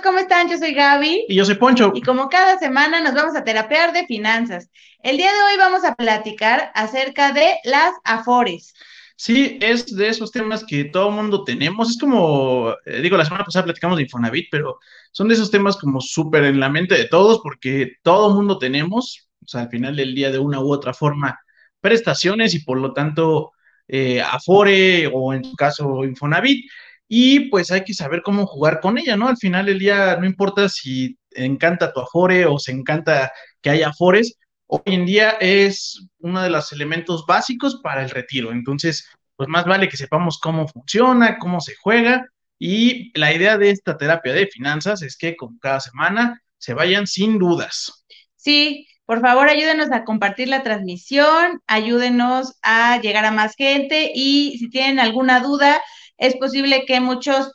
amigos, 0.00 0.02
¿cómo 0.02 0.18
están? 0.18 0.48
Yo 0.48 0.58
soy 0.58 0.74
Gaby. 0.74 1.26
Y 1.28 1.34
yo 1.34 1.44
soy 1.44 1.56
Poncho. 1.56 1.92
Y 1.94 2.02
como 2.02 2.28
cada 2.28 2.58
semana 2.58 3.00
nos 3.00 3.14
vamos 3.14 3.36
a 3.36 3.44
terapear 3.44 3.92
de 3.92 4.06
finanzas. 4.06 4.70
El 5.02 5.16
día 5.16 5.32
de 5.32 5.38
hoy 5.38 5.58
vamos 5.58 5.84
a 5.84 5.94
platicar 5.94 6.70
acerca 6.74 7.32
de 7.32 7.58
las 7.64 7.92
afores. 8.04 8.74
Sí, 9.16 9.58
es 9.60 9.94
de 9.94 10.08
esos 10.08 10.30
temas 10.30 10.64
que 10.64 10.84
todo 10.84 11.10
mundo 11.10 11.44
tenemos. 11.44 11.90
Es 11.90 11.98
como, 11.98 12.74
eh, 12.86 13.02
digo, 13.02 13.16
la 13.16 13.24
semana 13.24 13.44
pasada 13.44 13.64
platicamos 13.64 13.96
de 13.96 14.04
Infonavit, 14.04 14.48
pero 14.50 14.78
son 15.12 15.28
de 15.28 15.34
esos 15.34 15.50
temas 15.50 15.76
como 15.76 16.00
súper 16.00 16.44
en 16.44 16.60
la 16.60 16.68
mente 16.68 16.94
de 16.94 17.06
todos 17.06 17.40
porque 17.42 17.92
todo 18.02 18.34
mundo 18.34 18.58
tenemos, 18.58 19.28
o 19.44 19.48
sea, 19.48 19.62
al 19.62 19.68
final 19.68 19.96
del 19.96 20.14
día 20.14 20.30
de 20.30 20.38
una 20.38 20.60
u 20.60 20.72
otra 20.72 20.94
forma, 20.94 21.38
prestaciones 21.80 22.54
y 22.54 22.60
por 22.60 22.78
lo 22.78 22.92
tanto 22.92 23.52
eh, 23.88 24.22
Afore 24.22 25.10
o 25.12 25.34
en 25.34 25.44
su 25.44 25.56
caso 25.56 26.04
Infonavit 26.04 26.64
y 27.12 27.50
pues 27.50 27.72
hay 27.72 27.82
que 27.82 27.92
saber 27.92 28.22
cómo 28.22 28.46
jugar 28.46 28.78
con 28.78 28.96
ella, 28.96 29.16
¿no? 29.16 29.26
Al 29.26 29.36
final 29.36 29.66
del 29.66 29.80
día 29.80 30.16
no 30.20 30.26
importa 30.26 30.68
si 30.68 31.18
encanta 31.32 31.92
tu 31.92 31.98
Afore 31.98 32.46
o 32.46 32.60
se 32.60 32.70
encanta 32.70 33.32
que 33.60 33.70
haya 33.70 33.88
Afores, 33.88 34.38
hoy 34.68 34.80
en 34.86 35.06
día 35.06 35.30
es 35.40 36.06
uno 36.20 36.40
de 36.40 36.50
los 36.50 36.70
elementos 36.70 37.24
básicos 37.26 37.80
para 37.82 38.04
el 38.04 38.10
retiro. 38.10 38.52
Entonces, 38.52 39.08
pues 39.34 39.48
más 39.48 39.64
vale 39.64 39.88
que 39.88 39.96
sepamos 39.96 40.38
cómo 40.38 40.68
funciona, 40.68 41.38
cómo 41.38 41.60
se 41.60 41.74
juega 41.82 42.28
y 42.60 43.10
la 43.18 43.34
idea 43.34 43.58
de 43.58 43.70
esta 43.70 43.96
terapia 43.96 44.32
de 44.32 44.46
finanzas 44.46 45.02
es 45.02 45.16
que 45.16 45.34
con 45.34 45.58
cada 45.58 45.80
semana 45.80 46.40
se 46.58 46.74
vayan 46.74 47.08
sin 47.08 47.40
dudas. 47.40 48.04
Sí, 48.36 48.86
por 49.04 49.20
favor 49.20 49.48
ayúdenos 49.48 49.90
a 49.90 50.04
compartir 50.04 50.46
la 50.46 50.62
transmisión, 50.62 51.60
ayúdenos 51.66 52.54
a 52.62 53.00
llegar 53.00 53.24
a 53.24 53.32
más 53.32 53.56
gente 53.56 54.12
y 54.14 54.58
si 54.58 54.70
tienen 54.70 55.00
alguna 55.00 55.40
duda, 55.40 55.82
es 56.20 56.36
posible 56.36 56.84
que 56.86 57.00
muchos 57.00 57.50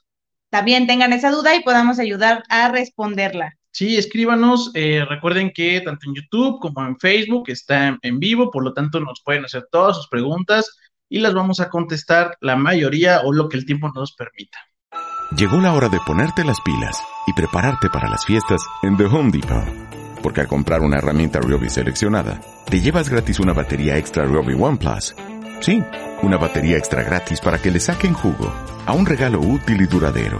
también 0.49 0.88
tengan 0.88 1.13
esa 1.13 1.31
duda 1.31 1.55
y 1.55 1.63
podamos 1.63 1.99
ayudar 1.99 2.44
a 2.49 2.69
responderla. 2.69 3.53
Sí, 3.71 3.97
escríbanos. 3.97 4.71
Eh, 4.73 5.05
recuerden 5.08 5.52
que 5.53 5.81
tanto 5.81 6.08
en 6.08 6.16
YouTube 6.16 6.59
como 6.59 6.86
en 6.86 6.97
Facebook 6.97 7.43
está 7.47 7.97
en, 8.02 8.19
vivo, 8.19 8.49
por 8.49 8.63
lo 8.63 8.73
tanto 8.73 8.99
nos 8.99 9.21
pueden 9.23 9.45
hacer 9.45 9.67
todas 9.69 9.97
sus 9.97 10.08
preguntas 10.08 10.77
y 11.09 11.19
las 11.19 11.33
vamos 11.33 11.59
a 11.59 11.69
contestar 11.69 12.38
la 12.41 12.55
mayoría 12.55 13.21
o 13.23 13.33
lo 13.33 13.49
que 13.49 13.58
el 13.58 13.66
tiempo 13.66 13.91
nos 13.93 14.13
permita. 14.13 14.58
Llegó 15.38 15.58
la 15.58 15.73
hora 15.73 15.89
de 15.89 15.99
ponerte 16.05 16.43
las 16.43 16.61
pilas 16.61 17.03
y 17.27 17.33
prepararte 17.33 17.89
para 17.89 18.09
las 18.09 18.25
fiestas 18.25 18.61
en 18.81 18.95
The 18.97 19.05
Home 19.05 19.31
Depot. 19.31 19.66
Porque 20.23 20.41
al 20.41 20.47
comprar 20.47 20.81
una 20.81 20.97
herramienta 20.97 21.39
Ryobi 21.39 21.69
seleccionada, 21.69 22.39
te 22.69 22.80
llevas 22.80 23.09
gratis 23.09 23.39
una 23.39 23.53
batería 23.53 23.97
extra 23.97 24.23
Ryobi 24.23 24.53
One 24.53 24.77
Plus. 24.77 25.13
Sí 25.66 25.81
una 26.21 26.38
batería 26.38 26.77
extra 26.77 27.02
gratis 27.02 27.41
para 27.41 27.58
que 27.58 27.71
le 27.71 27.80
saquen 27.80 28.13
jugo 28.13 28.53
a 28.85 28.94
un 28.94 29.08
regalo 29.08 29.39
útil 29.39 29.81
y 29.81 29.88
duradero. 29.88 30.39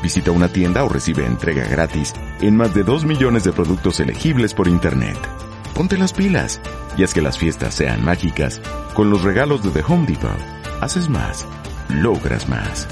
Visita 0.00 0.30
una 0.30 0.48
tienda 0.48 0.84
o 0.84 0.88
recibe 0.88 1.26
entrega 1.26 1.66
gratis 1.66 2.14
en 2.40 2.56
más 2.56 2.72
de 2.72 2.84
2 2.84 3.04
millones 3.04 3.42
de 3.42 3.52
productos 3.52 3.98
elegibles 3.98 4.54
por 4.54 4.68
Internet. 4.68 5.18
Ponte 5.74 5.98
las 5.98 6.12
pilas 6.12 6.60
y 6.96 7.02
haz 7.02 7.14
que 7.14 7.20
las 7.20 7.36
fiestas 7.36 7.74
sean 7.74 8.04
mágicas 8.04 8.60
con 8.94 9.10
los 9.10 9.24
regalos 9.24 9.64
de 9.64 9.70
The 9.70 9.84
Home 9.92 10.06
Depot. 10.06 10.30
Haces 10.80 11.08
más, 11.08 11.44
logras 11.88 12.48
más. 12.48 12.86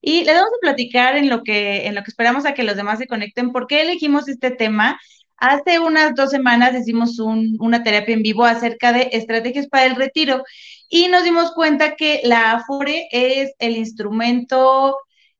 Y 0.00 0.22
le 0.22 0.32
vamos 0.32 0.50
a 0.58 0.60
platicar 0.60 1.16
en 1.16 1.28
lo 1.28 1.42
que, 1.42 1.88
en 1.88 1.96
lo 1.96 2.04
que 2.04 2.10
esperamos 2.12 2.46
a 2.46 2.54
que 2.54 2.62
los 2.62 2.76
demás 2.76 3.00
se 3.00 3.08
conecten. 3.08 3.50
¿Por 3.50 3.66
qué 3.66 3.82
elegimos 3.82 4.28
este 4.28 4.52
tema? 4.52 5.00
Hace 5.38 5.78
unas 5.78 6.14
dos 6.14 6.30
semanas 6.30 6.74
hicimos 6.74 7.18
una 7.18 7.82
terapia 7.82 8.14
en 8.14 8.22
vivo 8.22 8.44
acerca 8.44 8.92
de 8.92 9.10
estrategias 9.12 9.68
para 9.68 9.84
el 9.84 9.96
retiro 9.96 10.42
y 10.88 11.08
nos 11.08 11.24
dimos 11.24 11.52
cuenta 11.52 11.94
que 11.96 12.20
la 12.24 12.52
Afore 12.52 13.08
es 13.10 13.52
el 13.58 13.76
instrumento 13.76 14.96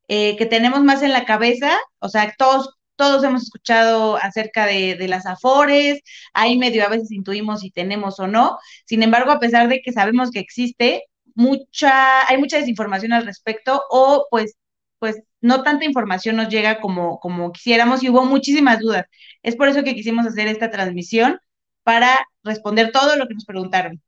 eh, 0.09 0.37
que 0.37 0.47
tenemos 0.47 0.83
más 0.85 1.03
en 1.03 1.12
la 1.12 1.25
cabeza, 1.25 1.77
o 1.99 2.09
sea, 2.09 2.35
todos, 2.39 2.77
todos 2.97 3.25
hemos 3.25 3.45
escuchado 3.45 4.17
acerca 4.17 4.67
de, 4.67 4.97
las 5.09 5.27
Afores, 5.27 6.01
ahí 6.35 6.59
medio 6.59 6.85
a 6.85 6.89
veces 6.89 7.11
intuimos 7.11 7.61
si 7.61 7.71
tenemos 7.71 8.21
o 8.21 8.27
no, 8.27 8.59
sin 8.85 9.03
embargo, 9.03 9.33
a 9.33 9.41
pesar 9.41 9.69
de 9.69 9.81
que 9.81 9.93
sabemos 9.93 10.31
que 10.31 10.41
existe, 10.41 11.05
mucha, 11.35 12.27
hay 12.29 12.39
mucha 12.39 12.59
desinformación 12.59 13.12
al 13.12 13.27
respecto 13.27 13.83
o 13.91 14.27
pues, 14.31 14.56
pues 14.99 15.17
no 15.41 15.63
tanta 15.63 15.85
información 15.85 16.37
nos 16.37 16.49
llega 16.49 16.81
como, 16.81 17.19
como 17.21 17.53
quisiéramos 17.53 18.03
y 18.03 18.11
hubo 18.11 18.25
muchísimas 18.25 18.81
dudas. 18.81 19.07
Es 19.43 19.57
por 19.57 19.69
eso 19.69 19.85
que 19.85 19.95
quisimos 19.95 20.27
hacer 20.27 20.49
esta 20.49 20.71
transmisión 20.71 21.39
para 21.83 22.27
responder 22.43 22.91
todo 22.93 23.17
lo 23.17 23.27
que 23.27 23.35
nos 23.35 23.45
preguntaron. 23.45 24.03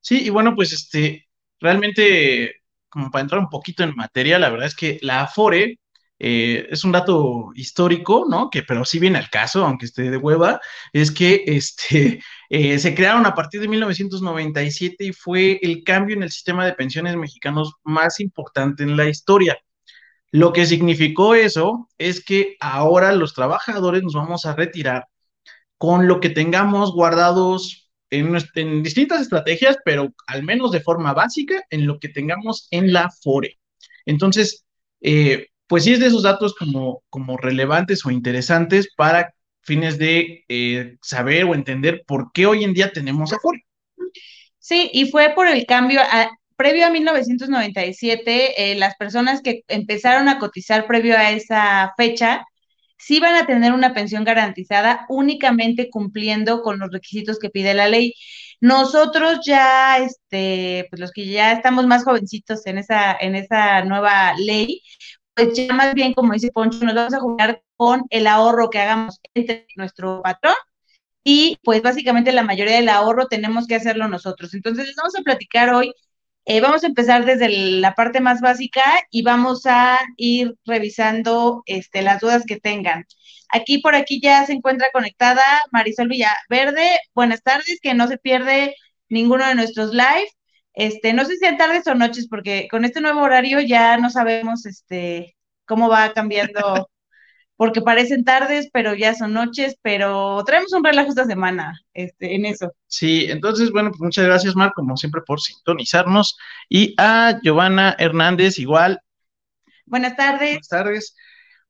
Sí, 0.00 0.24
y 0.24 0.30
bueno, 0.30 0.54
pues 0.54 0.72
este, 0.72 1.28
realmente, 1.60 2.62
como 2.88 3.10
para 3.10 3.22
entrar 3.22 3.40
un 3.40 3.48
poquito 3.48 3.82
en 3.82 3.96
materia, 3.96 4.38
la 4.38 4.50
verdad 4.50 4.66
es 4.66 4.76
que 4.76 4.98
la 5.02 5.22
Afore 5.22 5.78
eh, 6.20 6.66
es 6.70 6.84
un 6.84 6.92
dato 6.92 7.50
histórico, 7.54 8.26
¿no? 8.28 8.50
Que 8.50 8.62
pero 8.62 8.84
sí 8.84 8.98
viene 8.98 9.18
al 9.18 9.30
caso, 9.30 9.64
aunque 9.64 9.86
esté 9.86 10.10
de 10.10 10.16
hueva, 10.16 10.60
es 10.92 11.10
que 11.10 11.44
este, 11.46 12.20
eh, 12.50 12.78
se 12.78 12.94
crearon 12.94 13.26
a 13.26 13.34
partir 13.34 13.60
de 13.60 13.68
1997 13.68 15.04
y 15.04 15.12
fue 15.12 15.58
el 15.62 15.84
cambio 15.84 16.16
en 16.16 16.22
el 16.24 16.30
sistema 16.30 16.64
de 16.66 16.74
pensiones 16.74 17.16
mexicanos 17.16 17.74
más 17.84 18.20
importante 18.20 18.82
en 18.82 18.96
la 18.96 19.08
historia. 19.08 19.58
Lo 20.30 20.52
que 20.52 20.66
significó 20.66 21.34
eso 21.34 21.88
es 21.98 22.24
que 22.24 22.56
ahora 22.60 23.12
los 23.12 23.34
trabajadores 23.34 24.02
nos 24.02 24.14
vamos 24.14 24.46
a 24.46 24.54
retirar 24.54 25.06
con 25.78 26.06
lo 26.06 26.20
que 26.20 26.30
tengamos 26.30 26.92
guardados 26.92 27.90
en, 28.10 28.82
distintas 28.82 29.22
estrategias, 29.22 29.78
pero 29.84 30.12
al 30.26 30.42
menos 30.42 30.72
de 30.72 30.80
forma 30.80 31.14
básica 31.14 31.62
en 31.70 31.86
lo 31.86 31.98
que 31.98 32.08
tengamos 32.08 32.68
en 32.70 32.92
la 32.92 33.10
FORE. 33.10 33.58
Entonces, 34.04 34.64
eh, 35.00 35.46
pues 35.66 35.84
sí 35.84 35.92
es 35.92 36.00
de 36.00 36.06
esos 36.06 36.22
datos 36.22 36.54
como, 36.54 37.02
como 37.10 37.36
relevantes 37.36 38.04
o 38.04 38.10
interesantes 38.10 38.88
para 38.96 39.34
fines 39.62 39.98
de 39.98 40.44
eh, 40.48 40.96
saber 41.02 41.44
o 41.44 41.54
entender 41.54 42.02
por 42.06 42.32
qué 42.32 42.46
hoy 42.46 42.64
en 42.64 42.72
día 42.72 42.90
tenemos 42.90 43.32
Afore. 43.32 43.64
Sí, 44.58 44.90
y 44.92 45.10
fue 45.10 45.32
por 45.34 45.46
el 45.46 45.66
cambio, 45.66 46.00
previo 46.58 46.86
a 46.86 46.90
1997, 46.90 48.72
eh, 48.72 48.74
las 48.76 48.96
personas 48.96 49.42
que 49.42 49.62
empezaron 49.68 50.28
a 50.28 50.38
cotizar 50.40 50.86
previo 50.88 51.16
a 51.16 51.30
esa 51.30 51.94
fecha, 51.96 52.44
sí 52.98 53.20
van 53.20 53.36
a 53.36 53.46
tener 53.46 53.72
una 53.72 53.94
pensión 53.94 54.24
garantizada 54.24 55.06
únicamente 55.08 55.88
cumpliendo 55.90 56.62
con 56.62 56.80
los 56.80 56.90
requisitos 56.92 57.38
que 57.38 57.50
pide 57.50 57.74
la 57.74 57.88
ley. 57.88 58.14
Nosotros 58.60 59.40
ya, 59.46 59.98
este, 59.98 60.86
pues 60.90 61.00
los 61.00 61.12
que 61.12 61.26
ya 61.28 61.52
estamos 61.52 61.86
más 61.86 62.04
jovencitos 62.04 62.66
en 62.66 62.78
esa, 62.78 63.16
en 63.20 63.36
esa 63.36 63.84
nueva 63.84 64.34
ley, 64.38 64.82
pues 65.34 65.54
ya 65.54 65.72
más 65.74 65.94
bien, 65.94 66.12
como 66.14 66.32
dice 66.32 66.50
Poncho, 66.52 66.84
nos 66.84 66.94
vamos 66.94 67.14
a 67.14 67.20
jugar 67.20 67.62
con 67.76 68.02
el 68.10 68.26
ahorro 68.26 68.70
que 68.70 68.80
hagamos 68.80 69.20
entre 69.34 69.66
nuestro 69.76 70.22
patrón 70.22 70.54
y 71.24 71.58
pues 71.62 71.82
básicamente 71.82 72.32
la 72.32 72.42
mayoría 72.42 72.76
del 72.76 72.88
ahorro 72.88 73.26
tenemos 73.28 73.66
que 73.66 73.76
hacerlo 73.76 74.08
nosotros. 74.08 74.54
Entonces, 74.54 74.86
les 74.86 74.96
vamos 74.96 75.14
a 75.16 75.22
platicar 75.22 75.72
hoy 75.74 75.92
eh, 76.50 76.62
vamos 76.62 76.82
a 76.82 76.86
empezar 76.86 77.26
desde 77.26 77.50
la 77.50 77.94
parte 77.94 78.20
más 78.20 78.40
básica 78.40 78.82
y 79.10 79.22
vamos 79.22 79.66
a 79.66 79.98
ir 80.16 80.54
revisando 80.64 81.62
este, 81.66 82.00
las 82.00 82.20
dudas 82.20 82.44
que 82.46 82.58
tengan. 82.58 83.04
Aquí 83.50 83.78
por 83.78 83.94
aquí 83.94 84.18
ya 84.22 84.46
se 84.46 84.54
encuentra 84.54 84.88
conectada 84.90 85.42
Marisol 85.72 86.08
Villaverde. 86.08 87.00
Buenas 87.14 87.42
tardes, 87.42 87.80
que 87.82 87.92
no 87.92 88.08
se 88.08 88.16
pierde 88.16 88.74
ninguno 89.10 89.46
de 89.46 89.56
nuestros 89.56 89.92
live. 89.92 90.30
Este, 90.72 91.12
no 91.12 91.26
sé 91.26 91.34
si 91.34 91.40
sean 91.40 91.58
tardes 91.58 91.86
o 91.86 91.94
noches, 91.94 92.28
porque 92.30 92.66
con 92.70 92.86
este 92.86 93.02
nuevo 93.02 93.20
horario 93.20 93.60
ya 93.60 93.98
no 93.98 94.08
sabemos 94.08 94.64
este, 94.64 95.36
cómo 95.66 95.90
va 95.90 96.14
cambiando 96.14 96.88
porque 97.58 97.82
parecen 97.82 98.24
tardes, 98.24 98.70
pero 98.72 98.94
ya 98.94 99.14
son 99.14 99.32
noches, 99.32 99.76
pero 99.82 100.44
traemos 100.46 100.72
un 100.72 100.84
relajo 100.84 101.08
esta 101.08 101.24
semana 101.24 101.76
este, 101.92 102.36
en 102.36 102.46
eso. 102.46 102.72
Sí, 102.86 103.26
entonces, 103.28 103.72
bueno, 103.72 103.90
pues 103.90 104.00
muchas 104.00 104.26
gracias, 104.26 104.54
Mar, 104.54 104.72
como 104.76 104.96
siempre, 104.96 105.22
por 105.26 105.40
sintonizarnos. 105.40 106.38
Y 106.68 106.94
a 106.98 107.40
Giovanna 107.42 107.96
Hernández, 107.98 108.60
igual. 108.60 109.00
Buenas 109.86 110.14
tardes. 110.14 110.50
Buenas 110.50 110.68
tardes. 110.68 111.16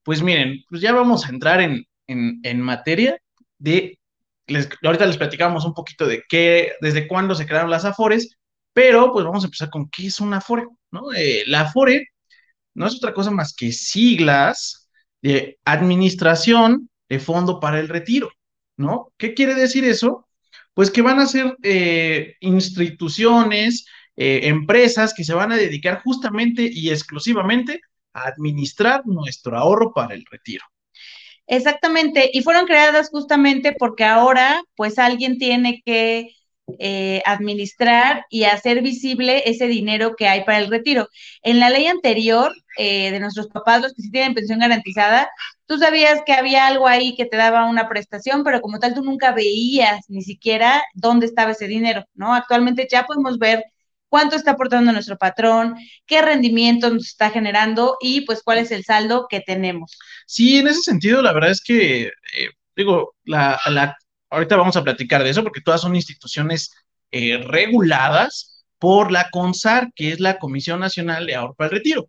Pues 0.03 0.23
miren, 0.23 0.63
pues 0.69 0.83
ya 0.83 0.93
vamos 0.93 1.25
a 1.25 1.31
entrar 1.31 1.63
en, 1.63 1.87
en, 2.07 2.61
materia 2.61 3.17
de, 3.57 3.99
les, 4.47 4.69
ahorita 4.85 5.07
les 5.07 5.17
platicamos 5.17 5.65
un 5.65 5.73
poquito 5.73 6.07
de 6.07 6.23
qué, 6.29 6.73
desde 6.83 7.09
cuándo 7.09 7.35
se 7.35 7.47
crearon 7.47 7.71
las 7.71 7.87
AFORES, 7.87 8.37
Pero 8.75 9.11
pues 9.11 9.25
vamos 9.25 9.43
a 9.43 9.47
empezar 9.47 9.71
con 9.71 9.89
qué 9.89 10.09
es 10.09 10.21
una 10.21 10.37
Afore, 10.37 10.67
¿no? 10.91 11.15
Eh, 11.15 11.45
la 11.47 11.63
Afore 11.63 12.09
no 12.75 12.87
es 12.87 12.97
otra 12.97 13.15
cosa 13.15 13.31
más 13.31 13.55
que 13.55 13.73
siglas 13.73 14.88
de 15.23 15.59
Administración 15.65 16.91
de 17.09 17.19
Fondo 17.19 17.61
para 17.61 17.81
el 17.81 17.89
Retiro, 17.89 18.31
¿no? 18.77 19.13
¿Qué 19.17 19.35
quiere 19.35 19.55
decir 19.55 19.85
eso? 19.85 20.27
Pues 20.75 20.91
que 20.91 21.03
van 21.03 21.19
a 21.19 21.27
ser 21.27 21.57
eh, 21.63 22.37
instituciones, 22.41 23.87
eh, 24.17 24.41
empresas 24.45 25.15
que 25.15 25.25
se 25.25 25.35
van 25.35 25.53
a 25.53 25.57
dedicar 25.57 26.03
justamente 26.03 26.69
y 26.71 26.91
exclusivamente 26.91 27.81
a 28.13 28.29
administrar 28.29 29.03
nuestro 29.07 29.57
ahorro 29.57 29.93
para 29.93 30.15
el 30.15 30.25
retiro. 30.31 30.65
Exactamente, 31.47 32.31
y 32.33 32.43
fueron 32.43 32.67
creadas 32.67 33.09
justamente 33.11 33.75
porque 33.79 34.05
ahora 34.05 34.63
pues 34.77 34.99
alguien 34.99 35.39
tiene 35.39 35.83
que 35.85 36.35
eh, 36.79 37.23
administrar 37.25 38.25
y 38.31 38.45
hacer 38.45 38.83
visible 38.83 39.43
ese 39.47 39.67
dinero 39.67 40.15
que 40.17 40.29
hay 40.29 40.45
para 40.45 40.59
el 40.59 40.71
retiro. 40.71 41.09
En 41.43 41.61
la 41.61 41.71
ley 41.71 41.87
anterior 41.87 42.53
eh, 42.77 43.11
de 43.11 43.21
nuestros 43.21 43.49
papás, 43.49 43.83
los 43.83 43.95
que 43.95 44.03
sí 44.03 44.11
tienen 44.11 44.35
pensión 44.35 44.59
garantizada, 44.59 45.31
tú 45.67 45.79
sabías 45.79 46.21
que 46.25 46.33
había 46.33 46.67
algo 46.67 46.87
ahí 46.87 47.15
que 47.17 47.27
te 47.27 47.37
daba 47.37 47.67
una 47.67 47.89
prestación, 47.89 48.45
pero 48.45 48.61
como 48.61 48.79
tal 48.79 48.95
tú 48.95 49.03
nunca 49.03 49.33
veías 49.33 50.05
ni 50.09 50.23
siquiera 50.23 50.83
dónde 50.95 51.27
estaba 51.27 51.53
ese 51.53 51.67
dinero, 51.67 52.05
¿no? 52.15 52.35
Actualmente 52.35 52.87
ya 52.91 53.05
podemos 53.05 53.39
ver 53.39 53.65
cuánto 54.09 54.37
está 54.37 54.53
aportando 54.53 54.93
nuestro 54.93 55.17
patrón, 55.17 55.77
qué 56.07 56.23
rendimiento 56.23 56.91
nos 56.91 57.09
está 57.09 57.31
generando 57.31 57.97
y 58.01 58.23
pues 58.23 58.43
cuál 58.43 58.59
es 58.59 58.71
el 58.71 58.85
saldo 58.85 59.27
que 59.29 59.41
tenemos. 59.41 59.99
Sí, 60.27 60.59
en 60.59 60.69
ese 60.69 60.83
sentido, 60.83 61.23
la 61.23 61.33
verdad 61.33 61.51
es 61.51 61.63
que, 61.63 62.07
eh, 62.07 62.51
digo, 62.77 63.15
la, 63.25 63.59
ahorita 64.31 64.57
vamos 64.57 64.77
a 64.77 64.85
platicar 64.85 65.23
de 65.23 65.31
eso 65.31 65.43
porque 65.43 65.61
todas 65.61 65.81
son 65.81 65.97
instituciones 65.97 66.73
eh, 67.11 67.39
reguladas 67.39 68.65
por 68.79 69.11
la 69.11 69.29
CONSAR, 69.31 69.93
que 69.95 70.13
es 70.13 70.21
la 70.21 70.39
Comisión 70.39 70.81
Nacional 70.81 71.27
de 71.27 71.35
Ahorro 71.35 71.55
para 71.55 71.69
el 71.71 71.77
Retiro. 71.77 72.09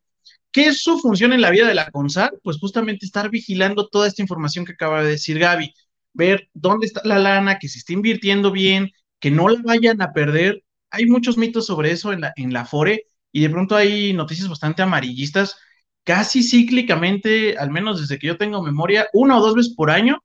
¿Qué 0.52 0.68
es 0.68 0.82
su 0.84 1.00
función 1.00 1.34
en 1.34 1.42
la 1.42 1.52
vida 1.52 1.68
de 1.68 1.76
la 1.76 1.90
CONSAR? 1.92 2.34
Pues 2.44 2.58
justamente 2.58 3.06
estar 3.06 3.30
vigilando 3.30 3.88
toda 3.88 4.08
esta 4.08 4.22
información 4.22 4.66
que 4.66 4.74
acaba 4.74 5.04
de 5.04 5.12
decir 5.12 5.40
Gaby, 5.40 5.74
ver 6.14 6.50
dónde 6.54 6.88
está 6.88 7.02
la 7.04 7.20
lana, 7.20 7.60
que 7.60 7.70
se 7.70 7.80
esté 7.80 7.94
invirtiendo 7.94 8.52
bien, 8.52 8.92
que 9.20 9.32
no 9.32 9.48
la 9.48 9.62
vayan 9.64 10.02
a 10.02 10.12
perder 10.12 10.64
hay 10.92 11.06
muchos 11.06 11.38
mitos 11.38 11.66
sobre 11.66 11.92
eso 11.92 12.14
en 12.14 12.22
la, 12.22 12.34
en 12.36 12.54
la 12.54 12.66
FORE 12.66 13.06
y 13.32 13.42
de 13.42 13.50
pronto 13.50 13.76
hay 13.76 14.14
noticias 14.14 14.50
bastante 14.50 14.82
amarillistas, 14.82 15.56
casi 16.04 16.44
cíclicamente, 16.44 17.58
al 17.58 17.70
menos 17.70 18.02
desde 18.02 18.18
que 18.18 18.28
yo 18.28 18.38
tengo 18.38 18.64
memoria, 18.64 19.08
una 19.14 19.38
o 19.38 19.42
dos 19.42 19.56
veces 19.56 19.74
por 19.76 19.92
año 19.92 20.24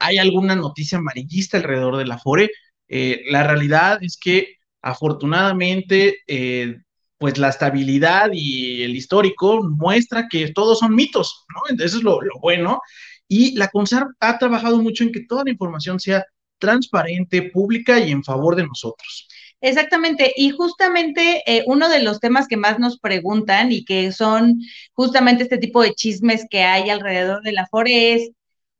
hay 0.00 0.18
alguna 0.18 0.56
noticia 0.56 0.98
amarillista 0.98 1.58
alrededor 1.58 1.96
de 1.96 2.06
la 2.06 2.18
FORE. 2.18 2.50
Eh, 2.88 3.22
la 3.30 3.44
realidad 3.44 4.02
es 4.02 4.18
que 4.20 4.56
afortunadamente, 4.82 6.18
eh, 6.26 6.78
pues 7.18 7.38
la 7.38 7.50
estabilidad 7.50 8.30
y 8.32 8.82
el 8.82 8.96
histórico 8.96 9.62
muestra 9.62 10.26
que 10.28 10.52
todos 10.52 10.78
son 10.78 10.94
mitos, 10.94 11.44
¿no? 11.54 11.62
Entonces 11.68 11.98
es 11.98 12.02
lo, 12.02 12.18
bueno. 12.40 12.80
Y 13.28 13.54
la 13.56 13.68
CONSAR 13.68 14.06
ha 14.20 14.38
trabajado 14.38 14.82
mucho 14.82 15.04
en 15.04 15.12
que 15.12 15.26
toda 15.26 15.44
la 15.44 15.50
información 15.50 16.00
sea 16.00 16.24
transparente, 16.58 17.42
pública 17.42 18.00
y 18.00 18.10
en 18.10 18.24
favor 18.24 18.56
de 18.56 18.66
nosotros. 18.66 19.28
Exactamente, 19.62 20.32
y 20.36 20.50
justamente 20.50 21.42
eh, 21.44 21.62
uno 21.66 21.90
de 21.90 22.02
los 22.02 22.18
temas 22.18 22.48
que 22.48 22.56
más 22.56 22.78
nos 22.78 22.98
preguntan 22.98 23.72
y 23.72 23.84
que 23.84 24.10
son 24.10 24.58
justamente 24.94 25.42
este 25.42 25.58
tipo 25.58 25.82
de 25.82 25.92
chismes 25.92 26.46
que 26.48 26.62
hay 26.62 26.88
alrededor 26.88 27.42
de 27.42 27.52
la 27.52 27.62
Afore 27.62 28.14
es, 28.14 28.30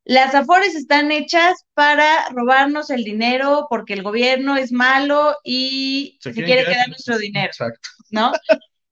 las 0.04 0.34
Afores 0.34 0.74
están 0.74 1.12
hechas 1.12 1.64
para 1.74 2.28
robarnos 2.30 2.90
el 2.90 3.04
dinero 3.04 3.66
porque 3.68 3.92
el 3.92 4.02
gobierno 4.02 4.56
es 4.56 4.72
malo 4.72 5.36
y 5.44 6.18
se, 6.20 6.32
quiere 6.32 6.64
quedar 6.64 6.88
nuestro 6.88 7.18
dinero, 7.18 7.48
Exacto. 7.48 7.88
¿no? 8.10 8.32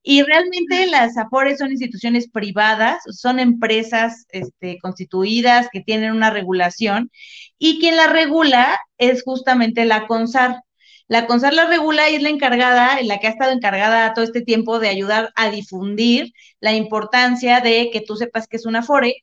Y 0.02 0.22
realmente 0.22 0.86
las 0.86 1.16
Afores 1.18 1.58
son 1.58 1.70
instituciones 1.70 2.30
privadas, 2.30 3.02
son 3.10 3.40
empresas 3.40 4.26
este, 4.30 4.78
constituidas 4.80 5.68
que 5.72 5.80
tienen 5.80 6.12
una 6.12 6.30
regulación 6.30 7.10
y 7.58 7.78
quien 7.80 7.96
la 7.96 8.06
regula 8.06 8.78
es 8.96 9.22
justamente 9.22 9.84
la 9.84 10.06
CONSAR. 10.06 10.62
La 11.08 11.26
CONSAR 11.26 11.54
la 11.54 11.66
regula 11.66 12.10
y 12.10 12.16
es 12.16 12.22
la 12.22 12.28
encargada, 12.28 13.02
la 13.02 13.18
que 13.18 13.26
ha 13.26 13.30
estado 13.30 13.52
encargada 13.52 14.12
todo 14.14 14.24
este 14.24 14.42
tiempo 14.42 14.78
de 14.78 14.88
ayudar 14.88 15.32
a 15.36 15.50
difundir 15.50 16.32
la 16.60 16.74
importancia 16.74 17.60
de 17.60 17.90
que 17.90 18.02
tú 18.02 18.16
sepas 18.16 18.46
que 18.46 18.58
es 18.58 18.66
una 18.66 18.82
FORE 18.82 19.14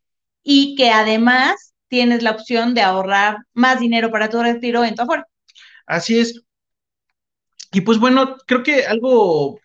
y 0.44 0.76
que 0.76 0.90
además 0.90 1.75
tienes 1.96 2.24
la 2.24 2.32
opción 2.32 2.74
de 2.74 2.82
ahorrar 2.82 3.38
más 3.54 3.80
dinero 3.80 4.12
para 4.12 4.30
tu 4.30 4.44
retiro 4.44 4.84
en 4.84 4.96
tu 4.96 5.04
Afore. 5.04 5.24
Así 5.86 6.20
es. 6.20 6.42
Y 7.72 7.80
pues 7.80 8.00
bueno, 8.00 8.36
creo 8.46 8.64
que 8.64 8.86
algo, 8.86 9.62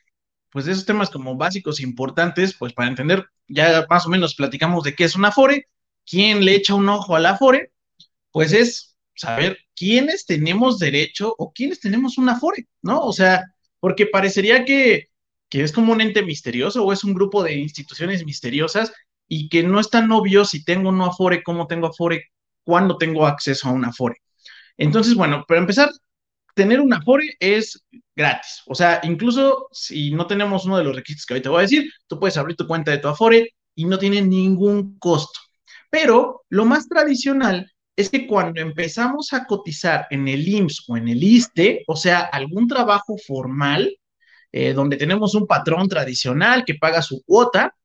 pues 0.51 0.65
de 0.65 0.71
esos 0.71 0.87
temas 0.87 1.11
como 1.11 1.35
básicos 1.35 1.81
e 1.81 1.83
importantes, 1.83 2.55
pues 2.57 2.73
para 2.73 2.89
entender, 2.89 3.27
ya 3.49 3.85
más 3.91 4.07
o 4.07 4.11
menos 4.11 4.37
platicamos 4.37 4.85
de 4.85 4.95
qué 4.95 5.03
es 5.03 5.17
una 5.17 5.29
Afore, 5.29 5.67
quién 6.09 6.45
le 6.45 6.55
echa 6.55 6.77
un 6.77 6.89
ojo 6.89 7.17
a 7.17 7.19
la 7.19 7.31
Afore, 7.31 7.73
pues 8.31 8.53
es 8.53 8.97
saber 9.17 9.59
quiénes 9.75 10.25
tenemos 10.25 10.79
derecho 10.79 11.35
o 11.37 11.53
quiénes 11.53 11.81
tenemos 11.81 12.17
un 12.17 12.29
afore, 12.29 12.69
¿no? 12.81 13.01
O 13.01 13.13
sea, 13.13 13.45
porque 13.81 14.07
parecería 14.07 14.65
que, 14.65 15.09
es 15.51 15.73
como 15.73 15.93
un 15.93 16.01
ente 16.01 16.23
misterioso 16.23 16.85
o 16.85 16.93
es 16.93 17.03
un 17.03 17.13
grupo 17.13 17.43
de 17.43 17.55
instituciones 17.55 18.25
misteriosas 18.25 18.93
y 19.33 19.49
que 19.49 19.63
no 19.63 19.79
es 19.79 19.89
tan 19.89 20.11
obvio 20.11 20.45
si 20.45 20.65
tengo 20.65 20.89
un 20.89 21.01
afore, 21.01 21.45
cómo 21.45 21.69
tengo 21.69 21.87
afore, 21.87 22.33
cuándo 22.65 22.99
tengo 22.99 23.27
acceso 23.27 23.69
a 23.69 23.73
un 23.73 23.85
afore. 23.85 24.17
Entonces, 24.77 25.15
bueno, 25.15 25.45
para 25.47 25.61
empezar, 25.61 25.89
tener 26.55 26.81
un 26.81 26.93
afore 26.93 27.37
es 27.39 27.85
gratis. 28.17 28.63
O 28.67 28.75
sea, 28.75 29.01
incluso 29.05 29.69
si 29.71 30.11
no 30.11 30.27
tenemos 30.27 30.65
uno 30.65 30.79
de 30.79 30.85
los 30.85 30.97
requisitos 30.97 31.27
que 31.27 31.35
ahorita 31.35 31.51
voy 31.51 31.61
a 31.61 31.63
decir, 31.63 31.93
tú 32.09 32.19
puedes 32.19 32.37
abrir 32.37 32.57
tu 32.57 32.67
cuenta 32.67 32.91
de 32.91 32.99
tu 32.99 33.07
afore 33.07 33.55
y 33.77 33.85
no 33.85 34.01
tiene 34.01 34.21
ningún 34.21 34.99
costo. 34.99 35.39
Pero 35.91 36.43
lo 36.49 36.65
más 36.65 36.89
tradicional 36.89 37.71
es 37.95 38.11
que 38.11 38.27
cuando 38.27 38.61
empezamos 38.61 39.33
a 39.33 39.45
cotizar 39.47 40.09
en 40.11 40.27
el 40.27 40.47
IMSS 40.49 40.85
o 40.89 40.97
en 40.97 41.07
el 41.07 41.23
ISTE, 41.23 41.85
o 41.87 41.95
sea, 41.95 42.23
algún 42.23 42.67
trabajo 42.67 43.17
formal, 43.25 43.97
eh, 44.51 44.73
donde 44.73 44.97
tenemos 44.97 45.37
un 45.37 45.47
patrón 45.47 45.89
tradicional 45.89 46.65
que 46.65 46.75
paga 46.75 47.01
su 47.01 47.23
cuota, 47.25 47.77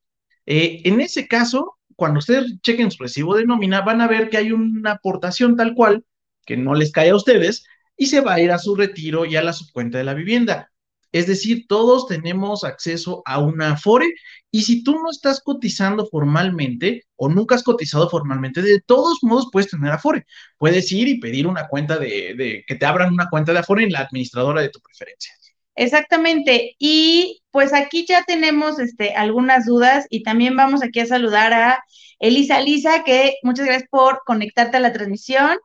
eh, 0.46 0.80
en 0.84 1.00
ese 1.00 1.28
caso, 1.28 1.76
cuando 1.96 2.18
ustedes 2.18 2.60
chequen 2.62 2.90
su 2.90 3.02
recibo 3.02 3.36
de 3.36 3.46
nómina, 3.46 3.82
van 3.82 4.00
a 4.00 4.08
ver 4.08 4.30
que 4.30 4.38
hay 4.38 4.52
una 4.52 4.92
aportación 4.92 5.56
tal 5.56 5.74
cual 5.74 6.04
que 6.46 6.56
no 6.56 6.74
les 6.74 6.92
cae 6.92 7.10
a 7.10 7.16
ustedes 7.16 7.64
y 7.96 8.06
se 8.06 8.20
va 8.20 8.34
a 8.34 8.40
ir 8.40 8.52
a 8.52 8.58
su 8.58 8.76
retiro 8.76 9.24
y 9.24 9.36
a 9.36 9.42
la 9.42 9.52
subcuenta 9.52 9.98
de 9.98 10.04
la 10.04 10.14
vivienda. 10.14 10.70
Es 11.12 11.26
decir, 11.26 11.66
todos 11.66 12.08
tenemos 12.08 12.62
acceso 12.62 13.22
a 13.24 13.38
una 13.38 13.72
Afore 13.72 14.12
y 14.50 14.62
si 14.62 14.82
tú 14.82 14.92
no 15.00 15.10
estás 15.10 15.40
cotizando 15.40 16.06
formalmente 16.06 17.04
o 17.16 17.28
nunca 17.28 17.54
has 17.54 17.62
cotizado 17.62 18.10
formalmente, 18.10 18.60
de 18.60 18.80
todos 18.80 19.20
modos 19.22 19.48
puedes 19.50 19.70
tener 19.70 19.92
Afore. 19.92 20.26
Puedes 20.58 20.92
ir 20.92 21.08
y 21.08 21.18
pedir 21.18 21.46
una 21.46 21.68
cuenta 21.68 21.98
de, 21.98 22.64
que 22.66 22.74
te 22.74 22.86
abran 22.86 23.12
una 23.12 23.30
cuenta 23.30 23.52
de 23.52 23.60
Afore 23.60 23.84
en 23.84 23.92
la 23.92 24.00
administradora 24.00 24.60
de 24.60 24.68
tu 24.68 24.80
preferencia. 24.80 25.32
Exactamente. 25.76 26.74
Y 26.78 27.42
pues 27.50 27.72
aquí 27.74 28.06
ya 28.08 28.24
tenemos 28.24 28.78
este, 28.78 29.14
algunas 29.14 29.66
dudas 29.66 30.06
y 30.10 30.22
también 30.22 30.56
vamos 30.56 30.82
aquí 30.82 31.00
a 31.00 31.06
saludar 31.06 31.52
a 31.52 31.84
Elisa 32.18 32.60
Lisa, 32.60 33.04
que 33.04 33.34
muchas 33.42 33.66
gracias 33.66 33.88
por 33.90 34.22
conectarte 34.24 34.78
a 34.78 34.80
la 34.80 34.92
transmisión. 34.92 35.58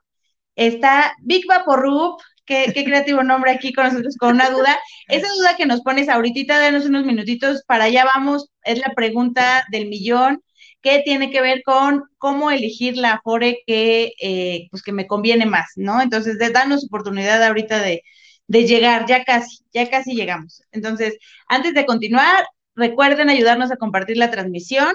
Está 0.56 1.16
Big 1.22 1.48
Vaporub, 1.48 2.22
Qué, 2.46 2.74
creativo 2.74 3.24
nombre 3.24 3.52
aquí 3.52 3.72
con 3.72 3.86
nosotros, 3.86 4.18
con 4.18 4.36
una 4.36 4.50
duda. 4.50 4.78
Esa 5.08 5.28
duda 5.38 5.56
que 5.56 5.66
nos 5.66 5.82
pones 5.82 6.10
ahorita, 6.10 6.60
danos 6.60 6.86
unos 6.86 7.06
minutitos, 7.06 7.64
para 7.66 7.86
allá 7.86 8.04
vamos, 8.14 8.50
es 8.64 8.80
la 8.80 8.94
pregunta 8.94 9.64
del 9.72 9.88
millón, 9.88 10.44
que 10.82 11.02
tiene 11.06 11.32
que 11.32 11.42
ver 11.42 11.62
con 11.64 12.04
cómo 12.18 12.52
elegir 12.52 12.98
la 12.98 13.14
Afore 13.14 13.60
que, 13.66 14.14
eh, 14.22 14.68
pues 14.72 14.84
que 14.84 14.92
me 14.92 15.08
conviene 15.08 15.46
más, 15.46 15.72
¿no? 15.78 16.02
Entonces, 16.02 16.38
danos 16.52 16.86
oportunidad 16.86 17.42
ahorita 17.44 17.80
de, 17.80 18.04
de 18.48 18.68
llegar, 18.68 19.06
ya 19.08 19.24
casi, 19.24 19.64
ya 19.74 19.90
casi 19.90 20.14
llegamos. 20.14 20.64
Entonces, 20.72 21.18
antes 21.48 21.74
de 21.74 21.86
continuar, 21.86 22.46
recuerden 22.76 23.30
ayudarnos 23.30 23.72
a 23.72 23.78
compartir 23.78 24.18
la 24.18 24.32
transmisión 24.32 24.94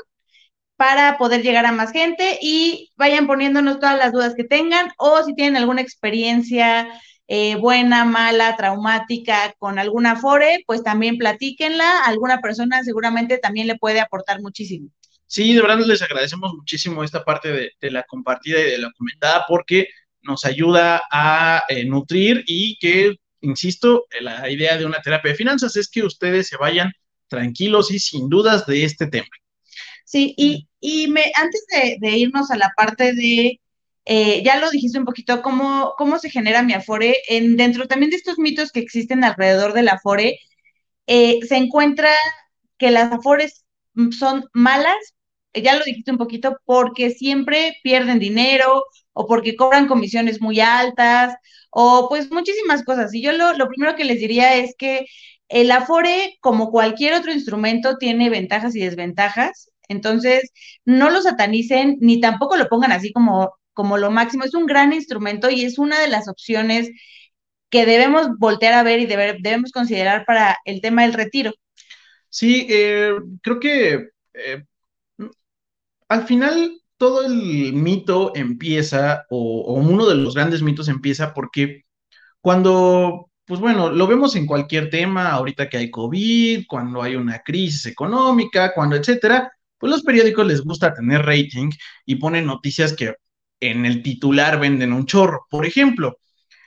para 0.76 1.16
poder 1.18 1.42
llegar 1.42 1.64
a 1.66 1.72
más 1.72 1.92
gente 1.92 2.38
y 2.42 2.92
vayan 2.96 3.26
poniéndonos 3.26 3.80
todas 3.80 3.98
las 3.98 4.12
dudas 4.12 4.34
que 4.34 4.44
tengan 4.44 4.90
o 4.98 5.22
si 5.24 5.34
tienen 5.34 5.56
alguna 5.56 5.80
experiencia 5.80 6.88
eh, 7.28 7.56
buena, 7.56 8.04
mala, 8.04 8.56
traumática 8.56 9.54
con 9.58 9.78
alguna 9.78 10.16
fore, 10.16 10.62
pues 10.66 10.84
también 10.84 11.18
platíquenla. 11.18 12.04
Alguna 12.04 12.40
persona 12.40 12.84
seguramente 12.84 13.38
también 13.38 13.66
le 13.66 13.76
puede 13.76 14.00
aportar 14.00 14.40
muchísimo. 14.40 14.90
Sí, 15.26 15.54
de 15.54 15.60
verdad 15.60 15.80
les 15.84 16.02
agradecemos 16.02 16.52
muchísimo 16.54 17.02
esta 17.02 17.24
parte 17.24 17.72
de, 17.80 17.90
la 17.90 18.04
compartida 18.04 18.60
y 18.60 18.70
de 18.70 18.78
la 18.78 18.92
comentada 18.96 19.44
porque 19.48 19.88
nos 20.22 20.44
ayuda 20.44 21.02
a 21.10 21.64
eh, 21.68 21.84
nutrir 21.84 22.44
y 22.46 22.78
que, 22.78 23.16
insisto, 23.40 24.06
la 24.20 24.48
idea 24.50 24.76
de 24.76 24.86
una 24.86 25.02
terapia 25.02 25.32
de 25.32 25.36
finanzas 25.36 25.76
es 25.76 25.88
que 25.88 26.02
ustedes 26.02 26.48
se 26.48 26.56
vayan 26.56 26.92
tranquilos 27.28 27.90
y 27.90 27.98
sin 27.98 28.28
dudas 28.28 28.66
de 28.66 28.84
este 28.84 29.06
tema. 29.06 29.28
Sí, 30.04 30.34
y, 30.36 30.68
y 30.80 31.08
me, 31.08 31.24
antes 31.34 31.66
de 32.00 32.16
irnos 32.16 32.50
a 32.50 32.56
la 32.56 32.72
parte 32.76 33.12
de 33.12 33.60
eh, 34.08 34.42
ya 34.44 34.60
lo 34.60 34.70
dijiste 34.70 35.00
un 35.00 35.04
poquito, 35.04 35.42
cómo, 35.42 35.94
cómo 35.98 36.18
se 36.18 36.30
genera 36.30 36.62
mi 36.62 36.72
Afore. 36.74 37.16
En, 37.28 37.56
dentro 37.56 37.88
también 37.88 38.10
de 38.10 38.16
estos 38.16 38.38
mitos 38.38 38.70
que 38.70 38.80
existen 38.80 39.24
alrededor 39.24 39.72
del 39.74 39.88
Afore, 39.88 40.38
eh, 41.08 41.40
se 41.46 41.56
encuentra 41.56 42.10
que 42.78 42.90
las 42.90 43.12
afores 43.12 43.64
son 44.16 44.44
malas, 44.52 44.96
ya 45.54 45.76
lo 45.76 45.84
dijiste 45.84 46.12
un 46.12 46.18
poquito, 46.18 46.58
porque 46.64 47.10
siempre 47.10 47.78
pierden 47.82 48.18
dinero 48.20 48.84
o 49.12 49.26
porque 49.26 49.56
cobran 49.56 49.88
comisiones 49.88 50.40
muy 50.40 50.60
altas 50.60 51.34
o 51.78 52.08
pues 52.08 52.30
muchísimas 52.30 52.84
cosas. 52.84 53.12
Y 53.14 53.20
yo 53.22 53.32
lo, 53.32 53.52
lo 53.52 53.68
primero 53.68 53.96
que 53.96 54.04
les 54.06 54.18
diría 54.18 54.56
es 54.56 54.74
que 54.78 55.04
el 55.48 55.70
Afore, 55.70 56.38
como 56.40 56.70
cualquier 56.70 57.12
otro 57.12 57.32
instrumento, 57.32 57.98
tiene 57.98 58.30
ventajas 58.30 58.74
y 58.74 58.80
desventajas. 58.80 59.70
Entonces, 59.88 60.50
no 60.86 61.10
lo 61.10 61.20
satanicen 61.20 61.98
ni 62.00 62.18
tampoco 62.18 62.56
lo 62.56 62.68
pongan 62.68 62.92
así 62.92 63.12
como, 63.12 63.52
como 63.74 63.98
lo 63.98 64.10
máximo. 64.10 64.44
Es 64.44 64.54
un 64.54 64.64
gran 64.64 64.94
instrumento 64.94 65.50
y 65.50 65.66
es 65.66 65.78
una 65.78 66.00
de 66.00 66.08
las 66.08 66.28
opciones 66.28 66.88
que 67.68 67.84
debemos 67.84 68.28
voltear 68.38 68.72
a 68.72 68.82
ver 68.82 69.00
y 69.00 69.06
debemos 69.06 69.70
considerar 69.70 70.24
para 70.24 70.56
el 70.64 70.80
tema 70.80 71.02
del 71.02 71.12
retiro. 71.12 71.52
Sí, 72.30 72.66
eh, 72.70 73.12
creo 73.42 73.60
que 73.60 74.08
eh, 74.32 74.64
al 76.08 76.26
final 76.26 76.80
todo 76.98 77.26
el 77.26 77.72
mito 77.74 78.32
empieza, 78.34 79.24
o, 79.30 79.62
o, 79.62 79.74
uno 79.74 80.06
de 80.06 80.16
los 80.16 80.34
grandes 80.34 80.62
mitos 80.62 80.88
empieza 80.88 81.34
porque 81.34 81.84
cuando 82.40 83.30
pues 83.46 83.60
bueno, 83.60 83.90
lo 83.90 84.06
vemos 84.08 84.36
en 84.36 84.46
cualquier 84.46 84.90
tema, 84.90 85.30
ahorita 85.30 85.68
que 85.68 85.78
hay 85.78 85.90
COVID, 85.90 86.66
cuando 86.68 87.02
hay 87.02 87.14
una 87.16 87.40
crisis 87.40 87.86
económica, 87.86 88.74
cuando 88.74 88.96
etcétera, 88.96 89.52
pues 89.78 89.90
los 89.90 90.02
periódicos 90.02 90.46
les 90.46 90.62
gusta 90.62 90.92
tener 90.94 91.22
rating 91.24 91.70
y 92.04 92.16
ponen 92.16 92.46
noticias 92.46 92.92
que 92.94 93.14
en 93.60 93.86
el 93.86 94.02
titular 94.02 94.58
venden 94.60 94.92
un 94.92 95.06
chorro. 95.06 95.46
Por 95.50 95.64
ejemplo, 95.66 96.18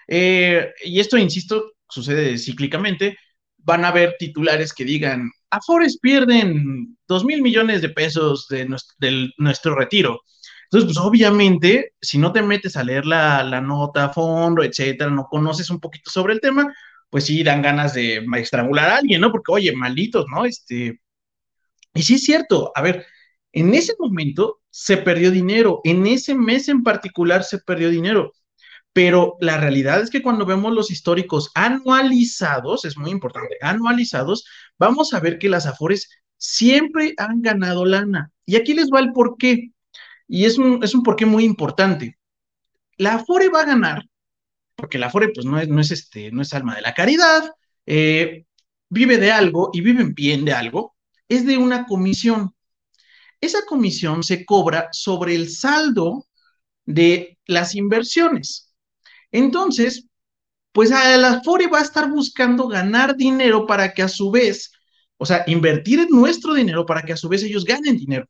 eh, 0.08 0.74
y 0.86 1.00
esto, 1.02 1.18
insisto, 1.18 1.74
sucede 1.90 2.38
cíclicamente, 2.38 3.18
van 3.58 3.86
a 3.86 3.90
haber 3.90 4.16
titulares 4.18 4.74
que 4.74 4.86
digan, 4.86 5.30
Afores 5.52 6.00
pierden 6.00 6.98
dos 7.08 7.26
mil 7.26 7.42
millones 7.42 7.82
de 7.82 7.90
pesos 7.90 8.48
de 8.48 8.66
nuestro, 8.66 8.96
nuestro 9.38 9.76
retiro. 9.76 10.22
Entonces, 10.66 10.94
pues 10.94 10.98
obviamente, 11.04 11.94
si 12.00 12.20
no 12.20 12.32
te 12.32 12.44
metes 12.44 12.78
a 12.78 12.84
leer 12.84 13.06
la, 13.06 13.60
nota 13.62 14.06
a 14.06 14.14
fondo, 14.14 14.64
etcétera, 14.64 15.10
no 15.10 15.26
conoces 15.26 15.70
un 15.72 15.80
poquito 15.80 16.12
sobre 16.12 16.34
el 16.34 16.42
tema, 16.42 16.72
pues 17.10 17.26
sí 17.26 17.44
dan 17.44 17.64
ganas 17.64 17.96
de 17.96 18.24
estrangular 18.38 18.90
a 18.90 18.98
alguien, 18.98 19.22
¿no? 19.22 19.32
Porque, 19.32 19.52
oye, 19.52 19.76
malditos, 19.76 20.26
¿no? 20.32 20.46
Este. 20.46 21.00
Y 21.94 22.04
sí 22.04 22.16
es 22.16 22.24
cierto, 22.24 22.72
a 22.76 22.82
ver, 22.84 23.06
en 23.52 23.74
ese 23.74 23.94
momento 24.00 24.60
se 24.70 24.98
perdió 24.98 25.32
dinero, 25.32 25.82
en 25.84 26.06
ese 26.06 26.36
mes 26.36 26.70
en 26.70 26.84
particular 26.84 27.44
se 27.44 27.60
perdió 27.60 27.90
dinero, 27.90 28.34
pero 28.94 29.38
la 29.40 29.58
realidad 29.58 30.02
es 30.02 30.10
que 30.10 30.22
cuando 30.22 30.46
vemos 30.46 30.74
los 30.74 30.92
históricos 30.92 31.52
anualizados, 31.56 32.86
es 32.86 32.98
muy 32.98 33.12
importante, 33.12 33.58
anualizados, 33.62 34.46
vamos 34.78 35.14
a 35.14 35.20
ver 35.20 35.38
que 35.38 35.50
las 35.50 35.66
Afores 35.66 36.10
siempre 36.38 37.14
han 37.18 37.42
ganado 37.42 37.86
lana. 37.86 38.32
Y 38.46 38.56
aquí 38.56 38.74
les 38.74 38.90
va 38.90 39.00
el 39.00 39.12
por 39.14 39.38
qué. 39.38 39.72
Y 40.28 40.46
es 40.46 40.58
un, 40.58 40.84
es 40.84 40.96
un 40.96 41.04
porqué 41.04 41.26
muy 41.26 41.44
importante. 41.44 42.18
La 42.98 43.16
Afore 43.16 43.50
va 43.50 43.62
a 43.62 43.66
ganar, 43.66 44.06
porque 44.76 44.98
la 44.98 45.08
Afore 45.08 45.30
pues 45.30 45.46
no 45.46 45.60
es, 45.60 45.70
no 45.70 45.80
es, 45.82 45.92
este, 45.92 46.32
no 46.32 46.42
es 46.42 46.54
alma 46.54 46.76
de 46.76 46.82
la 46.82 46.94
caridad, 46.94 47.52
eh, 47.86 48.46
vive 48.90 49.18
de 49.18 49.32
algo 49.32 49.70
y 49.74 49.82
vive 49.82 50.04
bien 50.14 50.46
de 50.46 50.54
algo, 50.54 50.96
es 51.28 51.46
de 51.46 51.58
una 51.58 51.86
comisión. 51.86 52.54
Esa 53.42 53.66
comisión 53.66 54.24
se 54.24 54.46
cobra 54.46 54.90
sobre 54.92 55.36
el 55.36 55.50
saldo 55.50 56.28
de 56.86 57.38
las 57.46 57.76
inversiones. 57.76 58.69
Entonces, 59.32 60.06
pues 60.72 60.92
a 60.92 61.18
la 61.18 61.34
Afore 61.34 61.68
va 61.68 61.80
a 61.80 61.84
estar 61.84 62.10
buscando 62.10 62.68
ganar 62.68 63.16
dinero 63.16 63.66
para 63.68 63.94
que 63.94 64.02
a 64.04 64.08
su 64.08 64.32
vez, 64.32 64.72
o 65.18 65.26
sea, 65.26 65.44
invertir 65.48 66.00
en 66.00 66.10
nuestro 66.10 66.54
dinero 66.54 66.86
para 66.86 67.04
que 67.04 67.14
a 67.14 67.18
su 67.18 67.30
vez 67.30 67.44
ellos 67.44 67.66
ganen 67.66 67.98
dinero. 67.98 68.26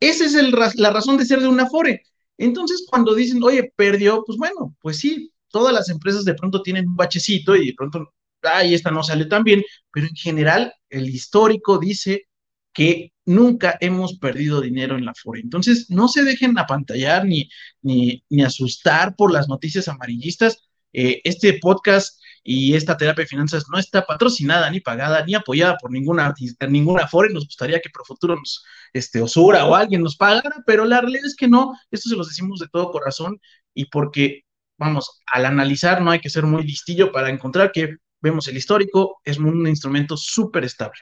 Esa 0.00 0.24
es 0.24 0.34
la 0.76 0.90
razón 0.90 1.16
de 1.16 1.24
ser 1.24 1.40
de 1.40 1.48
una 1.48 1.64
Afore. 1.64 2.02
Entonces, 2.38 2.84
cuando 2.88 3.14
dicen, 3.14 3.42
oye, 3.42 3.72
perdió, 3.76 4.24
pues 4.26 4.36
bueno, 4.38 4.74
pues 4.80 4.98
sí, 4.98 5.32
todas 5.48 5.72
las 5.72 5.88
empresas 5.90 6.24
de 6.24 6.34
pronto 6.34 6.62
tienen 6.62 6.88
un 6.88 6.96
bachecito 6.96 7.54
y 7.54 7.66
de 7.68 7.74
pronto, 7.74 8.12
ay, 8.42 8.74
esta 8.74 8.90
no 8.90 9.02
sale 9.02 9.26
tan 9.26 9.44
bien, 9.44 9.62
pero 9.92 10.06
en 10.06 10.16
general 10.16 10.72
el 10.90 11.08
histórico 11.08 11.78
dice 11.78 12.24
que 12.72 13.11
nunca 13.24 13.76
hemos 13.80 14.18
perdido 14.18 14.60
dinero 14.60 14.96
en 14.96 15.04
la 15.04 15.12
Afore. 15.12 15.40
Entonces, 15.40 15.90
no 15.90 16.08
se 16.08 16.24
dejen 16.24 16.58
apantallar 16.58 17.24
ni, 17.24 17.48
ni, 17.82 18.22
asustar 18.44 19.14
por 19.16 19.32
las 19.32 19.48
noticias 19.48 19.88
amarillistas. 19.88 20.68
Eh, 20.94 21.22
este 21.24 21.54
podcast 21.54 22.20
y 22.44 22.74
esta 22.74 22.96
terapia 22.96 23.22
de 23.22 23.28
finanzas 23.28 23.64
no 23.72 23.78
está 23.78 24.04
patrocinada 24.04 24.68
ni 24.70 24.80
pagada 24.80 25.24
ni 25.24 25.34
apoyada 25.34 25.78
por 25.78 25.90
ninguna 25.90 26.34
ninguna 26.68 27.08
fore. 27.08 27.32
Nos 27.32 27.46
gustaría 27.46 27.80
que 27.80 27.90
Profuturo 27.90 28.36
nos, 28.36 28.64
este, 28.92 29.22
Osura 29.22 29.64
o 29.66 29.74
alguien 29.74 30.02
nos 30.02 30.16
pagara, 30.16 30.62
pero 30.66 30.84
la 30.84 31.00
realidad 31.00 31.26
es 31.26 31.36
que 31.36 31.48
no. 31.48 31.72
Esto 31.90 32.10
se 32.10 32.16
los 32.16 32.28
decimos 32.28 32.58
de 32.58 32.68
todo 32.68 32.90
corazón 32.90 33.40
y 33.74 33.86
porque, 33.86 34.44
vamos, 34.78 35.22
al 35.26 35.46
analizar 35.46 36.02
no 36.02 36.10
hay 36.10 36.20
que 36.20 36.30
ser 36.30 36.44
muy 36.44 36.64
distillo 36.64 37.12
para 37.12 37.30
encontrar 37.30 37.72
que 37.72 37.96
vemos 38.20 38.46
el 38.48 38.56
histórico, 38.56 39.20
es 39.24 39.38
un 39.38 39.66
instrumento 39.66 40.16
súper 40.16 40.64
estable. 40.64 40.98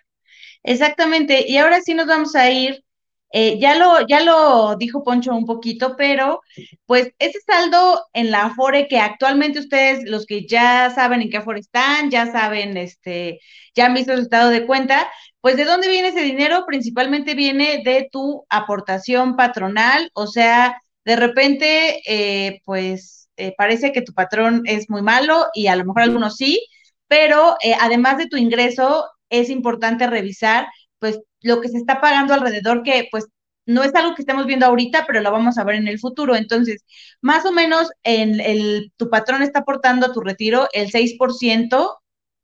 Exactamente. 0.63 1.47
Y 1.49 1.57
ahora 1.59 1.81
sí 1.81 1.95
nos 1.95 2.07
vamos 2.07 2.35
a 2.35 2.51
ir 2.51 2.85
eh, 3.33 3.59
ya, 3.61 3.77
lo, 3.77 4.07
ya 4.09 4.21
lo 4.21 4.77
dijo 4.77 5.05
Poncho 5.05 5.33
un 5.35 5.47
poquito, 5.47 5.95
pero 5.97 6.41
pues 6.87 7.13
ese 7.21 7.39
saldo 7.47 8.05
en 8.13 8.31
la 8.33 8.47
Afore 8.47 8.89
que 8.89 8.99
actualmente 8.99 9.61
ustedes, 9.61 10.03
los 10.05 10.27
que 10.27 10.47
ya 10.47 10.91
saben 10.95 11.23
en 11.23 11.31
qué 11.31 11.37
Afore 11.37 11.61
están, 11.61 12.11
ya 12.11 12.31
saben, 12.33 12.77
este, 12.77 13.39
ya 13.75 13.87
han 13.87 13.95
visto 13.95 14.13
el 14.13 14.23
estado 14.23 14.51
de 14.51 14.67
cuenta, 14.67 15.09
pues 15.41 15.57
de 15.57 15.65
dónde 15.65 15.89
viene 15.89 16.09
ese 16.09 16.23
dinero, 16.23 16.65
principalmente 16.67 17.35
viene 17.35 17.83
de 17.85 18.09
tu 18.11 18.45
aportación 18.49 19.37
patronal, 19.37 20.11
o 20.15 20.27
sea, 20.27 20.81
de 21.05 21.17
repente, 21.17 22.03
eh, 22.07 22.61
pues 22.65 23.29
eh, 23.37 23.55
parece 23.57 23.93
que 23.93 24.03
tu 24.03 24.13
patrón 24.13 24.63
es 24.67 24.91
muy 24.91 25.03
malo 25.03 25.47
y 25.55 25.69
a 25.69 25.77
lo 25.77 25.85
mejor 25.85 26.03
algunos 26.03 26.37
sí, 26.37 26.61
pero 27.07 27.57
además 27.81 28.19
de 28.19 28.27
tu 28.27 28.37
ingreso, 28.37 29.07
es 29.31 29.51
importante 29.51 30.07
revisar 30.07 30.69
pues 30.99 31.21
lo 31.43 31.61
que 31.61 31.69
se 31.69 31.79
está 31.79 32.01
pagando 32.01 32.35
alrededor, 32.35 32.83
que 32.83 33.09
pues 33.11 33.27
no 33.67 33.83
es 33.85 33.95
algo 33.95 34.15
que 34.15 34.23
estemos 34.23 34.47
viendo 34.47 34.67
ahorita, 34.67 35.05
pero 35.07 35.21
lo 35.21 35.31
vamos 35.33 35.59
a 35.59 35.65
ver 35.65 35.77
en 35.77 35.89
el 35.89 35.99
futuro. 35.99 36.37
Entonces, 36.37 36.85
más 37.21 37.47
o 37.47 37.53
menos 37.53 37.89
en 38.03 38.41
el, 38.41 38.93
tu 38.97 39.11
patrón 39.11 39.43
está 39.43 39.61
aportando 39.61 40.07
a 40.07 40.13
tu 40.13 40.21
retiro 40.21 40.69
el 40.73 40.91
6% 40.91 41.99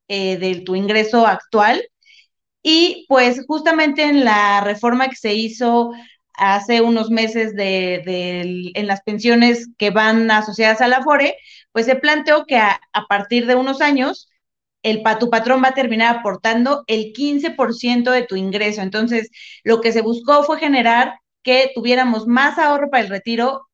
eh, 0.08 0.36
de 0.38 0.60
tu 0.60 0.74
ingreso 0.76 1.26
actual. 1.26 1.82
Y 2.62 3.06
pues 3.08 3.44
justamente 3.46 4.04
en 4.04 4.24
la 4.24 4.60
reforma 4.60 5.08
que 5.08 5.16
se 5.16 5.34
hizo 5.34 5.92
hace 6.34 6.80
unos 6.80 7.10
meses 7.10 7.54
de, 7.54 8.02
en 8.74 8.86
las 8.86 9.02
pensiones 9.02 9.68
que 9.78 9.90
van 9.90 10.30
asociadas 10.30 10.80
a 10.80 10.88
la 10.88 11.02
FORE, 11.02 11.36
pues 11.72 11.86
se 11.86 11.96
planteó 11.96 12.44
que 12.46 12.56
a, 12.58 12.80
a 12.92 13.06
partir 13.06 13.46
de 13.46 13.54
unos 13.54 13.80
años 13.80 14.28
el, 14.86 15.02
tu 15.18 15.30
patrón 15.30 15.62
va 15.62 15.68
a 15.68 15.74
terminar 15.74 16.16
aportando 16.16 16.84
el 16.86 17.12
15% 17.12 18.12
de 18.12 18.22
tu 18.22 18.36
ingreso. 18.36 18.82
Entonces, 18.82 19.30
lo 19.64 19.80
que 19.80 19.92
se 19.92 20.00
buscó 20.00 20.44
fue 20.44 20.58
generar 20.58 21.18
que 21.42 21.72
tuviéramos 21.74 22.26
más 22.26 22.56
ahorro 22.58 22.88
para 22.88 23.02
el 23.02 23.10
retiro 23.10 23.68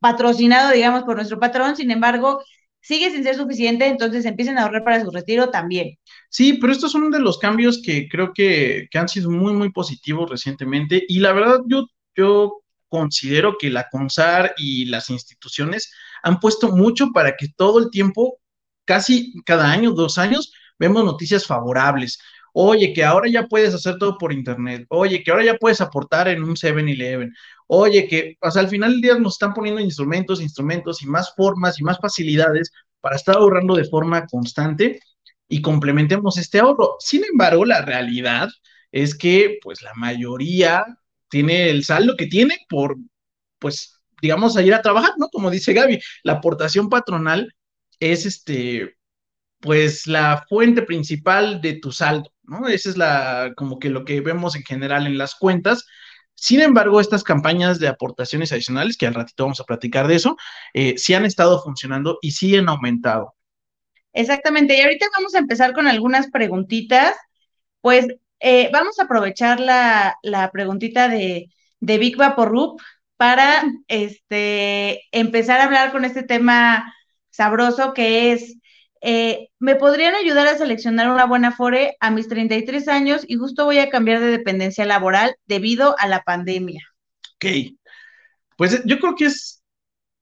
patrocinado, 0.00 0.72
digamos, 0.72 1.04
por 1.04 1.16
nuestro 1.16 1.40
patrón. 1.40 1.76
Sin 1.76 1.90
embargo, 1.90 2.42
sigue 2.80 3.10
sin 3.10 3.24
ser 3.24 3.36
suficiente, 3.36 3.86
entonces 3.86 4.26
empiecen 4.26 4.58
a 4.58 4.64
ahorrar 4.64 4.84
para 4.84 5.02
su 5.02 5.10
retiro 5.10 5.48
también. 5.48 5.96
Sí, 6.28 6.54
pero 6.54 6.74
estos 6.74 6.92
son 6.92 7.10
de 7.10 7.20
los 7.20 7.38
cambios 7.38 7.80
que 7.82 8.06
creo 8.08 8.32
que, 8.34 8.88
que 8.90 8.98
han 8.98 9.08
sido 9.08 9.30
muy, 9.30 9.54
muy 9.54 9.72
positivos 9.72 10.28
recientemente. 10.28 11.02
Y 11.08 11.20
la 11.20 11.32
verdad, 11.32 11.60
yo, 11.66 11.86
yo 12.14 12.62
considero 12.88 13.56
que 13.58 13.70
la 13.70 13.88
CONSAR 13.90 14.54
y 14.58 14.84
las 14.84 15.08
instituciones 15.08 15.90
han 16.22 16.38
puesto 16.38 16.68
mucho 16.68 17.12
para 17.12 17.34
que 17.36 17.48
todo 17.56 17.78
el 17.78 17.90
tiempo 17.90 18.41
casi 18.84 19.32
cada 19.44 19.70
año, 19.70 19.92
dos 19.92 20.18
años, 20.18 20.52
vemos 20.78 21.04
noticias 21.04 21.46
favorables. 21.46 22.18
Oye, 22.54 22.92
que 22.92 23.04
ahora 23.04 23.30
ya 23.30 23.46
puedes 23.46 23.74
hacer 23.74 23.96
todo 23.98 24.18
por 24.18 24.32
internet. 24.32 24.86
Oye, 24.90 25.22
que 25.22 25.30
ahora 25.30 25.44
ya 25.44 25.56
puedes 25.56 25.80
aportar 25.80 26.28
en 26.28 26.42
un 26.42 26.54
7-Eleven. 26.54 27.32
Oye, 27.66 28.06
que 28.06 28.36
sea, 28.50 28.62
al 28.62 28.68
final 28.68 28.92
del 28.92 29.00
día 29.00 29.18
nos 29.18 29.34
están 29.34 29.54
poniendo 29.54 29.80
instrumentos, 29.80 30.42
instrumentos 30.42 31.02
y 31.02 31.06
más 31.06 31.34
formas 31.34 31.80
y 31.80 31.84
más 31.84 31.98
facilidades 31.98 32.70
para 33.00 33.16
estar 33.16 33.36
ahorrando 33.36 33.74
de 33.74 33.84
forma 33.84 34.26
constante 34.26 35.00
y 35.48 35.62
complementemos 35.62 36.38
este 36.38 36.60
ahorro. 36.60 36.96
Sin 36.98 37.24
embargo, 37.24 37.64
la 37.64 37.82
realidad 37.82 38.50
es 38.90 39.14
que 39.14 39.58
pues 39.62 39.82
la 39.82 39.94
mayoría 39.94 40.84
tiene 41.28 41.70
el 41.70 41.84
saldo 41.84 42.16
que 42.16 42.26
tiene 42.26 42.58
por, 42.68 42.96
pues, 43.58 43.98
digamos, 44.20 44.56
ir 44.60 44.74
a 44.74 44.82
trabajar, 44.82 45.14
¿no? 45.18 45.28
Como 45.28 45.50
dice 45.50 45.72
Gaby, 45.72 46.00
la 46.22 46.34
aportación 46.34 46.90
patronal 46.90 47.54
es 48.02 48.26
este, 48.26 48.96
pues 49.60 50.08
la 50.08 50.44
fuente 50.48 50.82
principal 50.82 51.60
de 51.60 51.74
tu 51.74 51.92
saldo, 51.92 52.32
¿no? 52.42 52.66
Esa 52.66 52.90
es 52.90 52.96
la, 52.96 53.52
como 53.56 53.78
que 53.78 53.90
lo 53.90 54.04
que 54.04 54.20
vemos 54.20 54.56
en 54.56 54.64
general 54.64 55.06
en 55.06 55.18
las 55.18 55.36
cuentas. 55.36 55.86
Sin 56.34 56.60
embargo, 56.60 57.00
estas 57.00 57.22
campañas 57.22 57.78
de 57.78 57.86
aportaciones 57.86 58.50
adicionales, 58.50 58.96
que 58.96 59.06
al 59.06 59.14
ratito 59.14 59.44
vamos 59.44 59.60
a 59.60 59.64
platicar 59.64 60.08
de 60.08 60.16
eso, 60.16 60.36
eh, 60.74 60.94
sí 60.96 61.14
han 61.14 61.24
estado 61.24 61.62
funcionando 61.62 62.18
y 62.20 62.32
sí 62.32 62.56
han 62.56 62.68
aumentado. 62.68 63.34
Exactamente, 64.12 64.76
y 64.76 64.80
ahorita 64.80 65.06
vamos 65.16 65.34
a 65.36 65.38
empezar 65.38 65.72
con 65.72 65.86
algunas 65.86 66.28
preguntitas. 66.30 67.14
Pues 67.80 68.08
eh, 68.40 68.68
vamos 68.72 68.98
a 68.98 69.04
aprovechar 69.04 69.60
la, 69.60 70.50
preguntita 70.52 71.08
de, 71.08 71.50
de 71.78 71.98
Big 71.98 72.16
Vaporrup 72.16 72.80
para 73.16 73.62
este, 73.86 75.02
empezar 75.12 75.60
a 75.60 75.64
hablar 75.64 75.92
con 75.92 76.04
este 76.04 76.24
tema 76.24 76.92
sabroso 77.32 77.92
que 77.92 78.32
es, 78.32 78.58
eh, 79.00 79.48
¿me 79.58 79.74
podrían 79.74 80.14
ayudar 80.14 80.46
a 80.46 80.56
seleccionar 80.56 81.10
una 81.10 81.26
buena 81.26 81.50
Fore 81.50 81.96
a 81.98 82.12
mis 82.12 82.28
33 82.28 82.86
años 82.86 83.24
y 83.26 83.36
justo 83.36 83.64
voy 83.64 83.78
a 83.78 83.90
cambiar 83.90 84.20
de 84.20 84.26
dependencia 84.26 84.86
laboral 84.86 85.34
debido 85.46 85.96
a 85.98 86.06
la 86.06 86.22
pandemia? 86.22 86.82
Ok, 87.34 87.46
pues 88.56 88.80
yo 88.84 88.98
creo 89.00 89.16
que 89.16 89.24
es, 89.24 89.62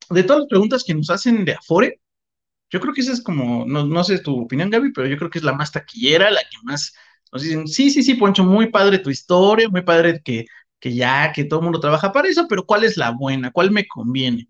de 0.08 0.22
todas 0.22 0.40
las 0.40 0.48
preguntas 0.48 0.82
que 0.82 0.94
nos 0.94 1.10
hacen 1.10 1.44
de 1.44 1.52
Afore, 1.52 2.00
yo 2.70 2.80
creo 2.80 2.94
que 2.94 3.00
esa 3.02 3.12
es 3.12 3.22
como, 3.22 3.66
no, 3.66 3.84
no 3.84 4.04
sé 4.04 4.20
tu 4.20 4.42
opinión, 4.42 4.70
Gaby, 4.70 4.92
pero 4.92 5.08
yo 5.08 5.18
creo 5.18 5.28
que 5.28 5.38
es 5.38 5.44
la 5.44 5.52
más 5.52 5.72
taquillera, 5.72 6.30
la 6.30 6.40
que 6.40 6.56
más 6.62 6.94
nos 7.32 7.42
dicen, 7.42 7.68
sí, 7.68 7.90
sí, 7.90 8.02
sí, 8.02 8.14
Poncho, 8.14 8.44
muy 8.44 8.70
padre 8.70 8.98
tu 8.98 9.10
historia, 9.10 9.68
muy 9.68 9.82
padre 9.82 10.20
que, 10.24 10.46
que 10.78 10.94
ya, 10.94 11.32
que 11.32 11.44
todo 11.44 11.60
el 11.60 11.64
mundo 11.64 11.80
trabaja 11.80 12.12
para 12.12 12.28
eso, 12.28 12.46
pero 12.48 12.64
¿cuál 12.64 12.84
es 12.84 12.96
la 12.96 13.10
buena? 13.10 13.50
¿Cuál 13.50 13.70
me 13.72 13.86
conviene? 13.86 14.48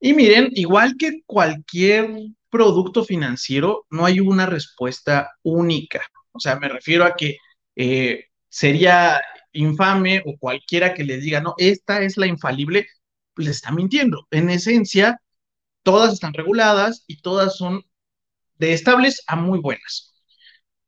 Y 0.00 0.14
miren, 0.14 0.50
igual 0.54 0.96
que 0.98 1.22
cualquier 1.26 2.10
producto 2.50 3.04
financiero, 3.04 3.86
no 3.90 4.04
hay 4.04 4.20
una 4.20 4.46
respuesta 4.46 5.30
única. 5.42 6.02
O 6.32 6.40
sea, 6.40 6.58
me 6.58 6.68
refiero 6.68 7.04
a 7.04 7.14
que 7.16 7.36
eh, 7.76 8.26
sería 8.48 9.20
infame 9.52 10.22
o 10.24 10.36
cualquiera 10.38 10.94
que 10.94 11.04
le 11.04 11.18
diga, 11.18 11.40
no, 11.40 11.54
esta 11.58 12.02
es 12.02 12.16
la 12.16 12.26
infalible, 12.26 12.86
le 13.36 13.50
está 13.50 13.72
mintiendo. 13.72 14.26
En 14.30 14.50
esencia, 14.50 15.20
todas 15.82 16.14
están 16.14 16.34
reguladas 16.34 17.04
y 17.06 17.20
todas 17.20 17.56
son 17.56 17.82
de 18.58 18.72
estables 18.72 19.22
a 19.26 19.36
muy 19.36 19.58
buenas. 19.60 20.14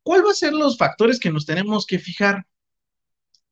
¿Cuál 0.03 0.25
va 0.27 0.31
a 0.31 0.35
ser 0.35 0.53
los 0.53 0.79
factores 0.79 1.21
que 1.21 1.31
nos 1.31 1.47
tenemos 1.47 1.87
que 1.87 1.99
fijar? 1.99 2.47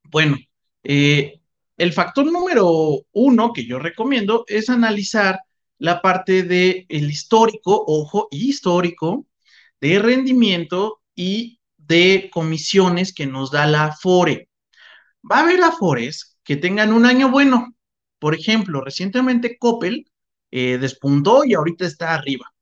Bueno, 0.04 0.36
eh, 0.82 1.40
el 1.76 1.92
factor 1.92 2.30
número 2.30 3.04
uno 3.12 3.52
que 3.52 3.66
yo 3.66 3.78
recomiendo 3.78 4.44
es 4.48 4.70
analizar 4.70 5.40
la 5.78 6.02
parte 6.02 6.42
del 6.42 6.87
el 6.88 7.11
histórico, 7.11 7.85
ojo, 7.87 8.28
histórico, 8.30 9.26
de 9.80 9.99
rendimiento 9.99 11.00
y 11.14 11.61
de 11.76 12.30
comisiones 12.32 13.12
que 13.14 13.26
nos 13.26 13.50
da 13.50 13.66
la 13.66 13.87
Afore. 13.87 14.49
Va 15.30 15.38
a 15.38 15.40
haber 15.40 15.62
Afores 15.62 16.38
que 16.44 16.56
tengan 16.56 16.92
un 16.92 17.06
año 17.06 17.30
bueno. 17.30 17.75
Por 18.18 18.35
ejemplo, 18.35 18.80
recientemente 18.80 19.56
Coppel 19.58 20.11
eh, 20.50 20.78
despuntó 20.78 21.44
y 21.44 21.54
ahorita 21.54 21.87
está 21.87 22.14
arriba. 22.14 22.52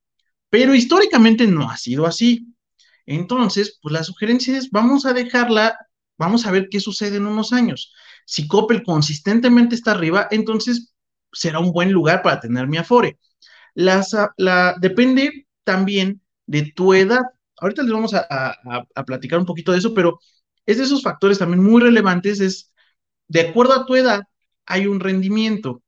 Pero 0.50 0.74
históricamente 0.74 1.46
no 1.46 1.70
ha 1.70 1.76
sido 1.76 2.06
así. 2.06 2.54
Entonces, 3.06 3.78
pues 3.80 3.92
la 3.92 4.04
sugerencia 4.04 4.56
es, 4.58 4.70
vamos 4.70 5.06
a 5.06 5.12
dejarla, 5.12 5.76
vamos 6.18 6.46
a 6.46 6.50
ver 6.50 6.68
qué 6.70 6.80
sucede 6.80 7.16
en 7.16 7.26
unos 7.26 7.52
años. 7.52 7.92
Si 8.26 8.46
Coppel 8.48 8.82
consistentemente 8.82 9.74
está 9.74 9.92
arriba, 9.92 10.28
entonces 10.30 10.94
será 11.36 11.58
un 11.60 11.72
buen 11.72 11.92
lugar 11.92 12.22
para 12.22 12.40
tener 12.40 12.66
mi 12.66 12.78
Afore. 12.78 13.18
Ah, 13.78 14.02
la, 14.36 14.74
depende 14.80 15.46
también 15.64 16.22
de 16.46 16.72
tu 16.72 16.94
edad. 16.94 17.22
Ahorita 17.58 17.82
les 17.82 17.92
vamos 17.92 18.14
a, 18.14 18.56
platicar 19.06 19.38
un 19.38 19.46
poquito 19.46 19.72
de 19.72 19.78
eso, 19.78 19.94
pero 19.94 20.18
es 20.66 20.78
de 20.78 20.84
esos 20.84 21.02
factores 21.02 21.38
también 21.38 21.62
muy 21.62 21.80
relevantes, 21.82 22.40
es 22.40 22.72
de 23.28 23.40
acuerdo 23.40 23.74
a 23.74 23.86
tu 23.86 23.94
edad, 23.96 24.22
hay 24.66 24.86
un 24.86 25.00
rendimiento. 25.00 25.82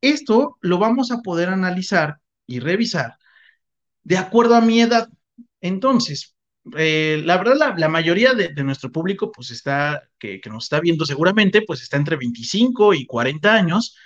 Esto 0.00 0.58
lo 0.60 0.78
vamos 0.78 1.10
a 1.10 1.22
poder 1.22 1.48
analizar 1.48 2.18
y 2.46 2.60
revisar 2.60 3.16
de 4.04 4.18
acuerdo 4.18 4.54
a 4.54 4.60
mi 4.60 4.80
edad. 4.82 5.08
Entonces, 5.60 6.36
eh, 6.76 7.22
la 7.24 7.38
verdad, 7.38 7.74
la, 7.76 7.88
mayoría 7.88 8.34
de, 8.34 8.52
nuestro 8.64 8.92
público, 8.92 9.32
pues 9.32 9.50
está, 9.50 10.08
que, 10.18 10.40
que, 10.40 10.50
nos 10.50 10.64
está 10.64 10.80
viendo 10.80 11.04
seguramente, 11.04 11.62
pues 11.62 11.82
está 11.82 11.96
entre 11.96 12.16
25 12.16 12.94
y 12.94 13.06
40 13.06 13.52
años, 13.54 13.96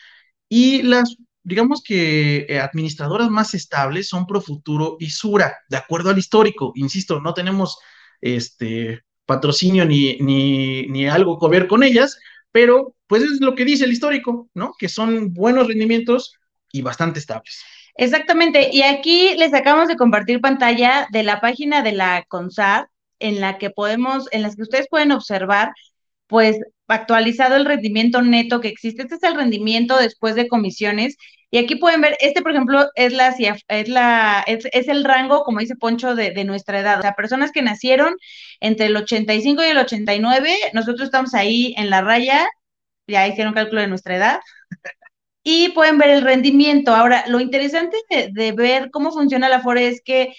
y 0.48 0.82
las, 0.82 1.16
digamos 1.42 1.82
que 1.82 2.46
eh, 2.48 2.60
administradoras 2.60 3.30
más 3.30 3.54
estables 3.54 4.08
son 4.08 4.26
Profuturo 4.26 4.96
y 4.98 5.10
Sura, 5.10 5.56
de 5.68 5.76
acuerdo 5.76 6.10
al 6.10 6.18
histórico. 6.18 6.72
Insisto, 6.74 7.20
no 7.20 7.34
tenemos 7.34 7.78
este 8.20 9.02
patrocinio 9.26 9.84
ni, 9.84 10.16
ni, 10.18 10.86
ni 10.86 11.06
algo 11.06 11.38
que 11.38 11.48
ver 11.48 11.68
con 11.68 11.82
ellas, 11.82 12.18
pero 12.50 12.94
pues 13.06 13.22
es 13.22 13.40
lo 13.40 13.54
que 13.54 13.64
dice 13.64 13.84
el 13.84 13.92
histórico, 13.92 14.48
¿no? 14.54 14.72
Que 14.78 14.88
son 14.88 15.32
buenos 15.32 15.66
rendimientos 15.66 16.34
y 16.72 16.82
bastante 16.82 17.18
estables. 17.18 17.62
Exactamente, 17.94 18.70
y 18.72 18.82
aquí 18.82 19.34
les 19.36 19.52
acabamos 19.52 19.88
de 19.88 19.96
compartir 19.96 20.40
pantalla 20.40 21.08
de 21.10 21.24
la 21.24 21.40
página 21.40 21.82
de 21.82 21.92
la 21.92 22.24
CONSAR 22.28 22.88
en 23.18 23.40
la 23.40 23.58
que 23.58 23.70
podemos, 23.70 24.28
en 24.30 24.42
las 24.42 24.54
que 24.54 24.62
ustedes 24.62 24.86
pueden 24.88 25.10
observar, 25.10 25.72
pues 26.28 26.58
actualizado 26.88 27.56
el 27.56 27.66
rendimiento 27.66 28.22
neto 28.22 28.60
que 28.60 28.68
existe. 28.68 29.02
Este 29.02 29.16
es 29.16 29.22
el 29.22 29.36
rendimiento 29.36 29.98
después 29.98 30.34
de 30.34 30.48
comisiones. 30.48 31.16
Y 31.50 31.58
aquí 31.58 31.76
pueden 31.76 32.00
ver, 32.02 32.16
este, 32.20 32.42
por 32.42 32.52
ejemplo, 32.52 32.88
es 32.94 33.12
la 33.12 33.34
es 33.68 33.88
la, 33.88 34.44
es, 34.46 34.88
el 34.88 35.04
rango, 35.04 35.44
como 35.44 35.60
dice 35.60 35.76
Poncho, 35.76 36.14
de, 36.14 36.32
de, 36.32 36.44
nuestra 36.44 36.80
edad. 36.80 36.98
O 36.98 37.02
sea, 37.02 37.14
personas 37.14 37.52
que 37.52 37.62
nacieron 37.62 38.14
entre 38.60 38.86
el 38.86 38.96
85 38.96 39.62
y 39.64 39.66
el 39.66 39.78
89, 39.78 40.54
nosotros 40.74 41.06
estamos 41.06 41.34
ahí 41.34 41.74
en 41.78 41.90
la 41.90 42.02
raya, 42.02 42.46
ya 43.06 43.26
hicieron 43.26 43.54
cálculo 43.54 43.80
de 43.80 43.88
nuestra 43.88 44.16
edad 44.16 44.40
y 45.42 45.70
pueden 45.70 45.98
ver 45.98 46.10
el 46.10 46.22
rendimiento. 46.22 46.94
Ahora, 46.94 47.24
lo 47.28 47.40
interesante 47.40 47.96
de, 48.10 48.52
ver 48.52 48.90
cómo 48.90 49.12
funciona 49.12 49.48
la 49.48 49.60
FORE 49.60 49.88
es 49.88 50.02
que 50.04 50.34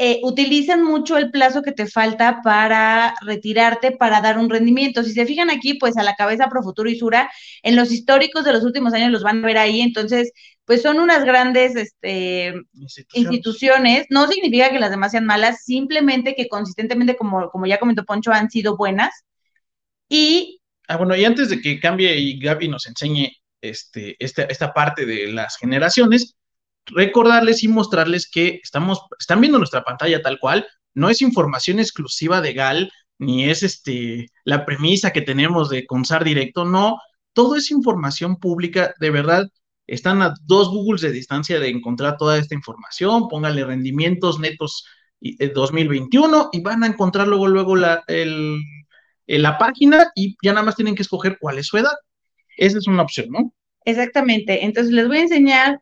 eh, 0.00 0.20
utilizan 0.22 0.84
mucho 0.84 1.16
el 1.16 1.32
plazo 1.32 1.60
que 1.60 1.72
te 1.72 1.88
falta 1.88 2.40
para 2.44 3.16
retirarte, 3.20 3.90
para 3.90 4.20
dar 4.20 4.38
un 4.38 4.48
rendimiento. 4.48 5.02
Si 5.02 5.12
se 5.12 5.26
fijan 5.26 5.50
aquí, 5.50 5.74
pues 5.74 5.96
a 5.96 6.04
la 6.04 6.14
cabeza 6.14 6.48
Profuturo 6.48 6.88
y 6.88 6.96
Sura, 6.96 7.28
en 7.64 7.74
los 7.74 7.90
históricos 7.90 8.44
de 8.44 8.52
los 8.52 8.62
últimos 8.62 8.94
años 8.94 9.10
los 9.10 9.24
van 9.24 9.42
a 9.42 9.46
ver 9.48 9.58
ahí, 9.58 9.80
entonces, 9.80 10.30
pues 10.64 10.82
son 10.82 11.00
unas 11.00 11.24
grandes 11.24 11.74
este, 11.74 12.54
instituciones. 13.12 14.06
No 14.08 14.28
significa 14.28 14.70
que 14.70 14.78
las 14.78 14.90
demás 14.90 15.10
sean 15.10 15.26
malas, 15.26 15.64
simplemente 15.64 16.36
que 16.36 16.46
consistentemente, 16.46 17.16
como, 17.16 17.50
como 17.50 17.66
ya 17.66 17.80
comentó 17.80 18.04
Poncho, 18.04 18.30
han 18.30 18.50
sido 18.50 18.76
buenas. 18.76 19.24
Y... 20.08 20.60
Ah, 20.86 20.96
bueno, 20.96 21.16
y 21.16 21.24
antes 21.24 21.48
de 21.48 21.60
que 21.60 21.80
cambie 21.80 22.16
y 22.16 22.38
Gaby 22.38 22.68
nos 22.68 22.86
enseñe 22.86 23.32
este, 23.60 24.14
esta, 24.20 24.44
esta 24.44 24.72
parte 24.72 25.04
de 25.04 25.32
las 25.32 25.56
generaciones, 25.56 26.36
recordarles 26.88 27.62
y 27.62 27.68
mostrarles 27.68 28.30
que 28.30 28.60
estamos, 28.62 29.02
están 29.18 29.40
viendo 29.40 29.58
nuestra 29.58 29.84
pantalla 29.84 30.22
tal 30.22 30.38
cual, 30.38 30.66
no 30.94 31.08
es 31.08 31.22
información 31.22 31.78
exclusiva 31.78 32.40
de 32.40 32.52
GAL, 32.54 32.92
ni 33.18 33.48
es 33.50 33.62
este, 33.62 34.28
la 34.44 34.64
premisa 34.64 35.12
que 35.12 35.22
tenemos 35.22 35.68
de 35.68 35.86
CONSAR 35.86 36.24
directo, 36.24 36.64
no, 36.64 36.98
todo 37.32 37.56
es 37.56 37.70
información 37.70 38.36
pública, 38.36 38.94
de 39.00 39.10
verdad, 39.10 39.48
están 39.86 40.22
a 40.22 40.34
dos 40.42 40.68
Googles 40.68 41.00
de 41.00 41.12
distancia 41.12 41.58
de 41.58 41.68
encontrar 41.68 42.16
toda 42.16 42.38
esta 42.38 42.54
información, 42.54 43.28
pónganle 43.28 43.64
rendimientos 43.64 44.38
netos 44.38 44.84
2021 45.20 46.40
eh, 46.40 46.48
y 46.52 46.60
van 46.60 46.84
a 46.84 46.86
encontrar 46.86 47.26
luego, 47.26 47.48
luego 47.48 47.74
la, 47.74 48.04
la 49.26 49.58
página 49.58 50.10
y 50.14 50.36
ya 50.42 50.52
nada 50.52 50.66
más 50.66 50.76
tienen 50.76 50.94
que 50.94 51.02
escoger 51.02 51.38
cuál 51.40 51.58
es 51.58 51.66
su 51.66 51.78
edad. 51.78 51.96
Esa 52.56 52.78
es 52.78 52.86
una 52.86 53.02
opción, 53.02 53.28
¿no? 53.30 53.54
Exactamente. 53.84 54.64
Entonces 54.64 54.92
les 54.92 55.08
voy 55.08 55.18
a 55.18 55.22
enseñar, 55.22 55.80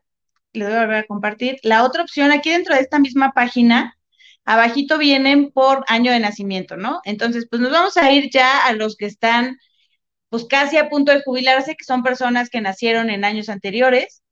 les 0.53 0.67
voy 0.67 0.77
a 0.77 0.81
volver 0.81 0.97
a 0.97 1.07
compartir. 1.07 1.57
La 1.63 1.83
otra 1.83 2.03
opción, 2.03 2.31
aquí 2.31 2.49
dentro 2.51 2.75
de 2.75 2.81
esta 2.81 2.99
misma 2.99 3.31
página, 3.33 3.97
abajito 4.45 4.97
vienen 4.97 5.51
por 5.51 5.83
año 5.87 6.11
de 6.11 6.19
nacimiento, 6.19 6.77
¿no? 6.77 7.01
Entonces, 7.05 7.47
pues 7.49 7.61
nos 7.61 7.71
vamos 7.71 7.97
a 7.97 8.11
ir 8.11 8.29
ya 8.31 8.65
a 8.65 8.73
los 8.73 8.95
que 8.97 9.05
están, 9.05 9.57
pues 10.29 10.45
casi 10.45 10.77
a 10.77 10.89
punto 10.89 11.11
de 11.11 11.23
jubilarse, 11.23 11.75
que 11.75 11.85
son 11.85 12.03
personas 12.03 12.49
que 12.49 12.61
nacieron 12.61 13.09
en 13.09 13.25
años 13.25 13.49
anteriores. 13.49 14.23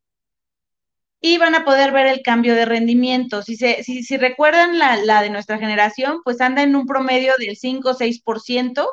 Y 1.22 1.38
van 1.38 1.56
a 1.56 1.66
poder 1.66 1.92
ver 1.92 2.06
el 2.08 2.22
cambio 2.22 2.54
de 2.56 2.66
rendimiento. 2.66 3.42
Si, 3.42 3.56
se, 3.56 3.84
si, 3.84 4.04
si 4.04 4.18
recuerdan 4.18 4.78
la, 4.78 4.98
la 4.98 5.22
de 5.24 5.32
nuestra 5.32 5.58
generación, 5.58 6.20
pues 6.24 6.40
anda 6.40 6.62
en 6.62 6.76
un 6.76 6.86
promedio 6.86 7.34
del 7.40 7.58
5 7.58 7.90
o 7.90 7.94
6%. 7.96 8.88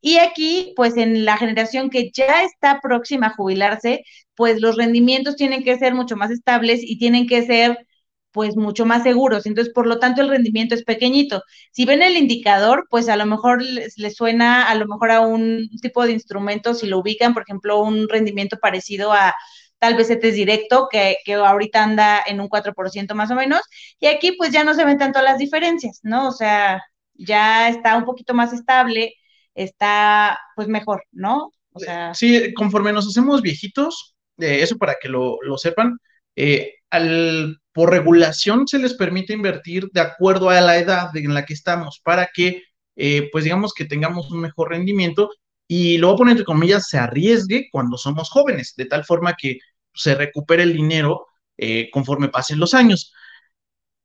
Y 0.00 0.18
aquí, 0.18 0.72
pues 0.76 0.96
en 0.96 1.24
la 1.24 1.36
generación 1.36 1.88
que 1.88 2.10
ya 2.12 2.42
está 2.42 2.80
próxima 2.80 3.28
a 3.28 3.34
jubilarse, 3.34 4.04
pues 4.34 4.60
los 4.60 4.76
rendimientos 4.76 5.36
tienen 5.36 5.64
que 5.64 5.78
ser 5.78 5.94
mucho 5.94 6.16
más 6.16 6.30
estables 6.30 6.80
y 6.82 6.98
tienen 6.98 7.26
que 7.26 7.44
ser 7.46 7.86
pues 8.32 8.56
mucho 8.56 8.86
más 8.86 9.02
seguros. 9.02 9.46
Entonces, 9.46 9.72
por 9.72 9.86
lo 9.86 9.98
tanto, 9.98 10.22
el 10.22 10.28
rendimiento 10.30 10.74
es 10.74 10.84
pequeñito. 10.84 11.42
Si 11.70 11.84
ven 11.84 12.02
el 12.02 12.16
indicador, 12.16 12.86
pues 12.90 13.08
a 13.08 13.16
lo 13.16 13.26
mejor 13.26 13.62
les, 13.62 13.94
suena 14.16 14.68
a 14.68 14.74
lo 14.74 14.86
mejor 14.86 15.10
a 15.10 15.20
un 15.20 15.68
tipo 15.80 16.04
de 16.04 16.12
instrumento, 16.12 16.74
si 16.74 16.86
lo 16.86 16.98
ubican, 16.98 17.34
por 17.34 17.42
ejemplo, 17.42 17.80
un 17.82 18.08
rendimiento 18.08 18.58
parecido 18.58 19.12
a 19.12 19.34
tal 19.78 19.96
vez 19.96 20.10
este 20.10 20.28
es 20.28 20.34
directo, 20.34 20.88
que, 20.90 21.16
que 21.24 21.34
ahorita 21.34 21.82
anda 21.82 22.22
en 22.24 22.40
un 22.40 22.48
4% 22.48 23.14
más 23.14 23.32
o 23.32 23.34
menos, 23.34 23.62
y 23.98 24.06
aquí 24.06 24.32
pues 24.32 24.52
ya 24.52 24.62
no 24.62 24.74
se 24.74 24.84
ven 24.84 24.96
tanto 24.96 25.20
las 25.22 25.38
diferencias, 25.38 25.98
¿no? 26.04 26.28
O 26.28 26.30
sea, 26.30 26.80
ya 27.14 27.68
está 27.68 27.96
un 27.96 28.04
poquito 28.04 28.32
más 28.32 28.52
estable, 28.52 29.14
está 29.54 30.38
pues 30.54 30.68
mejor, 30.68 31.02
¿no? 31.10 31.50
O 31.72 31.80
sea... 31.80 32.14
Sí, 32.14 32.54
conforme 32.54 32.92
nos 32.92 33.08
hacemos 33.08 33.42
viejitos, 33.42 34.11
eso 34.38 34.76
para 34.78 34.96
que 35.00 35.08
lo, 35.08 35.38
sepan, 35.56 35.98
eh, 36.36 36.74
al 36.90 37.58
por 37.72 37.90
regulación 37.90 38.68
se 38.68 38.78
les 38.78 38.94
permite 38.94 39.32
invertir 39.32 39.88
de 39.92 40.00
acuerdo 40.00 40.50
a 40.50 40.60
la 40.60 40.78
edad 40.78 41.16
en 41.16 41.34
la 41.34 41.44
que 41.44 41.54
estamos 41.54 42.00
para 42.04 42.28
que, 42.32 42.62
eh, 42.96 43.28
pues 43.32 43.44
digamos 43.44 43.72
que 43.74 43.86
tengamos 43.86 44.30
un 44.30 44.40
mejor 44.40 44.70
rendimiento 44.70 45.30
y 45.66 45.96
lo 45.98 46.10
a 46.10 46.16
poner 46.16 46.32
entre 46.32 46.44
comillas, 46.44 46.88
se 46.88 46.98
arriesgue 46.98 47.68
cuando 47.72 47.96
somos 47.96 48.28
jóvenes, 48.28 48.74
de 48.76 48.84
tal 48.86 49.04
forma 49.04 49.34
que 49.40 49.58
se 49.94 50.14
recupere 50.14 50.64
el 50.64 50.74
dinero 50.74 51.26
eh, 51.56 51.88
conforme 51.90 52.28
pasen 52.28 52.58
los 52.58 52.74
años. 52.74 53.12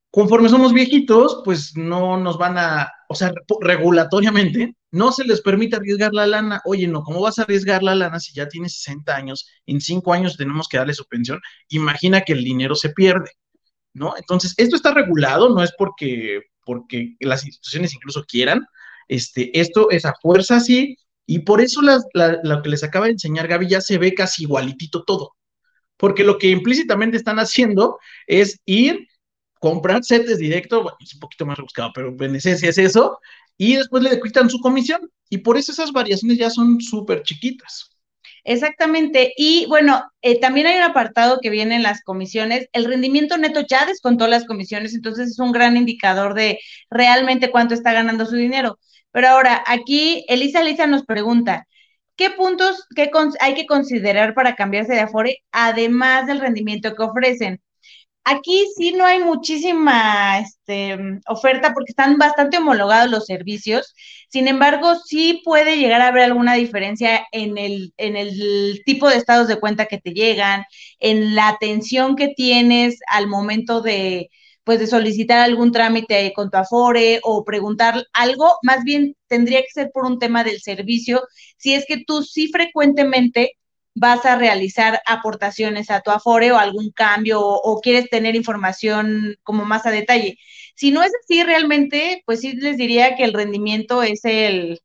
Conforme 0.10 0.50
somos 0.50 0.72
viejitos, 0.74 1.42
pues 1.44 1.76
no 1.76 2.18
nos 2.18 2.38
van 2.38 2.58
a, 2.58 2.90
o 3.10 3.16
sea, 3.16 3.34
regulatoriamente, 3.60 4.76
no 4.92 5.12
se 5.12 5.24
les 5.26 5.42
permite 5.42 5.76
arriesgar 5.76 6.14
la 6.14 6.28
lana. 6.28 6.62
Oye, 6.66 6.88
no, 6.88 7.04
¿cómo 7.04 7.22
vas 7.22 7.40
a 7.40 7.44
arriesgar 7.44 7.84
la 7.84 7.96
lana 7.96 8.20
si 8.20 8.34
ya 8.34 8.48
tienes 8.48 8.74
60 8.76 9.16
años? 9.16 9.48
En 9.66 9.82
5 9.82 10.14
años 10.14 10.38
tenemos 10.38 10.68
que 10.68 10.78
darle 10.78 10.94
su 10.94 11.06
pensión. 11.06 11.40
Imagina 11.70 12.22
que 12.22 12.34
el 12.34 12.44
dinero 12.44 12.76
se 12.76 12.90
pierde, 12.90 13.32
¿no? 13.94 14.16
Entonces, 14.18 14.54
esto 14.58 14.76
está 14.76 14.94
regulado, 14.94 15.50
no 15.50 15.64
es 15.64 15.74
porque, 15.78 16.42
porque 16.66 17.16
las 17.20 17.46
instituciones 17.46 17.94
incluso 17.94 18.24
quieran. 18.26 18.66
Este, 19.08 19.58
esto 19.60 19.90
es 19.92 20.06
a 20.06 20.14
fuerza 20.22 20.58
así, 20.58 20.98
y 21.28 21.40
por 21.40 21.62
eso 21.62 21.82
lo 21.82 22.62
que 22.64 22.70
les 22.70 22.84
acaba 22.84 23.06
de 23.06 23.12
enseñar 23.14 23.48
Gaby 23.48 23.68
ya 23.68 23.82
se 23.82 23.98
ve 23.98 24.14
casi 24.14 24.44
igualitito 24.44 25.04
todo. 25.04 25.36
Porque 25.98 26.24
lo 26.24 26.38
que 26.38 26.50
implícitamente 26.50 27.18
están 27.18 27.40
haciendo 27.40 28.00
es 28.28 28.60
ir, 28.66 29.08
comprar 29.60 30.04
setes 30.04 30.38
directo, 30.40 30.84
bueno, 30.84 30.98
es 31.02 31.14
un 31.16 31.20
poquito 31.20 31.46
más 31.46 31.58
rebuscado, 31.58 31.92
pero 31.94 32.16
en 32.18 32.36
esencia 32.36 32.70
es 32.70 32.78
eso, 32.78 33.20
y 33.58 33.76
después 33.76 34.04
le 34.04 34.20
quitan 34.22 34.50
su 34.50 34.60
comisión. 34.60 35.10
Y 35.30 35.40
por 35.40 35.58
eso 35.58 35.72
esas 35.72 35.92
variaciones 35.92 36.38
ya 36.38 36.50
son 36.50 36.80
súper 36.80 37.24
chiquitas. 37.24 37.90
Exactamente. 38.44 39.34
Y 39.36 39.66
bueno, 39.68 40.04
eh, 40.22 40.40
también 40.40 40.68
hay 40.68 40.78
un 40.78 40.84
apartado 40.84 41.40
que 41.42 41.50
viene 41.50 41.76
en 41.76 41.84
las 41.84 42.02
comisiones. 42.02 42.70
El 42.72 42.86
rendimiento 42.86 43.38
neto 43.38 43.62
ya 43.68 43.86
descontó 43.86 44.28
las 44.28 44.46
comisiones, 44.46 44.94
entonces 44.96 45.32
es 45.32 45.40
un 45.40 45.52
gran 45.52 45.76
indicador 45.76 46.34
de 46.34 46.60
realmente 46.90 47.52
cuánto 47.52 47.74
está 47.74 47.92
ganando 47.92 48.26
su 48.26 48.36
dinero. 48.38 48.80
Pero 49.12 49.30
ahora, 49.30 49.64
aquí 49.68 50.24
Elisa 50.30 50.62
Elisa 50.62 50.88
nos 50.88 51.04
pregunta, 51.04 51.68
¿qué 52.16 52.30
puntos 52.30 52.86
hay 53.42 53.54
que 53.56 53.66
considerar 53.66 54.34
para 54.34 54.56
cambiarse 54.56 54.94
de 54.94 55.02
Afore, 55.02 55.40
además 55.52 56.28
del 56.28 56.40
rendimiento 56.40 56.96
que 56.96 57.04
ofrecen? 57.04 57.62
Aquí 58.30 58.66
sí 58.76 58.92
no 58.92 59.06
hay 59.06 59.20
muchísima 59.24 60.40
este, 60.40 60.98
oferta 61.30 61.74
porque 61.74 61.92
están 61.92 62.18
bastante 62.18 62.58
homologados 62.58 63.10
los 63.10 63.26
servicios. 63.26 63.96
Sin 64.30 64.50
embargo, 64.50 64.96
sí 65.06 65.42
puede 65.46 65.78
llegar 65.78 66.02
a 66.02 66.10
haber 66.10 66.24
alguna 66.24 66.56
diferencia 66.56 67.26
en 67.32 67.58
el, 67.58 67.94
en 67.96 68.18
el 68.18 68.82
tipo 68.86 69.08
de 69.08 69.16
estados 69.16 69.48
de 69.48 69.62
cuenta 69.62 69.86
que 69.86 70.00
te 70.00 70.12
llegan, 70.12 70.66
en 71.00 71.36
la 71.36 71.48
atención 71.48 72.18
que 72.18 72.34
tienes 72.36 73.00
al 73.10 73.28
momento 73.28 73.80
de, 73.82 74.30
pues 74.66 74.80
de 74.82 74.88
solicitar 74.88 75.40
algún 75.40 75.72
trámite 75.72 76.34
con 76.36 76.50
tu 76.50 76.58
Afore 76.58 77.22
o 77.24 77.46
preguntar 77.46 78.04
algo, 78.12 78.58
más 78.62 78.84
bien 78.84 79.16
tendría 79.28 79.62
que 79.62 79.72
ser 79.74 79.90
por 79.94 80.04
un 80.06 80.20
tema 80.20 80.44
del 80.44 80.60
servicio, 80.60 81.24
si 81.56 81.76
es 81.76 81.86
que 81.88 82.04
tú 82.06 82.24
sí 82.24 82.50
frecuentemente 82.50 83.54
vas 84.00 84.26
a 84.26 84.38
realizar 84.38 85.02
aportaciones 85.06 85.90
a 85.90 86.02
tu 86.02 86.12
Afore 86.12 86.52
o 86.52 86.58
algún 86.58 86.92
cambio 86.92 87.42
o, 87.42 87.82
quieres 87.82 88.10
tener 88.10 88.36
información 88.36 89.38
como 89.44 89.66
más 89.66 89.86
a 89.86 89.92
detalle. 89.92 90.38
Si 90.76 90.92
no 90.92 91.04
es 91.04 91.12
así 91.24 91.44
realmente, 91.44 92.22
pues 92.26 92.42
sí 92.42 92.54
les 92.54 92.78
diría 92.78 93.16
que 93.16 93.24
el 93.24 93.34
rendimiento 93.34 94.04
es 94.04 94.24
el, 94.24 94.82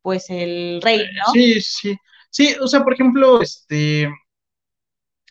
pues 0.00 0.30
el 0.30 0.80
rey, 0.82 0.98
¿no? 0.98 1.32
Sí, 1.32 1.60
sí. 1.60 1.96
Sí, 2.30 2.54
o 2.60 2.66
sea, 2.66 2.82
por 2.82 2.94
ejemplo, 2.94 3.42
este, 3.42 4.08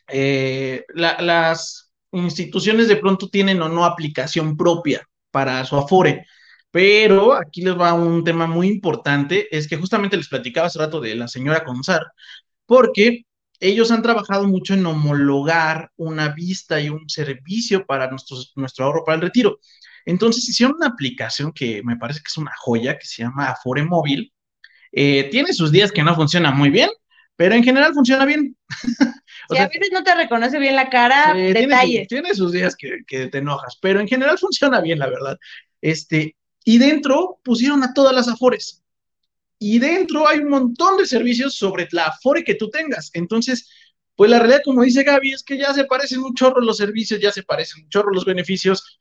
eh, 0.08 0.86
las 0.94 1.92
instituciones 2.12 2.88
de 2.88 2.98
pronto 2.98 3.30
tienen 3.30 3.62
o 3.62 3.70
no 3.70 3.86
aplicación 3.86 4.56
propia 4.56 5.08
para 5.32 5.66
su 5.66 5.78
Afore. 5.78 6.28
Pero 6.70 7.34
aquí 7.34 7.62
les 7.62 7.78
va 7.78 7.94
un 7.94 8.24
tema 8.24 8.48
muy 8.48 8.68
importante, 8.68 9.48
es 9.56 9.68
que 9.68 9.78
justamente 9.78 10.16
les 10.16 10.30
platicaba 10.30 10.68
hace 10.68 10.80
rato 10.80 11.02
de 11.02 11.16
la 11.16 11.28
señora 11.28 11.66
Consar, 11.66 12.02
porque 12.72 13.26
ellos 13.60 13.92
han 13.92 14.02
trabajado 14.02 14.48
mucho 14.48 14.74
en 14.74 14.86
homologar 14.86 15.92
una 15.98 16.30
vista 16.30 16.80
y 16.80 16.88
un 16.88 17.10
servicio 17.10 17.86
para 17.86 18.10
nuestro 18.10 18.86
ahorro 18.86 19.04
para 19.04 19.18
el 19.18 19.24
retiro. 19.24 19.60
Entonces 20.06 20.48
hicieron 20.48 20.78
una 20.78 20.88
aplicación 20.88 21.52
que 21.52 21.84
me 21.84 21.98
parece 21.98 22.22
que 22.22 22.30
es 22.30 22.38
una 22.38 22.54
joya, 22.58 22.98
que 22.98 23.06
se 23.06 23.24
llama 23.24 23.50
Afore 23.50 23.84
Móvil. 23.84 24.32
Eh, 24.94 25.28
tiene 25.30 25.52
sus 25.52 25.70
días 25.70 25.92
que 25.92 26.02
no 26.02 26.16
funciona 26.16 26.52
muy 26.52 26.70
bien, 26.70 26.90
pero 27.36 27.56
en 27.56 27.64
general 27.66 27.94
funciona 27.94 28.24
bien. 28.24 28.56
o 29.50 29.54
sea, 29.54 29.66
a 29.66 29.68
veces 29.68 29.90
no 29.92 30.06
te 30.06 30.16
reconoce 30.16 30.58
bien 30.58 30.78
la 30.78 30.90
cara, 30.90 31.34
detalles. 31.34 32.08
Tiene, 32.08 32.34
sus 32.34 32.54
días 32.54 32.78
que, 32.78 33.28
te 33.28 33.38
enojas, 33.38 33.78
pero 33.82 34.00
en 34.00 34.08
general 34.08 34.38
funciona 34.38 34.80
bien, 34.80 34.98
la 34.98 35.10
verdad. 35.10 35.38
Este, 35.82 36.38
y 36.64 36.78
dentro 36.78 37.42
pusieron 37.44 37.84
a 37.84 37.94
todas 37.94 38.16
las 38.16 38.30
afores. 38.30 38.82
Y 39.64 39.78
dentro 39.78 40.28
hay 40.28 40.40
un 40.40 40.50
montón 40.50 40.98
de 40.98 41.06
servicios 41.06 41.54
sobre 41.54 41.88
la 41.92 42.08
afore 42.08 42.44
que 42.44 42.56
tú 42.56 42.72
tengas. 42.72 43.12
Entonces, 43.14 43.70
pues 44.16 44.32
la 44.32 44.40
realidad, 44.40 44.64
como 44.66 44.82
dice 44.82 45.04
Gaby, 45.04 45.34
es 45.34 45.44
que 45.44 45.56
ya 45.56 45.72
se 45.72 45.86
parecen 45.86 46.24
un 46.24 46.34
chorro 46.34 46.62
los 46.62 46.78
servicios, 46.78 47.20
ya 47.20 47.32
se 47.32 47.44
parecen 47.44 47.84
un 47.84 47.90
chorro 47.90 48.12
los 48.12 48.26
beneficios. 48.26 49.00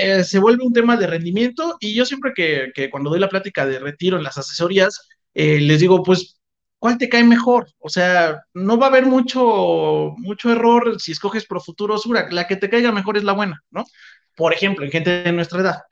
Eh, 0.00 0.24
se 0.24 0.40
vuelve 0.40 0.64
un 0.64 0.72
tema 0.72 0.96
de 0.96 1.06
rendimiento 1.06 1.76
y 1.78 1.94
yo 1.94 2.04
siempre 2.04 2.32
que, 2.34 2.90
cuando 2.90 3.10
doy 3.10 3.20
la 3.20 3.28
plática 3.28 3.64
de 3.64 3.78
retiro 3.78 4.16
en 4.16 4.24
las 4.24 4.36
asesorías, 4.38 5.08
eh, 5.34 5.60
les 5.60 5.78
digo, 5.78 6.02
pues 6.02 6.40
¿cuál 6.80 6.98
te 6.98 7.08
cae 7.08 7.22
mejor? 7.22 7.68
O 7.78 7.88
sea, 7.88 8.42
no 8.54 8.78
va 8.78 8.86
a 8.86 8.88
haber 8.88 9.06
mucho, 9.06 10.14
mucho 10.18 10.50
error 10.50 11.00
si 11.00 11.12
escoges 11.12 11.46
pro 11.46 11.60
futuro 11.60 11.96
Sura. 11.96 12.26
La 12.32 12.48
que 12.48 12.56
te 12.56 12.68
caiga 12.68 12.90
mejor 12.90 13.16
es 13.16 13.22
la 13.22 13.34
buena, 13.34 13.62
¿no? 13.70 13.84
Por 14.34 14.52
ejemplo, 14.52 14.84
en 14.84 14.90
gente 14.90 15.22
de 15.22 15.32
nuestra 15.32 15.60
edad. 15.60 15.82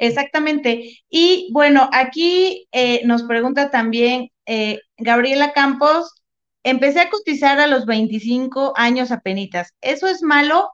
Exactamente. 0.00 0.98
Y 1.10 1.50
bueno, 1.52 1.90
aquí 1.92 2.66
eh, 2.72 3.02
nos 3.04 3.24
pregunta 3.24 3.70
también 3.70 4.30
eh, 4.46 4.80
Gabriela 4.96 5.52
Campos, 5.52 6.14
empecé 6.62 7.00
a 7.00 7.10
cotizar 7.10 7.60
a 7.60 7.66
los 7.66 7.84
25 7.84 8.72
años 8.76 9.12
apenas. 9.12 9.74
¿Eso 9.82 10.08
es 10.08 10.22
malo? 10.22 10.70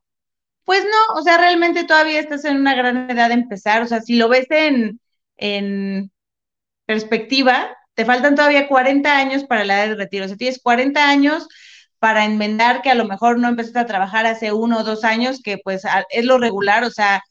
Pues 0.64 0.84
no, 0.84 1.20
o 1.20 1.22
sea, 1.22 1.38
realmente 1.38 1.84
todavía 1.84 2.20
estás 2.20 2.44
en 2.44 2.56
una 2.58 2.76
gran 2.76 3.10
edad 3.10 3.28
de 3.28 3.34
empezar. 3.34 3.82
O 3.82 3.86
sea, 3.86 4.00
si 4.00 4.16
lo 4.16 4.28
ves 4.28 4.46
en, 4.50 5.00
en 5.36 6.12
perspectiva, 6.86 7.76
te 7.94 8.04
faltan 8.04 8.36
todavía 8.36 8.68
40 8.68 9.18
años 9.18 9.44
para 9.44 9.64
la 9.64 9.84
edad 9.84 9.88
de 9.90 9.96
retiro. 9.96 10.26
O 10.26 10.28
sea, 10.28 10.36
tienes 10.36 10.60
40 10.62 11.08
años 11.08 11.48
para 11.98 12.24
enmendar 12.24 12.82
que 12.82 12.90
a 12.90 12.94
lo 12.94 13.06
mejor 13.06 13.38
no 13.40 13.48
empezaste 13.48 13.80
a 13.80 13.86
trabajar 13.86 14.26
hace 14.26 14.52
uno 14.52 14.78
o 14.78 14.84
dos 14.84 15.04
años, 15.04 15.40
que 15.42 15.58
pues 15.64 15.82
es 16.10 16.24
lo 16.24 16.38
regular, 16.38 16.84
o 16.84 16.90
sea, 16.90 17.22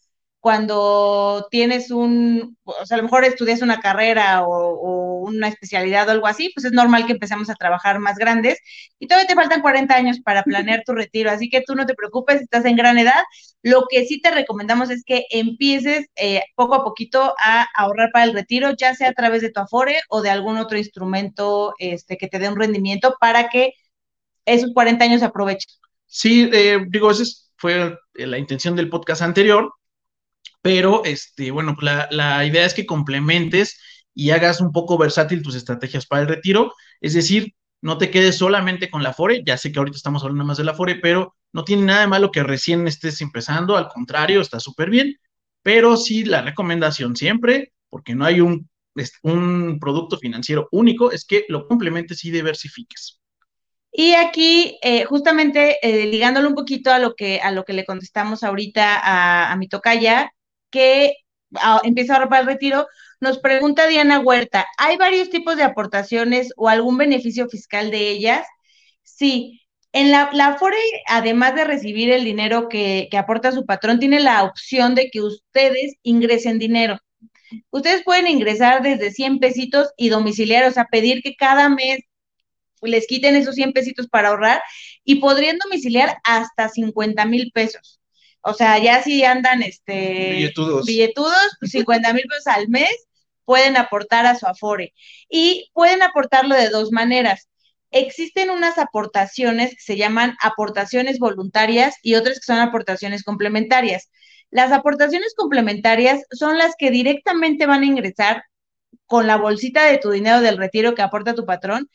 cuando 0.46 1.48
tienes 1.50 1.90
un, 1.90 2.56
o 2.66 2.86
sea, 2.86 2.94
a 2.94 2.98
lo 3.00 3.06
mejor 3.06 3.24
estudias 3.26 3.64
una 3.64 3.80
carrera 3.80 4.44
o, 4.46 5.24
una 5.28 5.48
especialidad 5.48 6.08
o 6.08 6.12
algo 6.12 6.28
así, 6.28 6.52
pues 6.54 6.66
es 6.66 6.72
normal 6.72 7.08
que 7.08 7.14
empecemos 7.14 7.50
a 7.50 7.56
trabajar 7.56 7.98
más 7.98 8.16
grandes 8.20 8.60
y 9.00 9.08
todavía 9.08 9.28
te 9.28 9.34
faltan 9.34 9.64
40 9.64 9.96
años 9.96 10.20
para 10.20 10.44
planear 10.44 10.84
tu 10.86 10.94
retiro, 10.94 11.32
así 11.32 11.50
que 11.50 11.64
tú 11.66 11.74
no 11.74 11.88
te 11.88 11.96
preocupes, 11.96 12.42
estás 12.42 12.64
en 12.66 12.76
gran 12.76 13.00
edad. 13.00 13.24
Lo 13.64 13.86
que 13.90 14.06
sí 14.06 14.22
te 14.22 14.30
recomendamos 14.30 14.92
es 14.92 15.04
que 15.04 15.26
empieces 15.32 16.06
eh, 16.16 16.44
poco 16.54 16.76
a 16.76 16.84
poquito 16.84 17.34
a 17.44 17.66
ahorrar 17.76 18.12
para 18.14 18.26
el 18.26 18.34
retiro, 18.34 18.70
ya 18.78 18.94
sea 18.94 19.10
a 19.10 19.14
través 19.14 19.42
de 19.42 19.50
tu 19.50 19.62
Afore 19.62 20.00
o 20.10 20.22
de 20.22 20.30
algún 20.30 20.58
otro 20.58 20.78
instrumento 20.78 21.74
este, 21.80 22.18
que 22.18 22.28
te 22.28 22.38
dé 22.38 22.50
un 22.50 22.60
rendimiento 22.60 23.16
para 23.20 23.50
que 23.50 23.74
esos 24.46 24.72
40 24.76 25.06
años 25.06 25.24
aprovechen. 25.24 25.74
Sí, 26.06 26.48
eh, 26.54 26.86
digo, 26.88 27.10
esa 27.10 27.24
fue 27.58 27.98
la 28.14 28.38
intención 28.38 28.76
del 28.76 28.92
podcast 28.92 29.24
anterior, 29.24 29.74
pero 30.66 31.04
este, 31.06 31.52
bueno, 31.52 31.78
la, 31.80 32.08
la 32.10 32.44
idea 32.44 32.66
es 32.66 32.74
que 32.74 32.88
complementes 32.88 33.80
y 34.16 34.32
hagas 34.32 34.62
un 34.62 34.72
poco 34.72 34.98
versátil 34.98 35.44
tus 35.44 35.54
estrategias 35.54 36.08
para 36.08 36.24
el 36.24 36.28
retiro, 36.28 36.74
es 37.02 37.14
decir, 37.14 37.54
no 37.82 38.00
te 38.00 38.10
quedes 38.10 38.40
solamente 38.40 38.90
con 38.90 39.04
la 39.04 39.14
FORE, 39.14 39.44
ya 39.46 39.60
sé 39.60 39.72
que 39.72 39.78
ahorita 39.78 39.96
estamos 39.96 40.24
hablando 40.24 40.44
más 40.44 40.58
de 40.58 40.64
la 40.64 40.74
FORE, 40.74 40.96
pero 40.96 41.36
no 41.54 41.64
tiene 41.66 41.84
nada 41.84 42.02
de 42.02 42.08
malo 42.08 42.32
que 42.32 42.42
recién 42.42 42.88
estés 42.88 43.22
empezando, 43.22 43.78
al 43.78 43.90
contrario, 43.90 44.42
está 44.42 44.60
súper 44.60 44.90
bien, 44.90 45.18
pero 45.62 45.98
sí 45.98 46.26
la 46.26 46.42
recomendación 46.42 47.16
siempre, 47.16 47.72
porque 47.88 48.16
no 48.16 48.26
hay 48.26 48.42
un, 48.42 48.68
un 49.22 49.78
producto 49.80 50.18
financiero 50.18 50.68
único, 50.72 51.12
es 51.12 51.26
que 51.26 51.46
lo 51.48 51.68
complementes 51.68 52.26
y 52.26 52.32
diversifiques. 52.32 53.20
Y 53.92 54.14
aquí, 54.14 54.80
eh, 54.82 55.06
justamente 55.06 55.78
eh, 55.84 56.08
ligándolo 56.08 56.50
un 56.50 56.56
poquito 56.56 56.92
a 56.92 56.98
lo 56.98 57.14
que, 57.14 57.40
a 57.40 57.52
lo 57.52 57.66
que 57.66 57.74
le 57.74 57.86
contestamos 57.86 58.42
ahorita 58.42 59.00
a, 59.00 59.52
a 59.52 59.56
mi 59.58 59.68
tocaya, 59.68 60.32
que 60.76 61.16
ah, 61.56 61.80
empieza 61.86 62.16
a 62.16 62.18
ahorrar 62.18 62.42
el 62.42 62.48
retiro, 62.48 62.88
nos 63.22 63.40
pregunta 63.40 63.88
Diana 63.88 64.20
Huerta, 64.20 64.66
¿hay 64.78 64.98
varios 64.98 65.30
tipos 65.30 65.56
de 65.56 65.64
aportaciones 65.64 66.52
o 66.58 66.68
algún 66.68 66.98
beneficio 66.98 67.48
fiscal 67.48 67.92
de 67.92 68.10
ellas? 68.10 68.46
Sí, 69.04 69.62
en 69.94 70.12
la, 70.12 70.30
la 70.34 70.58
además 71.08 71.56
de 71.56 71.64
recibir 71.64 72.12
el 72.12 72.26
dinero 72.26 72.68
que, 72.68 73.08
que 73.10 73.18
aporta 73.18 73.54
su 73.54 73.66
patrón, 73.66 74.00
tiene 74.00 74.20
la 74.20 74.44
opción 74.44 74.96
de 74.96 75.10
que 75.10 75.22
ustedes 75.22 75.96
ingresen 76.04 76.60
dinero. 76.60 76.98
Ustedes 77.70 78.04
pueden 78.04 78.28
ingresar 78.28 78.82
desde 78.84 79.12
100 79.12 79.40
pesitos 79.40 79.94
y 79.96 80.10
domiciliar, 80.10 80.66
o 80.66 80.72
sea, 80.72 80.86
pedir 80.92 81.22
que 81.22 81.36
cada 81.36 81.70
mes 81.70 82.00
les 82.82 83.08
quiten 83.08 83.36
esos 83.36 83.56
100 83.56 83.72
pesitos 83.72 84.08
para 84.10 84.30
ahorrar 84.30 84.62
y 85.06 85.16
podrían 85.16 85.58
domiciliar 85.58 86.18
hasta 86.26 86.68
50 86.68 87.26
mil 87.26 87.52
pesos. 87.54 88.02
O 88.48 88.54
sea, 88.54 88.78
ya 88.78 89.02
si 89.02 89.24
andan 89.24 89.64
este 89.64 90.34
Billetudos. 90.34 90.86
billetudos, 90.86 91.58
pues 91.60 91.72
50 91.72 92.14
mil 92.14 92.24
pesos 92.30 92.48
al 92.48 92.70
mes 92.70 93.08
pueden 93.44 93.76
aportar 93.76 94.28
a 94.28 94.36
su 94.36 94.46
Afore. 94.46 94.94
Y 95.30 95.72
pueden 95.74 96.04
aportarlo 96.04 96.54
de 96.56 96.70
dos 96.70 96.92
maneras. 96.92 97.50
Existen 97.90 98.52
unas 98.52 98.78
aportaciones 98.78 99.72
que 99.72 99.82
se 99.82 99.98
llaman 99.98 100.36
aportaciones 100.44 101.18
voluntarias 101.18 101.96
y 102.04 102.16
otras 102.16 102.40
que 102.40 102.46
son 102.46 102.60
aportaciones 102.60 103.24
complementarias. 103.24 104.10
Las 104.52 104.72
aportaciones 104.72 105.34
complementarias 105.36 106.22
son 106.32 106.60
las 106.60 106.74
que 106.78 106.92
directamente 106.92 107.66
van 107.66 107.82
a 107.82 107.88
ingresar 107.88 108.44
con 109.08 109.26
la 109.26 109.38
bolsita 109.38 109.86
de 109.86 109.98
tu 109.98 110.12
dinero 110.12 110.42
del 110.42 110.58
retiro 110.58 110.94
que 110.94 111.02
aporta 111.02 111.34
tu 111.34 111.46
patrón. 111.46 111.90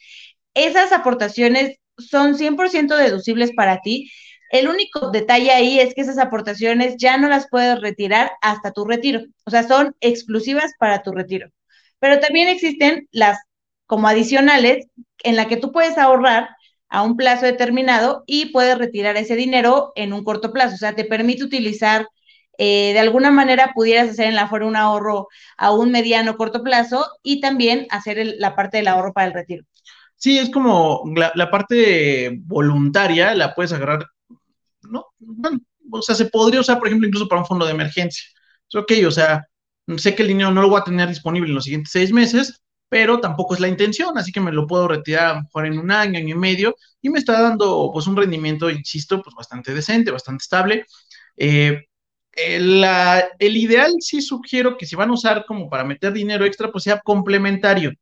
Esas 0.55 0.91
aportaciones 0.91 1.77
son 1.97 2.35
100% 2.37 2.97
deducibles 2.97 3.53
para 3.53 3.81
ti. 3.83 4.11
El 4.51 4.69
único 4.69 5.11
detalle 5.11 5.53
ahí 5.53 5.81
es 5.81 5.95
que 5.95 6.03
esas 6.03 6.19
aportaciones 6.19 6.97
ya 6.99 7.17
no 7.19 7.29
las 7.29 7.49
puedes 7.49 7.81
retirar 7.81 8.33
hasta 8.43 8.73
tu 8.73 8.85
retiro. 8.85 9.23
O 9.47 9.51
sea, 9.51 9.63
son 9.63 9.97
exclusivas 10.01 10.73
para 10.79 11.03
tu 11.03 11.13
retiro. 11.13 11.49
Pero 12.01 12.21
también 12.21 12.49
existen 12.49 13.09
las 13.13 13.39
como 13.87 14.09
adicionales 14.09 14.87
en 15.23 15.37
la 15.37 15.49
que 15.49 15.57
tú 15.57 15.73
puedes 15.73 15.99
ahorrar 15.99 16.51
a 16.89 17.03
un 17.03 17.17
plazo 17.17 17.47
determinado 17.47 18.25
y 18.27 18.47
puedes 18.47 18.77
retirar 18.79 19.17
ese 19.17 19.37
dinero 19.37 19.93
en 19.95 20.13
un 20.13 20.25
corto 20.25 20.53
plazo. 20.53 20.75
O 20.75 20.79
sea, 20.79 20.95
te 20.95 21.05
permite 21.05 21.45
utilizar, 21.45 22.07
eh, 22.59 22.93
de 22.93 22.99
alguna 22.99 23.31
manera 23.31 23.73
pudieras 23.75 24.11
hacer 24.11 24.27
en 24.27 24.35
la 24.35 24.49
fuera 24.49 24.67
un 24.67 24.77
ahorro 24.77 25.29
a 25.57 25.73
un 25.73 25.93
mediano 25.93 26.37
corto 26.37 26.63
plazo 26.63 27.07
y 27.23 27.41
también 27.41 27.87
hacer 27.91 28.35
la 28.39 28.57
parte 28.57 28.79
del 28.79 28.89
ahorro 28.89 29.13
para 29.13 29.29
el 29.29 29.35
retiro. 29.35 29.65
Sí, 30.17 30.39
es 30.39 30.51
como 30.51 31.03
la, 31.17 31.33
la 31.35 31.51
parte 31.51 32.39
voluntaria 32.43 33.35
la 33.35 33.55
puedes 33.55 33.73
agarrar, 33.73 34.07
¿no? 34.83 35.07
Bueno, 35.19 35.61
o 35.91 36.03
sea, 36.03 36.15
se 36.15 36.27
podría 36.27 36.61
usar, 36.61 36.79
por 36.79 36.89
ejemplo, 36.89 37.07
incluso 37.09 37.29
para 37.29 37.41
un 37.43 37.47
fondo 37.47 37.65
de 37.67 37.73
emergencia. 37.73 38.25
Es 38.69 38.75
ok, 38.75 38.93
o 39.07 39.11
sea, 39.11 39.45
sé 39.97 40.15
que 40.15 40.23
el 40.23 40.29
dinero 40.29 40.51
no 40.53 40.63
lo 40.63 40.69
voy 40.71 40.81
a 40.81 40.85
tener 40.85 41.09
disponible 41.09 41.49
en 41.49 41.55
los 41.55 41.65
siguientes 41.65 41.93
seis 41.93 42.13
meses, 42.13 42.61
pero 42.89 43.21
tampoco 43.21 43.55
es 43.55 43.61
la 43.61 43.69
intención, 43.69 44.17
así 44.19 44.33
que 44.33 44.41
me 44.41 44.53
lo 44.53 44.67
puedo 44.67 44.89
retirar 44.89 45.27
a 45.27 45.35
lo 45.35 45.43
mejor 45.43 45.67
en 45.67 45.79
un 45.79 45.91
año, 45.91 46.19
año 46.19 46.35
y 46.37 46.39
medio, 46.39 46.75
y 47.01 47.09
me 47.11 47.19
está 47.19 47.41
dando 47.41 47.91
pues 47.93 48.07
un 48.07 48.17
rendimiento, 48.17 48.71
insisto, 48.71 49.23
pues 49.23 49.35
bastante 49.37 49.73
decente, 49.75 50.11
bastante 50.11 50.43
estable. 50.43 50.85
Eh, 51.37 51.85
el, 52.33 52.81
la- 52.81 53.29
el 53.39 53.57
ideal 53.57 53.95
sí 54.01 54.23
sugiero 54.23 54.77
que 54.77 54.87
si 54.87 54.97
van 54.97 55.11
a 55.11 55.15
usar 55.15 55.45
como 55.47 55.69
para 55.71 55.85
meter 55.85 56.13
dinero 56.13 56.45
extra, 56.45 56.71
pues 56.71 56.85
sea 56.85 57.01
complementario. 57.01 57.93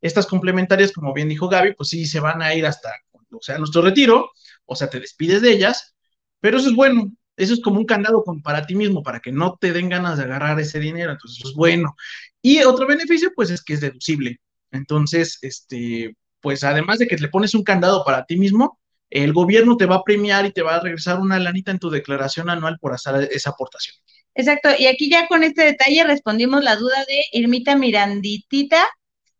Estas 0.00 0.26
complementarias, 0.26 0.92
como 0.92 1.12
bien 1.14 1.28
dijo 1.28 1.48
Gaby, 1.48 1.74
pues 1.74 1.90
sí 1.90 2.06
se 2.06 2.20
van 2.20 2.42
a 2.42 2.54
ir 2.54 2.66
hasta, 2.66 2.90
o 3.32 3.42
sea, 3.42 3.58
nuestro 3.58 3.82
retiro, 3.82 4.30
o 4.66 4.76
sea, 4.76 4.88
te 4.90 5.00
despides 5.00 5.42
de 5.42 5.52
ellas, 5.52 5.94
pero 6.40 6.58
eso 6.58 6.68
es 6.68 6.74
bueno, 6.74 7.12
eso 7.36 7.54
es 7.54 7.60
como 7.60 7.78
un 7.78 7.86
candado 7.86 8.22
para 8.42 8.66
ti 8.66 8.74
mismo, 8.74 9.02
para 9.02 9.20
que 9.20 9.32
no 9.32 9.56
te 9.60 9.72
den 9.72 9.88
ganas 9.88 10.18
de 10.18 10.24
agarrar 10.24 10.58
ese 10.60 10.78
dinero, 10.78 11.12
entonces 11.12 11.38
eso 11.38 11.48
es 11.48 11.54
bueno. 11.54 11.94
Y 12.42 12.62
otro 12.62 12.86
beneficio, 12.86 13.32
pues 13.34 13.50
es 13.50 13.62
que 13.62 13.74
es 13.74 13.80
deducible. 13.80 14.40
Entonces, 14.70 15.38
este, 15.42 16.16
pues 16.40 16.64
además 16.64 16.98
de 16.98 17.06
que 17.06 17.16
le 17.16 17.28
pones 17.28 17.54
un 17.54 17.64
candado 17.64 18.04
para 18.04 18.24
ti 18.24 18.36
mismo, 18.36 18.78
el 19.10 19.32
gobierno 19.32 19.76
te 19.76 19.86
va 19.86 19.96
a 19.96 20.04
premiar 20.04 20.46
y 20.46 20.52
te 20.52 20.62
va 20.62 20.76
a 20.76 20.80
regresar 20.80 21.18
una 21.18 21.38
lanita 21.38 21.70
en 21.70 21.78
tu 21.78 21.90
declaración 21.90 22.48
anual 22.48 22.78
por 22.80 22.92
hacer 22.92 23.28
esa 23.32 23.50
aportación. 23.50 23.96
Exacto, 24.34 24.68
y 24.78 24.86
aquí 24.86 25.10
ya 25.10 25.26
con 25.26 25.42
este 25.42 25.64
detalle 25.64 26.04
respondimos 26.04 26.62
la 26.62 26.76
duda 26.76 27.04
de 27.08 27.24
Irmita 27.32 27.74
Miranditita, 27.74 28.86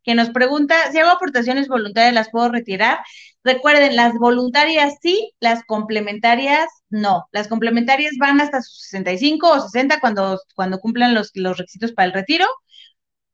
que 0.03 0.15
nos 0.15 0.31
pregunta 0.31 0.91
si 0.91 0.99
hago 0.99 1.11
aportaciones 1.11 1.67
voluntarias, 1.67 2.13
¿las 2.13 2.29
puedo 2.29 2.49
retirar? 2.49 2.99
Recuerden, 3.43 3.95
las 3.95 4.13
voluntarias 4.15 4.95
sí, 5.01 5.31
las 5.39 5.63
complementarias 5.65 6.67
no. 6.89 7.25
Las 7.31 7.47
complementarias 7.47 8.13
van 8.19 8.39
hasta 8.41 8.61
sus 8.61 8.81
65 8.83 9.49
o 9.51 9.59
60 9.61 9.99
cuando, 9.99 10.39
cuando 10.55 10.79
cumplan 10.79 11.13
los, 11.15 11.31
los 11.35 11.57
requisitos 11.57 11.91
para 11.93 12.07
el 12.07 12.13
retiro, 12.13 12.45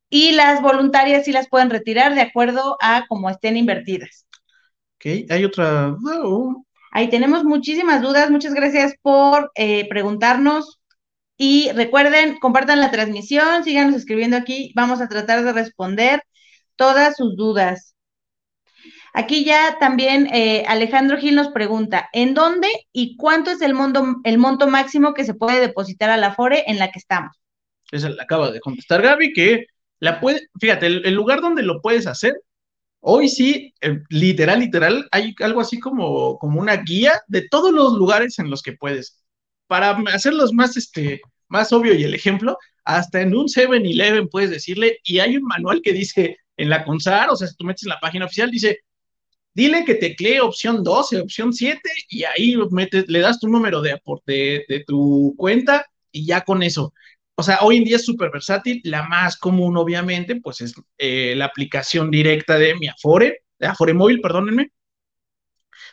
y 0.09 0.31
las 0.33 0.61
voluntarias 0.61 1.25
sí 1.25 1.31
las 1.31 1.49
pueden 1.49 1.69
retirar 1.69 2.15
de 2.15 2.21
acuerdo 2.21 2.77
a 2.81 3.05
cómo 3.07 3.29
estén 3.29 3.57
invertidas. 3.57 4.25
¿Ok? 4.97 5.29
Hay 5.31 5.45
otra 5.45 5.89
duda 5.91 6.21
o- 6.25 6.63
Ahí 6.91 7.09
tenemos 7.09 7.43
muchísimas 7.43 8.01
dudas. 8.01 8.31
Muchas 8.31 8.53
gracias 8.53 8.95
por 9.01 9.51
eh, 9.55 9.87
preguntarnos. 9.89 10.79
Y 11.37 11.71
recuerden, 11.73 12.39
compartan 12.39 12.81
la 12.81 12.91
transmisión, 12.91 13.63
síganos 13.63 13.95
escribiendo 13.95 14.37
aquí. 14.37 14.71
Vamos 14.75 15.01
a 15.01 15.09
tratar 15.09 15.43
de 15.43 15.53
responder 15.53 16.21
todas 16.77 17.17
sus 17.17 17.35
dudas. 17.37 17.95
Aquí 19.13 19.43
ya 19.43 19.77
también 19.79 20.27
eh, 20.33 20.63
Alejandro 20.67 21.17
Gil 21.17 21.35
nos 21.35 21.49
pregunta, 21.49 22.09
¿en 22.13 22.33
dónde 22.33 22.67
y 22.91 23.17
cuánto 23.17 23.51
es 23.51 23.61
el 23.61 23.73
monto, 23.73 24.17
el 24.23 24.37
monto 24.37 24.67
máximo 24.67 25.13
que 25.13 25.23
se 25.23 25.33
puede 25.33 25.59
depositar 25.59 26.09
a 26.09 26.17
la 26.17 26.33
FORE 26.33 26.63
en 26.67 26.79
la 26.79 26.91
que 26.91 26.99
estamos? 26.99 27.35
Esa 27.91 28.09
la 28.09 28.23
acaba 28.23 28.51
de 28.51 28.59
contestar 28.59 29.01
Gaby, 29.01 29.33
que 29.33 29.65
la 29.99 30.19
puede, 30.19 30.47
fíjate, 30.59 30.87
el, 30.87 31.13
lugar 31.13 31.41
donde 31.41 31.63
lo 31.63 31.81
puedes 31.81 32.05
hacer, 32.05 32.35
hoy 32.99 33.29
sí, 33.29 33.73
eh, 33.81 33.99
literal, 34.09 34.59
literal, 34.59 35.07
hay 35.11 35.33
algo 35.39 35.61
así 35.61 35.79
como, 35.79 36.37
como 36.37 36.59
una 36.59 36.77
guía 36.77 37.13
de 37.27 37.47
todos 37.47 37.71
los 37.71 37.93
lugares 37.93 38.37
en 38.39 38.49
los 38.49 38.61
que 38.61 38.73
puedes. 38.73 39.23
Para 39.67 39.91
hacerlos 40.13 40.53
más, 40.53 40.77
este, 40.77 41.21
más 41.47 41.71
obvio 41.73 41.93
y 41.93 42.03
el 42.03 42.13
ejemplo, 42.13 42.57
hasta 42.83 43.21
en 43.21 43.35
un 43.35 43.47
7-Eleven 43.47 44.29
puedes 44.29 44.49
decirle, 44.49 44.99
y 45.03 45.19
hay 45.19 45.37
un 45.37 45.43
manual 45.43 45.81
que 45.81 45.93
dice 45.93 46.37
en 46.57 46.69
la 46.69 46.83
CONSAR, 46.85 47.29
o 47.29 47.35
sea, 47.35 47.47
si 47.47 47.55
tú 47.55 47.65
metes 47.65 47.83
en 47.83 47.89
la 47.89 47.99
página 47.99 48.25
oficial, 48.25 48.51
dice, 48.51 48.79
dile 49.57 49.83
que 49.85 49.95
teclee 49.95 50.39
opción 50.39 50.83
12, 50.83 51.19
opción 51.19 51.51
7, 51.51 51.81
y 52.09 52.23
ahí 52.25 52.55
le 53.07 53.19
das 53.19 53.39
tu 53.39 53.47
número 53.47 53.81
de, 53.81 53.99
de, 54.27 54.63
de 54.69 54.83
tu 54.85 55.33
cuenta, 55.35 55.83
y 56.11 56.27
ya 56.27 56.41
con 56.41 56.61
eso. 56.61 56.93
O 57.33 57.41
sea, 57.41 57.57
hoy 57.61 57.77
en 57.77 57.83
día 57.83 57.95
es 57.95 58.05
súper 58.05 58.29
versátil. 58.29 58.81
La 58.83 59.07
más 59.07 59.35
común, 59.35 59.75
obviamente, 59.75 60.35
pues 60.35 60.61
es 60.61 60.75
eh, 60.99 61.33
la 61.35 61.45
aplicación 61.45 62.11
directa 62.11 62.59
de 62.59 62.75
mi 62.75 62.87
Afore, 62.87 63.45
de 63.57 63.65
Afore 63.65 63.95
Móvil, 63.95 64.21
perdónenme, 64.21 64.71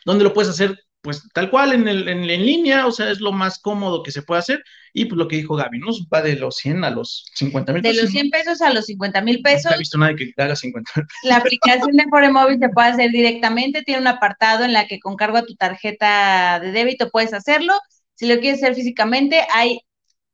donde 0.05 0.23
lo 0.23 0.31
puedes 0.31 0.51
hacer, 0.51 0.84
pues 1.05 1.21
tal 1.33 1.51
cual 1.51 1.71
en, 1.73 1.87
el, 1.87 2.09
en, 2.09 2.27
en 2.27 2.45
línea, 2.45 2.87
o 2.87 2.91
sea, 2.91 3.11
es 3.11 3.19
lo 3.21 3.31
más 3.31 3.59
cómodo 3.59 4.01
que 4.01 4.11
se 4.11 4.23
puede 4.23 4.39
hacer. 4.39 4.63
Y 4.91 5.05
pues 5.05 5.17
lo 5.17 5.27
que 5.27 5.35
dijo 5.35 5.55
Gaby, 5.55 5.77
¿no? 5.77 5.87
Va 6.11 6.23
de 6.23 6.35
los 6.35 6.55
100 6.57 6.83
a 6.83 6.89
los 6.89 7.25
50 7.35 7.73
mil 7.73 7.81
De 7.83 7.89
pesos. 7.89 8.03
los 8.05 8.11
100 8.11 8.29
pesos 8.31 8.61
a 8.61 8.73
los 8.73 8.85
50 8.87 9.21
mil 9.21 9.41
pesos. 9.43 9.71
he 9.71 9.77
visto 9.77 9.99
nadie 9.99 10.15
que 10.15 10.33
haga 10.41 10.55
50 10.55 10.91
La 11.23 11.37
aplicación 11.37 11.91
de 11.95 12.05
Fore 12.09 12.31
Móvil 12.31 12.57
se 12.59 12.69
puede 12.69 12.87
hacer 12.87 13.11
directamente, 13.11 13.83
tiene 13.83 14.01
un 14.01 14.07
apartado 14.07 14.65
en 14.65 14.73
la 14.73 14.87
que 14.87 14.99
con 14.99 15.15
cargo 15.15 15.37
a 15.37 15.45
tu 15.45 15.55
tarjeta 15.55 16.59
de 16.59 16.71
débito 16.71 17.09
puedes 17.11 17.33
hacerlo. 17.33 17.73
Si 18.15 18.27
lo 18.27 18.39
quieres 18.39 18.63
hacer 18.63 18.73
físicamente, 18.73 19.45
hay 19.53 19.81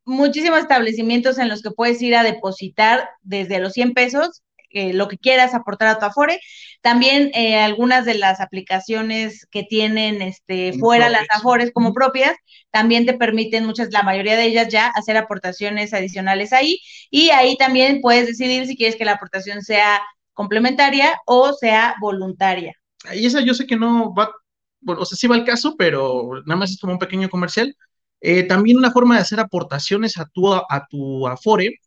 muchísimos 0.06 0.60
establecimientos 0.60 1.38
en 1.38 1.50
los 1.50 1.62
que 1.62 1.72
puedes 1.72 2.02
ir 2.02 2.16
a 2.16 2.24
depositar 2.24 3.10
desde 3.22 3.60
los 3.60 3.74
100 3.74 3.94
pesos 3.94 4.42
eh, 4.74 4.94
lo 4.94 5.08
que 5.08 5.18
quieras 5.18 5.54
aportar 5.54 5.88
a 5.88 6.00
tu 6.00 6.06
Afore. 6.06 6.40
También 6.82 7.32
eh, 7.34 7.60
algunas 7.60 8.06
de 8.06 8.16
las 8.16 8.40
aplicaciones 8.40 9.48
que 9.52 9.64
tienen 9.64 10.22
este, 10.22 10.74
fuera 10.74 11.06
propias. 11.06 11.28
las 11.28 11.40
Afores 11.40 11.72
como 11.74 11.94
propias, 11.94 12.36
también 12.72 13.06
te 13.06 13.14
permiten 13.14 13.66
muchas, 13.66 13.92
la 13.92 14.04
mayoría 14.04 14.36
de 14.36 14.46
ellas 14.46 14.68
ya, 14.70 14.88
hacer 14.88 15.18
aportaciones 15.18 15.94
adicionales 15.94 16.54
ahí. 16.54 16.80
Y 17.10 17.30
ahí 17.30 17.58
también 17.58 18.02
puedes 18.02 18.28
decidir 18.28 18.66
si 18.68 18.76
quieres 18.76 18.96
que 18.96 19.06
la 19.06 19.14
aportación 19.14 19.62
sea 19.62 20.02
complementaria 20.34 21.20
o 21.26 21.54
sea 21.54 21.96
voluntaria. 22.00 22.76
Y 23.14 23.26
esa 23.26 23.42
yo 23.42 23.54
sé 23.54 23.66
que 23.66 23.76
no 23.76 24.14
va, 24.14 24.32
bueno, 24.80 25.02
o 25.02 25.06
sea, 25.06 25.18
sí 25.18 25.28
va 25.28 25.36
al 25.36 25.46
caso, 25.46 25.76
pero 25.78 26.42
nada 26.46 26.60
más 26.60 26.72
es 26.72 26.80
como 26.80 26.94
un 26.94 27.00
pequeño 27.00 27.30
comercial. 27.30 27.76
Eh, 28.22 28.44
también 28.44 28.78
una 28.78 28.92
forma 28.92 29.16
de 29.16 29.22
hacer 29.22 29.40
aportaciones 29.40 30.18
a 30.18 30.26
tu, 30.26 30.54
a 30.54 30.88
tu 30.90 31.28
Afore 31.28 31.80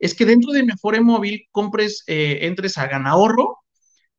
es 0.00 0.14
que 0.14 0.24
dentro 0.24 0.52
de 0.52 0.66
Afore 0.72 1.00
móvil 1.00 1.46
compres, 1.52 2.02
eh, 2.06 2.38
entres 2.42 2.78
a 2.78 2.86
Ganahorro 2.86 3.58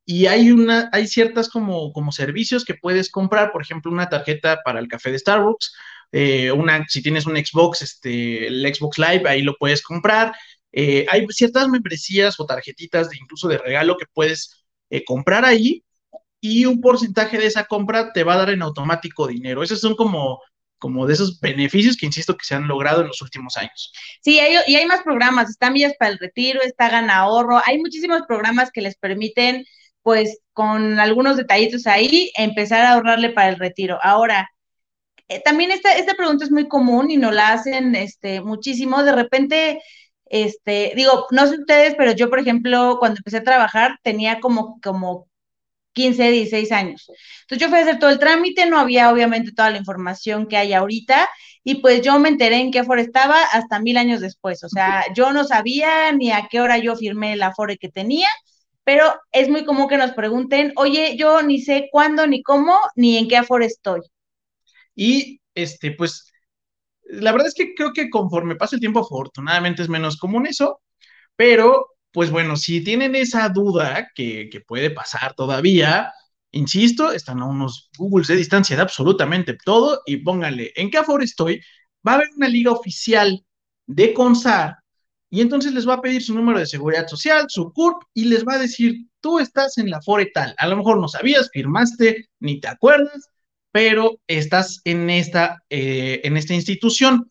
y 0.06 0.28
hay, 0.28 0.52
una, 0.52 0.90
hay 0.94 1.08
ciertas 1.08 1.50
como, 1.50 1.92
como 1.92 2.12
servicios 2.12 2.64
que 2.66 2.76
puedes 2.76 3.10
comprar, 3.12 3.52
por 3.52 3.64
ejemplo, 3.64 3.92
una 3.92 4.10
tarjeta 4.10 4.62
para 4.64 4.80
el 4.80 4.88
café 4.88 5.12
de 5.12 5.20
Starbucks, 5.20 5.74
eh, 6.12 6.52
una, 6.52 6.86
si 6.88 7.02
tienes 7.02 7.26
un 7.26 7.36
Xbox, 7.36 7.82
este, 7.82 8.48
el 8.48 8.74
Xbox 8.74 8.98
Live, 9.00 9.24
ahí 9.28 9.42
lo 9.42 9.56
puedes 9.58 9.82
comprar. 9.82 10.34
Eh, 10.72 11.06
hay 11.10 11.26
ciertas 11.30 11.68
membresías 11.68 12.40
o 12.40 12.46
tarjetitas 12.46 13.10
de 13.10 13.18
incluso 13.18 13.48
de 13.48 13.58
regalo 13.58 13.98
que 13.98 14.06
puedes 14.14 14.64
comprar 15.06 15.46
ahí 15.46 15.86
y 16.42 16.66
un 16.66 16.82
porcentaje 16.82 17.38
de 17.38 17.46
esa 17.46 17.64
compra 17.64 18.12
te 18.12 18.24
va 18.24 18.34
a 18.34 18.38
dar 18.38 18.50
en 18.50 18.62
automático 18.62 19.28
dinero. 19.28 19.64
Esos 19.64 19.80
son 19.80 19.96
como, 19.96 20.42
como 20.82 21.06
de 21.06 21.14
esos 21.14 21.40
beneficios 21.40 21.96
que 21.96 22.08
insisto 22.08 22.36
que 22.36 22.44
se 22.44 22.56
han 22.56 22.68
logrado 22.68 23.02
en 23.02 23.08
los 23.08 23.22
últimos 23.22 23.56
años. 23.56 23.94
Sí, 24.22 24.40
hay, 24.40 24.56
y 24.66 24.76
hay 24.76 24.86
más 24.88 25.04
programas, 25.04 25.50
está 25.50 25.70
Millas 25.70 25.94
para 25.98 26.12
el 26.12 26.18
Retiro, 26.18 26.60
está 26.64 26.90
Gana 26.90 27.20
Ahorro, 27.20 27.62
hay 27.64 27.78
muchísimos 27.78 28.24
programas 28.28 28.72
que 28.72 28.82
les 28.82 28.98
permiten, 28.98 29.64
pues, 30.02 30.40
con 30.54 31.00
algunos 31.00 31.38
detallitos 31.38 31.86
ahí, 31.86 32.32
empezar 32.36 32.82
a 32.82 32.94
ahorrarle 32.94 33.30
para 33.30 33.50
el 33.50 33.60
retiro. 33.60 34.00
Ahora, 34.02 34.50
eh, 35.28 35.42
también 35.46 35.72
esta, 35.72 35.94
esta 35.96 36.16
pregunta 36.16 36.46
es 36.46 36.52
muy 36.52 36.68
común 36.68 37.12
y 37.12 37.18
nos 37.18 37.34
la 37.34 37.54
hacen 37.54 37.96
este, 37.96 38.42
muchísimo. 38.42 39.04
De 39.04 39.14
repente, 39.14 39.82
este, 40.26 40.94
digo, 40.96 41.28
no 41.32 41.48
sé 41.48 41.60
ustedes, 41.60 41.96
pero 41.98 42.12
yo, 42.14 42.30
por 42.30 42.40
ejemplo, 42.40 42.98
cuando 43.00 43.20
empecé 43.20 43.38
a 43.38 43.44
trabajar, 43.44 44.00
tenía 44.04 44.40
como, 44.40 44.80
como 44.82 45.28
15, 46.02 46.32
16 46.32 46.72
años. 46.72 47.12
Entonces 47.42 47.60
yo 47.60 47.70
fui 47.70 47.78
a 47.78 47.82
hacer 47.84 48.00
todo 48.00 48.10
el 48.10 48.18
trámite, 48.18 48.66
no 48.66 48.80
había 48.80 49.12
obviamente 49.12 49.52
toda 49.52 49.70
la 49.70 49.78
información 49.78 50.48
que 50.48 50.58
hay 50.58 50.74
ahorita 50.74 51.30
y 51.64 51.76
pues 51.76 52.02
yo 52.02 52.18
me 52.18 52.30
enteré 52.30 52.58
en 52.58 52.72
qué 52.72 52.80
Afore 52.80 53.04
estaba 53.04 53.44
hasta 53.44 53.80
mil 53.80 53.98
años 53.98 54.20
después. 54.20 54.64
O 54.64 54.70
sea, 54.70 55.06
yo 55.16 55.32
no 55.32 55.44
sabía 55.44 56.12
ni 56.12 56.32
a 56.32 56.48
qué 56.50 56.60
hora 56.60 56.80
yo 56.80 56.96
firmé 56.96 57.34
el 57.34 57.44
Afore 57.44 57.78
que 57.78 57.90
tenía, 57.90 58.28
pero 58.84 59.14
es 59.32 59.48
muy 59.48 59.64
común 59.64 59.88
que 59.88 59.98
nos 59.98 60.14
pregunten, 60.14 60.74
oye, 60.76 61.16
yo 61.18 61.44
ni 61.44 61.62
sé 61.62 61.88
cuándo, 61.92 62.26
ni 62.26 62.42
cómo, 62.42 62.80
ni 62.96 63.18
en 63.18 63.28
qué 63.28 63.38
Afore 63.38 63.68
estoy. 63.68 64.02
Y 64.96 65.40
este, 65.54 65.92
pues, 65.92 66.32
la 67.04 67.32
verdad 67.32 67.48
es 67.48 67.54
que 67.54 67.76
creo 67.76 67.94
que 67.94 68.10
conforme 68.10 68.56
pasa 68.56 68.76
el 68.76 68.80
tiempo, 68.80 69.02
afortunadamente 69.02 69.84
es 69.84 69.90
menos 69.90 70.18
común 70.18 70.48
eso, 70.48 70.82
pero 71.36 71.88
pues 72.12 72.30
bueno, 72.32 72.58
si 72.58 72.84
tienen 72.84 73.16
esa 73.16 73.48
duda 73.50 74.10
que, 74.16 74.50
puede 74.68 74.92
pasar 74.92 75.34
todavía, 75.34 76.14
insisto, 76.52 77.12
están 77.12 77.42
a 77.42 77.46
unos 77.46 77.90
Googles 77.98 78.28
de 78.28 78.36
distancia 78.36 78.76
de 78.76 78.82
absolutamente 78.82 79.58
todo 79.64 80.02
y 80.06 80.18
pónganle 80.18 80.74
en 80.76 80.90
qué 80.90 80.98
Afore 80.98 81.26
estoy, 81.26 81.62
va 82.06 82.14
a 82.14 82.16
haber 82.16 82.30
una 82.36 82.48
liga 82.48 82.72
oficial 82.72 83.46
de 83.88 84.14
CONSAR 84.14 84.76
y 85.30 85.42
entonces 85.42 85.74
les 85.74 85.88
va 85.88 85.96
a 85.96 86.02
pedir 86.02 86.22
su 86.22 86.36
número 86.36 86.60
de 86.60 86.66
seguridad 86.66 87.08
social, 87.08 87.46
su 87.48 87.72
CURP 87.72 88.04
y 88.14 88.26
les 88.26 88.46
va 88.46 88.56
a 88.56 88.60
decir, 88.60 89.08
tú 89.22 89.40
estás 89.40 89.78
en 89.78 89.90
la 89.90 89.98
Afore 89.98 90.26
tal, 90.34 90.54
a 90.58 90.68
lo 90.68 90.76
mejor 90.76 91.00
no 91.00 91.08
sabías, 91.08 91.50
firmaste, 91.54 92.28
ni 92.40 92.60
te 92.60 92.68
acuerdas, 92.68 93.30
pero 93.72 94.20
estás 94.28 94.82
en 94.84 95.10
esta, 95.10 95.64
eh, 95.70 96.20
en 96.26 96.36
esta 96.36 96.54
institución. 96.54 97.30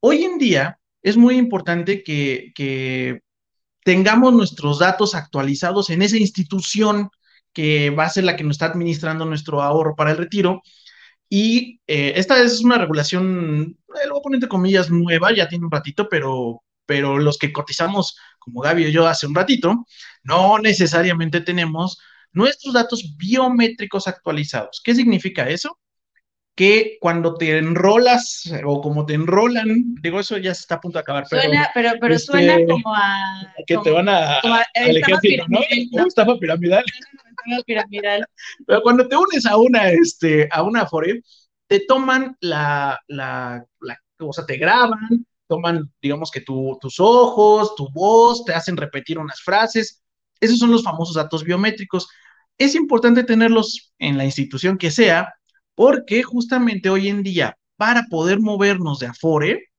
Hoy 0.00 0.24
en 0.24 0.38
día 0.38 0.78
es 1.02 1.18
muy 1.18 1.36
importante 1.36 2.02
que, 2.02 2.52
que 2.54 3.20
tengamos 3.84 4.32
nuestros 4.32 4.80
datos 4.80 5.14
actualizados 5.14 5.90
en 5.90 6.02
esa 6.02 6.16
institución 6.16 7.10
que 7.52 7.90
va 7.90 8.04
a 8.06 8.10
ser 8.10 8.24
la 8.24 8.36
que 8.36 8.44
nos 8.44 8.56
está 8.56 8.66
administrando 8.66 9.24
nuestro 9.26 9.62
ahorro 9.62 9.94
para 9.94 10.10
el 10.10 10.18
retiro. 10.18 10.62
Y 11.28 11.80
eh, 11.86 12.14
esta 12.16 12.42
es 12.42 12.60
una 12.62 12.78
regulación, 12.78 13.78
eh, 14.02 14.08
lo 14.08 14.20
entre 14.32 14.48
comillas, 14.48 14.90
nueva, 14.90 15.32
ya 15.34 15.48
tiene 15.48 15.64
un 15.64 15.70
ratito, 15.70 16.08
pero, 16.08 16.62
pero 16.86 17.18
los 17.18 17.38
que 17.38 17.52
cotizamos, 17.52 18.16
como 18.38 18.60
Gaby 18.60 18.86
y 18.86 18.92
yo 18.92 19.06
hace 19.06 19.26
un 19.26 19.34
ratito, 19.34 19.86
no 20.24 20.58
necesariamente 20.58 21.40
tenemos 21.40 21.98
nuestros 22.32 22.74
datos 22.74 23.16
biométricos 23.16 24.08
actualizados. 24.08 24.80
¿Qué 24.84 24.94
significa 24.94 25.48
eso? 25.48 25.78
Que 26.54 26.98
cuando 27.00 27.34
te 27.34 27.58
enrolas 27.58 28.52
o 28.64 28.80
como 28.80 29.04
te 29.04 29.14
enrolan, 29.14 29.96
digo, 30.00 30.20
eso 30.20 30.38
ya 30.38 30.54
se 30.54 30.60
está 30.60 30.76
a 30.76 30.80
punto 30.80 30.98
de 30.98 31.00
acabar. 31.00 31.24
Pero, 31.28 31.42
suena, 31.42 31.70
pero, 31.74 31.90
pero 32.00 32.14
este, 32.14 32.32
suena 32.32 32.56
como 32.66 32.94
a... 32.94 33.52
Que 33.66 33.76
te 33.78 33.90
van 33.90 34.08
a, 34.08 34.38
al 34.38 34.96
ejército, 34.96 35.44
¿no? 35.48 35.60
¿no? 35.92 36.06
Estafa 36.06 36.36
piramidal. 36.38 36.84
piramidal. 37.66 38.24
Pero 38.66 38.82
cuando 38.82 39.08
te 39.08 39.16
unes 39.16 39.46
a 39.46 39.56
una, 39.56 39.90
este, 39.90 40.48
a 40.52 40.62
una 40.62 40.86
fore, 40.86 41.22
te 41.66 41.80
toman 41.80 42.36
la, 42.40 43.00
la, 43.08 43.64
la, 43.80 43.98
o 44.18 44.32
sea, 44.32 44.46
te 44.46 44.56
graban, 44.56 45.26
toman, 45.48 45.90
digamos 46.00 46.30
que 46.30 46.40
tu, 46.40 46.78
tus 46.80 47.00
ojos, 47.00 47.74
tu 47.74 47.90
voz, 47.90 48.44
te 48.44 48.54
hacen 48.54 48.76
repetir 48.76 49.18
unas 49.18 49.40
frases. 49.40 50.02
Esos 50.40 50.58
son 50.58 50.70
los 50.70 50.84
famosos 50.84 51.16
datos 51.16 51.42
biométricos. 51.42 52.08
Es 52.58 52.76
importante 52.76 53.24
tenerlos 53.24 53.92
en 53.98 54.16
la 54.16 54.24
institución 54.24 54.78
que 54.78 54.92
sea, 54.92 55.34
porque 55.74 56.22
justamente 56.22 56.90
hoy 56.90 57.08
en 57.08 57.22
día, 57.22 57.56
para 57.76 58.04
poder 58.04 58.40
movernos 58.40 58.98
de 59.00 59.06
Afore, 59.06 59.70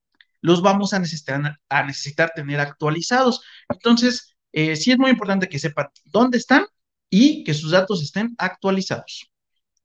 los 0.42 0.62
vamos 0.62 0.94
a 0.94 1.00
necesitar, 1.00 1.58
a 1.70 1.84
necesitar 1.84 2.32
tener 2.36 2.60
actualizados. 2.60 3.42
Entonces, 3.70 4.36
eh, 4.52 4.76
sí 4.76 4.92
es 4.92 4.98
muy 4.98 5.12
importante 5.12 5.50
que 5.50 5.60
sepan 5.60 5.88
dónde 6.06 6.38
están 6.38 6.66
y 7.10 7.44
que 7.44 7.54
sus 7.54 7.72
datos 7.72 8.04
estén 8.04 8.36
actualizados. 8.38 9.30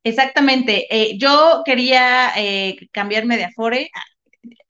Exactamente. 0.02 0.86
Eh, 0.90 1.18
yo 1.18 1.62
quería 1.64 2.32
eh, 2.36 2.76
cambiarme 2.92 3.36
de 3.36 3.44
Afore 3.44 3.90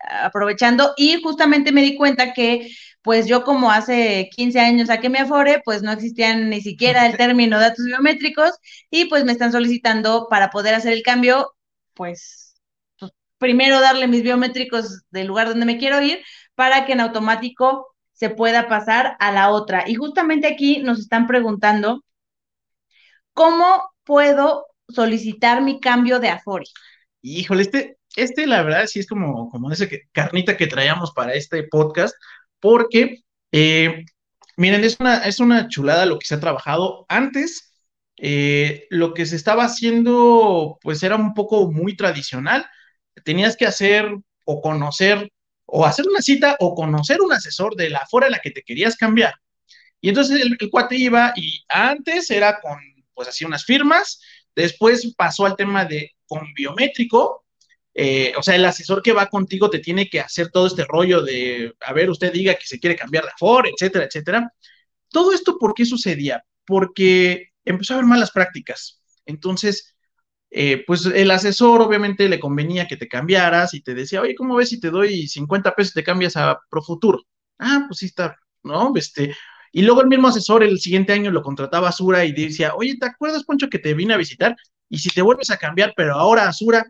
aprovechando 0.00 0.94
y 0.96 1.20
justamente 1.22 1.72
me 1.72 1.82
di 1.82 1.96
cuenta 1.96 2.32
que 2.32 2.70
pues 3.02 3.26
yo 3.26 3.44
como 3.44 3.70
hace 3.70 4.28
15 4.34 4.60
años 4.60 4.88
saqué 4.88 5.08
mi 5.08 5.18
Afore, 5.18 5.62
pues 5.64 5.82
no 5.82 5.92
existían 5.92 6.50
ni 6.50 6.60
siquiera 6.60 7.06
el 7.06 7.16
término 7.16 7.58
datos 7.58 7.84
biométricos 7.84 8.52
y 8.90 9.06
pues 9.06 9.24
me 9.24 9.32
están 9.32 9.52
solicitando 9.52 10.28
para 10.30 10.50
poder 10.50 10.74
hacer 10.74 10.92
el 10.92 11.02
cambio, 11.02 11.54
pues, 11.94 12.56
pues, 12.98 13.12
primero 13.38 13.80
darle 13.80 14.06
mis 14.08 14.22
biométricos 14.22 15.02
del 15.10 15.26
lugar 15.26 15.48
donde 15.48 15.66
me 15.66 15.78
quiero 15.78 16.00
ir 16.02 16.22
para 16.54 16.84
que 16.86 16.92
en 16.92 17.00
automático 17.00 17.86
se 18.12 18.28
pueda 18.28 18.68
pasar 18.68 19.16
a 19.18 19.32
la 19.32 19.48
otra. 19.50 19.84
Y 19.88 19.94
justamente 19.94 20.46
aquí 20.46 20.82
nos 20.82 20.98
están 20.98 21.26
preguntando, 21.26 22.04
¿cómo 23.32 23.90
puedo 24.04 24.66
solicitar 24.88 25.62
mi 25.62 25.80
cambio 25.80 26.20
de 26.20 26.28
Afore? 26.28 26.66
Híjole, 27.22 27.62
este, 27.62 27.96
este 28.16 28.46
la 28.46 28.62
verdad 28.62 28.86
sí 28.86 29.00
es 29.00 29.06
como, 29.06 29.48
como 29.48 29.72
ese 29.72 30.08
carnita 30.12 30.58
que 30.58 30.66
traíamos 30.66 31.12
para 31.12 31.32
este 31.32 31.62
podcast, 31.62 32.14
porque, 32.60 33.22
eh, 33.52 34.04
miren, 34.56 34.84
es 34.84 34.98
una, 35.00 35.18
es 35.26 35.40
una 35.40 35.68
chulada 35.68 36.06
lo 36.06 36.18
que 36.18 36.26
se 36.26 36.34
ha 36.34 36.40
trabajado. 36.40 37.06
Antes, 37.08 37.74
eh, 38.18 38.86
lo 38.90 39.14
que 39.14 39.26
se 39.26 39.36
estaba 39.36 39.64
haciendo, 39.64 40.78
pues 40.82 41.02
era 41.02 41.16
un 41.16 41.34
poco 41.34 41.70
muy 41.72 41.96
tradicional. 41.96 42.66
Tenías 43.24 43.56
que 43.56 43.66
hacer 43.66 44.14
o 44.44 44.60
conocer, 44.60 45.30
o 45.66 45.86
hacer 45.86 46.06
una 46.08 46.20
cita, 46.22 46.56
o 46.60 46.74
conocer 46.74 47.20
un 47.20 47.32
asesor 47.32 47.76
de 47.76 47.90
la 47.90 48.06
fuera 48.06 48.26
a 48.28 48.30
la 48.30 48.40
que 48.40 48.50
te 48.50 48.62
querías 48.62 48.96
cambiar. 48.96 49.34
Y 50.00 50.08
entonces 50.08 50.40
el, 50.40 50.56
el 50.58 50.70
cuate 50.70 50.96
iba 50.96 51.32
y 51.36 51.64
antes 51.68 52.30
era 52.30 52.60
con, 52.60 52.78
pues 53.14 53.28
hacía 53.28 53.46
unas 53.46 53.64
firmas, 53.64 54.20
después 54.54 55.14
pasó 55.16 55.46
al 55.46 55.56
tema 55.56 55.84
de 55.84 56.12
con 56.26 56.52
biométrico, 56.54 57.44
eh, 57.94 58.32
o 58.36 58.42
sea, 58.42 58.56
el 58.56 58.64
asesor 58.64 59.02
que 59.02 59.12
va 59.12 59.26
contigo 59.26 59.68
te 59.70 59.80
tiene 59.80 60.08
que 60.08 60.20
hacer 60.20 60.50
todo 60.50 60.66
este 60.66 60.84
rollo 60.84 61.22
de, 61.22 61.74
a 61.80 61.92
ver, 61.92 62.10
usted 62.10 62.32
diga 62.32 62.54
que 62.54 62.66
se 62.66 62.78
quiere 62.78 62.96
cambiar 62.96 63.24
de 63.24 63.30
Afore, 63.30 63.70
etcétera, 63.70 64.04
etcétera. 64.06 64.52
Todo 65.08 65.32
esto, 65.32 65.58
¿por 65.58 65.74
qué 65.74 65.84
sucedía? 65.84 66.44
Porque 66.66 67.48
empezó 67.64 67.94
a 67.94 67.96
haber 67.98 68.08
malas 68.08 68.30
prácticas. 68.30 69.00
Entonces, 69.26 69.96
eh, 70.50 70.84
pues 70.86 71.06
el 71.06 71.30
asesor 71.30 71.80
obviamente 71.80 72.28
le 72.28 72.40
convenía 72.40 72.86
que 72.88 72.96
te 72.96 73.08
cambiaras 73.08 73.74
y 73.74 73.82
te 73.82 73.94
decía, 73.94 74.20
oye, 74.22 74.34
¿cómo 74.34 74.56
ves 74.56 74.70
si 74.70 74.80
te 74.80 74.90
doy 74.90 75.28
50 75.28 75.74
pesos 75.74 75.92
y 75.92 76.00
te 76.00 76.04
cambias 76.04 76.36
a 76.36 76.58
Profuturo? 76.70 77.22
Ah, 77.58 77.84
pues 77.88 78.00
sí 78.00 78.06
está, 78.06 78.36
¿no? 78.64 78.92
Este, 78.96 79.34
y 79.72 79.82
luego 79.82 80.02
el 80.02 80.08
mismo 80.08 80.28
asesor 80.28 80.62
el 80.64 80.80
siguiente 80.80 81.12
año 81.12 81.30
lo 81.30 81.42
contrataba 81.42 81.88
a 81.88 81.92
Sura 81.92 82.24
y 82.24 82.32
decía, 82.32 82.74
oye, 82.74 82.96
¿te 82.98 83.06
acuerdas, 83.06 83.44
Poncho, 83.44 83.68
que 83.68 83.78
te 83.78 83.94
vine 83.94 84.14
a 84.14 84.16
visitar? 84.16 84.56
Y 84.88 84.98
si 84.98 85.10
te 85.10 85.22
vuelves 85.22 85.50
a 85.50 85.56
cambiar, 85.58 85.92
pero 85.96 86.14
ahora 86.14 86.48
a 86.48 86.52
Sura, 86.52 86.84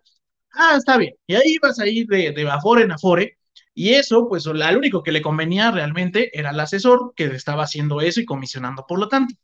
ah, 0.54 0.74
está 0.76 0.96
bien. 0.96 1.14
Y 1.26 1.34
ahí 1.34 1.56
vas 1.62 1.78
a 1.78 1.86
ir 1.86 2.06
de, 2.06 2.32
de 2.32 2.50
Afore 2.50 2.82
en 2.82 2.92
Afore. 2.92 3.38
Y 3.74 3.90
eso, 3.90 4.28
pues, 4.28 4.46
lo 4.46 4.78
único 4.78 5.02
que 5.02 5.12
le 5.12 5.22
convenía 5.22 5.70
realmente 5.70 6.36
era 6.38 6.50
el 6.50 6.60
asesor 6.60 7.12
que 7.16 7.24
estaba 7.26 7.64
haciendo 7.64 8.00
eso 8.00 8.20
y 8.20 8.24
comisionando, 8.24 8.84
por 8.86 8.98
lo 8.98 9.08
tanto. 9.08 9.34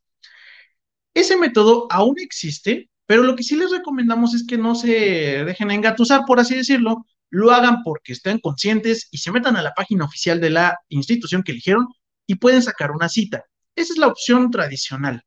Ese 1.15 1.37
método 1.37 1.87
aún 1.91 2.17
existe, 2.19 2.91
pero 3.07 3.23
lo 3.23 3.37
que 3.37 3.43
sí 3.43 3.57
les 3.57 3.71
recomendamos 3.71 4.35
es 4.35 4.47
que 4.47 4.59
no 4.59 4.75
se 4.75 5.45
dejen 5.45 5.71
engatusar, 5.71 6.25
por 6.27 6.41
así 6.41 6.55
decirlo, 6.57 7.07
lo 7.31 7.53
hagan 7.53 7.83
porque 7.83 8.13
estén 8.13 8.39
conscientes 8.39 9.09
y 9.11 9.19
se 9.19 9.33
metan 9.33 9.57
a 9.57 9.63
la 9.63 9.73
página 9.75 10.05
oficial 10.05 10.41
de 10.41 10.51
la 10.51 10.79
institución 10.89 11.43
que 11.43 11.53
eligieron 11.53 11.87
y 12.27 12.37
pueden 12.37 12.63
sacar 12.63 12.91
una 12.91 13.09
cita. 13.09 13.45
Esa 13.75 13.93
es 13.93 13.99
la 13.99 14.09
opción 14.09 14.51
tradicional. 14.51 15.23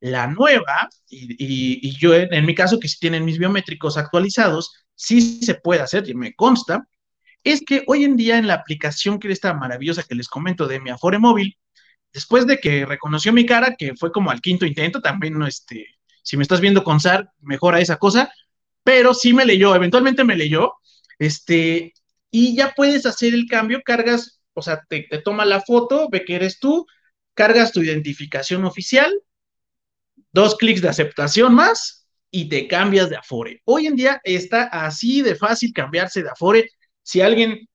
La 0.00 0.26
nueva, 0.26 0.88
y, 1.08 1.96
yo 1.98 2.14
en, 2.14 2.46
mi 2.46 2.54
caso 2.54 2.78
que 2.78 2.88
sí 2.88 2.98
tienen 3.00 3.24
mis 3.24 3.38
biométricos 3.38 3.96
actualizados, 3.96 4.85
sí 4.96 5.40
se 5.44 5.54
puede 5.54 5.82
hacer, 5.82 6.08
y 6.08 6.14
me 6.14 6.34
consta, 6.34 6.88
es 7.44 7.62
que 7.64 7.84
hoy 7.86 8.04
en 8.04 8.16
día 8.16 8.38
en 8.38 8.48
la 8.48 8.54
aplicación 8.54 9.20
que 9.20 9.30
esta 9.30 9.54
maravillosa 9.54 10.02
que 10.02 10.16
les 10.16 10.28
comento 10.28 10.66
de 10.66 10.80
mi 10.80 10.90
Afore 10.90 11.18
móvil, 11.18 11.56
después 12.12 12.46
de 12.46 12.58
que 12.58 12.84
reconoció 12.84 13.32
mi 13.32 13.46
cara, 13.46 13.76
que 13.76 13.94
fue 13.94 14.10
como 14.10 14.30
al 14.32 14.40
quinto 14.40 14.66
intento, 14.66 15.00
también, 15.00 15.38
no, 15.38 15.46
este, 15.46 15.86
si 16.22 16.36
me 16.36 16.42
estás 16.42 16.60
viendo 16.60 16.82
con 16.82 16.98
SAR, 16.98 17.30
mejora 17.40 17.78
esa 17.78 17.98
cosa, 17.98 18.32
pero 18.82 19.14
sí 19.14 19.32
me 19.32 19.44
leyó, 19.44 19.76
eventualmente 19.76 20.24
me 20.24 20.34
leyó, 20.34 20.74
este, 21.18 21.92
y 22.30 22.56
ya 22.56 22.72
puedes 22.74 23.06
hacer 23.06 23.34
el 23.34 23.46
cambio, 23.46 23.82
cargas, 23.84 24.40
o 24.54 24.62
sea, 24.62 24.82
te, 24.88 25.06
te 25.08 25.18
toma 25.18 25.44
la 25.44 25.60
foto, 25.60 26.08
ve 26.10 26.24
que 26.24 26.34
eres 26.34 26.58
tú, 26.58 26.86
cargas 27.34 27.70
tu 27.70 27.82
identificación 27.82 28.64
oficial, 28.64 29.12
dos 30.32 30.56
clics 30.56 30.82
de 30.82 30.88
aceptación 30.88 31.54
más, 31.54 31.95
y 32.30 32.48
te 32.48 32.68
cambias 32.68 33.10
de 33.10 33.16
Afore. 33.16 33.62
Hoy 33.64 33.86
en 33.86 33.96
día 33.96 34.20
está 34.24 34.64
así 34.64 35.22
de 35.22 35.34
fácil 35.36 35.72
cambiarse 35.72 36.22
de 36.22 36.30
Afore. 36.30 36.70
Si 37.02 37.20
alguien, 37.20 37.68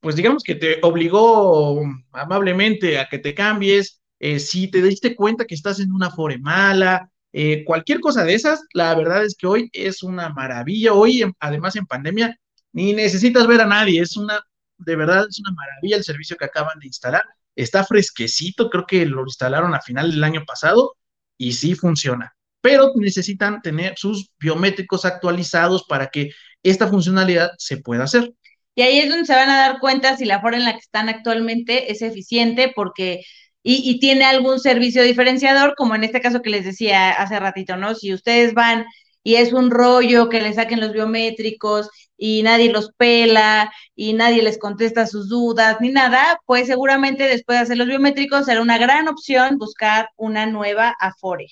pues 0.00 0.16
digamos 0.16 0.42
que 0.42 0.54
te 0.54 0.78
obligó 0.82 1.82
amablemente 2.12 2.98
a 2.98 3.08
que 3.08 3.18
te 3.18 3.34
cambies, 3.34 4.00
eh, 4.20 4.40
si 4.40 4.70
te 4.70 4.82
diste 4.82 5.14
cuenta 5.16 5.44
que 5.46 5.54
estás 5.54 5.80
en 5.80 5.92
una 5.92 6.08
Afore 6.08 6.38
mala, 6.38 7.10
eh, 7.32 7.64
cualquier 7.64 8.00
cosa 8.00 8.24
de 8.24 8.34
esas, 8.34 8.60
la 8.72 8.94
verdad 8.94 9.24
es 9.24 9.36
que 9.36 9.46
hoy 9.46 9.70
es 9.72 10.02
una 10.02 10.28
maravilla. 10.30 10.92
Hoy, 10.92 11.24
además 11.40 11.76
en 11.76 11.86
pandemia, 11.86 12.36
ni 12.72 12.92
necesitas 12.92 13.46
ver 13.46 13.60
a 13.60 13.66
nadie, 13.66 14.00
es 14.00 14.16
una, 14.16 14.40
de 14.78 14.96
verdad, 14.96 15.26
es 15.28 15.38
una 15.40 15.52
maravilla 15.52 15.96
el 15.96 16.04
servicio 16.04 16.36
que 16.36 16.46
acaban 16.46 16.78
de 16.80 16.86
instalar. 16.86 17.22
Está 17.56 17.84
fresquecito, 17.84 18.70
creo 18.70 18.86
que 18.86 19.04
lo 19.06 19.22
instalaron 19.24 19.74
a 19.74 19.80
final 19.80 20.10
del 20.10 20.24
año 20.24 20.44
pasado 20.46 20.96
y 21.36 21.52
sí 21.52 21.74
funciona. 21.74 22.37
Pero 22.60 22.92
necesitan 22.96 23.62
tener 23.62 23.94
sus 23.96 24.30
biométricos 24.38 25.04
actualizados 25.04 25.84
para 25.88 26.08
que 26.08 26.30
esta 26.62 26.88
funcionalidad 26.88 27.50
se 27.58 27.78
pueda 27.78 28.04
hacer. 28.04 28.32
Y 28.74 28.82
ahí 28.82 28.98
es 28.98 29.08
donde 29.08 29.26
se 29.26 29.34
van 29.34 29.50
a 29.50 29.58
dar 29.58 29.80
cuenta 29.80 30.16
si 30.16 30.24
la 30.24 30.40
forma 30.40 30.58
en 30.58 30.64
la 30.64 30.72
que 30.72 30.78
están 30.78 31.08
actualmente 31.08 31.90
es 31.90 32.02
eficiente 32.02 32.72
porque 32.74 33.22
y, 33.62 33.98
tiene 34.00 34.24
algún 34.24 34.60
servicio 34.60 35.02
diferenciador, 35.02 35.74
como 35.76 35.94
en 35.94 36.04
este 36.04 36.20
caso 36.20 36.42
que 36.42 36.50
les 36.50 36.64
decía 36.64 37.10
hace 37.10 37.38
ratito, 37.38 37.76
¿no? 37.76 37.94
Si 37.94 38.14
ustedes 38.14 38.54
van 38.54 38.86
y 39.22 39.34
es 39.36 39.52
un 39.52 39.70
rollo 39.70 40.28
que 40.28 40.40
le 40.40 40.54
saquen 40.54 40.80
los 40.80 40.92
biométricos 40.92 41.90
y 42.16 42.42
nadie 42.42 42.72
los 42.72 42.92
pela 42.96 43.70
y 43.94 44.14
nadie 44.14 44.42
les 44.42 44.58
contesta 44.58 45.06
sus 45.06 45.28
dudas 45.28 45.78
ni 45.80 45.90
nada, 45.90 46.40
pues 46.46 46.66
seguramente 46.68 47.24
después 47.24 47.58
de 47.58 47.62
hacer 47.64 47.76
los 47.76 47.88
biométricos 47.88 48.46
será 48.46 48.62
una 48.62 48.78
gran 48.78 49.08
opción 49.08 49.58
buscar 49.58 50.08
una 50.16 50.46
nueva 50.46 50.94
Afore. 51.00 51.48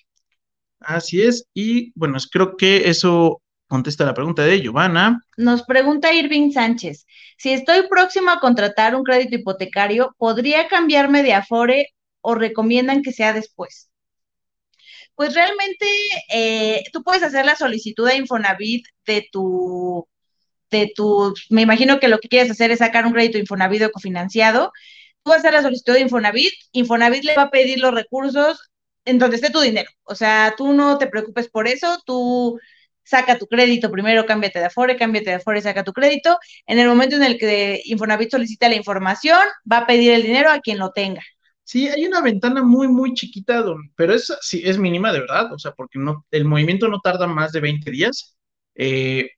Así 0.80 1.22
es, 1.22 1.46
y 1.54 1.92
bueno, 1.98 2.18
creo 2.30 2.56
que 2.56 2.88
eso 2.88 3.42
contesta 3.66 4.04
la 4.04 4.14
pregunta 4.14 4.42
de 4.42 4.60
Giovanna. 4.60 5.20
Nos 5.36 5.62
pregunta 5.64 6.12
Irving 6.12 6.52
Sánchez, 6.52 7.06
si 7.36 7.52
estoy 7.52 7.88
próximo 7.88 8.30
a 8.30 8.40
contratar 8.40 8.94
un 8.94 9.02
crédito 9.02 9.36
hipotecario, 9.36 10.14
¿podría 10.18 10.68
cambiarme 10.68 11.22
de 11.22 11.34
Afore 11.34 11.88
o 12.20 12.34
recomiendan 12.34 13.02
que 13.02 13.12
sea 13.12 13.32
después? 13.32 13.90
Pues 15.14 15.34
realmente 15.34 15.86
eh, 16.32 16.84
tú 16.92 17.02
puedes 17.02 17.22
hacer 17.22 17.46
la 17.46 17.56
solicitud 17.56 18.06
de 18.06 18.16
Infonavit 18.16 18.86
de 19.06 19.26
tu, 19.32 20.06
de 20.70 20.92
tu, 20.94 21.34
me 21.48 21.62
imagino 21.62 21.98
que 21.98 22.08
lo 22.08 22.18
que 22.18 22.28
quieres 22.28 22.50
hacer 22.50 22.70
es 22.70 22.80
sacar 22.80 23.06
un 23.06 23.12
crédito 23.12 23.38
Infonavit 23.38 23.82
o 23.82 23.90
cofinanciado. 23.90 24.72
Tú 25.22 25.30
vas 25.30 25.38
a 25.38 25.40
hacer 25.40 25.54
la 25.54 25.62
solicitud 25.62 25.94
de 25.94 26.00
Infonavit, 26.00 26.52
Infonavit 26.72 27.24
le 27.24 27.34
va 27.34 27.44
a 27.44 27.50
pedir 27.50 27.80
los 27.80 27.94
recursos 27.94 28.70
en 29.06 29.18
donde 29.18 29.36
esté 29.36 29.50
tu 29.50 29.60
dinero. 29.60 29.90
O 30.02 30.14
sea, 30.14 30.54
tú 30.56 30.74
no 30.74 30.98
te 30.98 31.06
preocupes 31.06 31.48
por 31.48 31.66
eso, 31.66 31.98
tú 32.04 32.58
saca 33.02 33.38
tu 33.38 33.46
crédito 33.46 33.90
primero, 33.90 34.26
cámbiate 34.26 34.58
de 34.58 34.66
Afore, 34.66 34.96
cámbiate 34.96 35.30
de 35.30 35.36
Afore, 35.36 35.62
saca 35.62 35.84
tu 35.84 35.92
crédito. 35.92 36.38
En 36.66 36.78
el 36.78 36.88
momento 36.88 37.16
en 37.16 37.22
el 37.22 37.38
que 37.38 37.80
Infonavit 37.84 38.30
solicita 38.30 38.68
la 38.68 38.74
información, 38.74 39.40
va 39.70 39.78
a 39.78 39.86
pedir 39.86 40.12
el 40.12 40.24
dinero 40.24 40.50
a 40.50 40.60
quien 40.60 40.78
lo 40.78 40.90
tenga. 40.90 41.22
Sí, 41.62 41.88
hay 41.88 42.04
una 42.04 42.20
ventana 42.20 42.62
muy, 42.62 42.88
muy 42.88 43.14
chiquita, 43.14 43.64
pero 43.96 44.14
es, 44.14 44.32
sí, 44.40 44.62
es 44.64 44.78
mínima 44.78 45.12
de 45.12 45.20
verdad, 45.20 45.52
o 45.52 45.58
sea, 45.58 45.72
porque 45.72 45.98
no, 45.98 46.24
el 46.30 46.44
movimiento 46.44 46.88
no 46.88 47.00
tarda 47.00 47.26
más 47.26 47.50
de 47.52 47.60
20 47.60 47.90
días, 47.90 48.36
eh, 48.74 49.30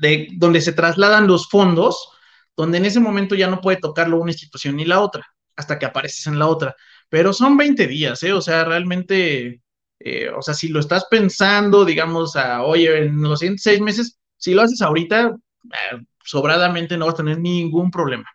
de, 0.00 0.28
donde 0.32 0.60
se 0.60 0.72
trasladan 0.72 1.28
los 1.28 1.48
fondos, 1.48 2.08
donde 2.56 2.78
en 2.78 2.86
ese 2.86 3.00
momento 3.00 3.34
ya 3.34 3.48
no 3.48 3.60
puede 3.60 3.78
tocarlo 3.78 4.18
una 4.18 4.32
institución 4.32 4.76
ni 4.76 4.84
la 4.84 5.00
otra, 5.00 5.26
hasta 5.56 5.78
que 5.78 5.86
apareces 5.86 6.26
en 6.26 6.38
la 6.38 6.48
otra. 6.48 6.74
Pero 7.08 7.32
son 7.32 7.56
20 7.56 7.86
días, 7.86 8.22
¿eh? 8.22 8.32
O 8.32 8.40
sea, 8.40 8.64
realmente, 8.64 9.60
eh, 10.00 10.28
o 10.30 10.42
sea, 10.42 10.54
si 10.54 10.68
lo 10.68 10.80
estás 10.80 11.06
pensando, 11.10 11.84
digamos, 11.84 12.36
a, 12.36 12.62
oye, 12.64 13.06
en 13.06 13.22
los 13.22 13.38
siguientes 13.40 13.62
seis 13.62 13.80
meses, 13.80 14.18
si 14.36 14.54
lo 14.54 14.62
haces 14.62 14.82
ahorita, 14.82 15.36
eh, 15.64 15.98
sobradamente 16.24 16.96
no 16.96 17.06
vas 17.06 17.14
a 17.14 17.18
tener 17.18 17.38
ningún 17.38 17.90
problema. 17.90 18.26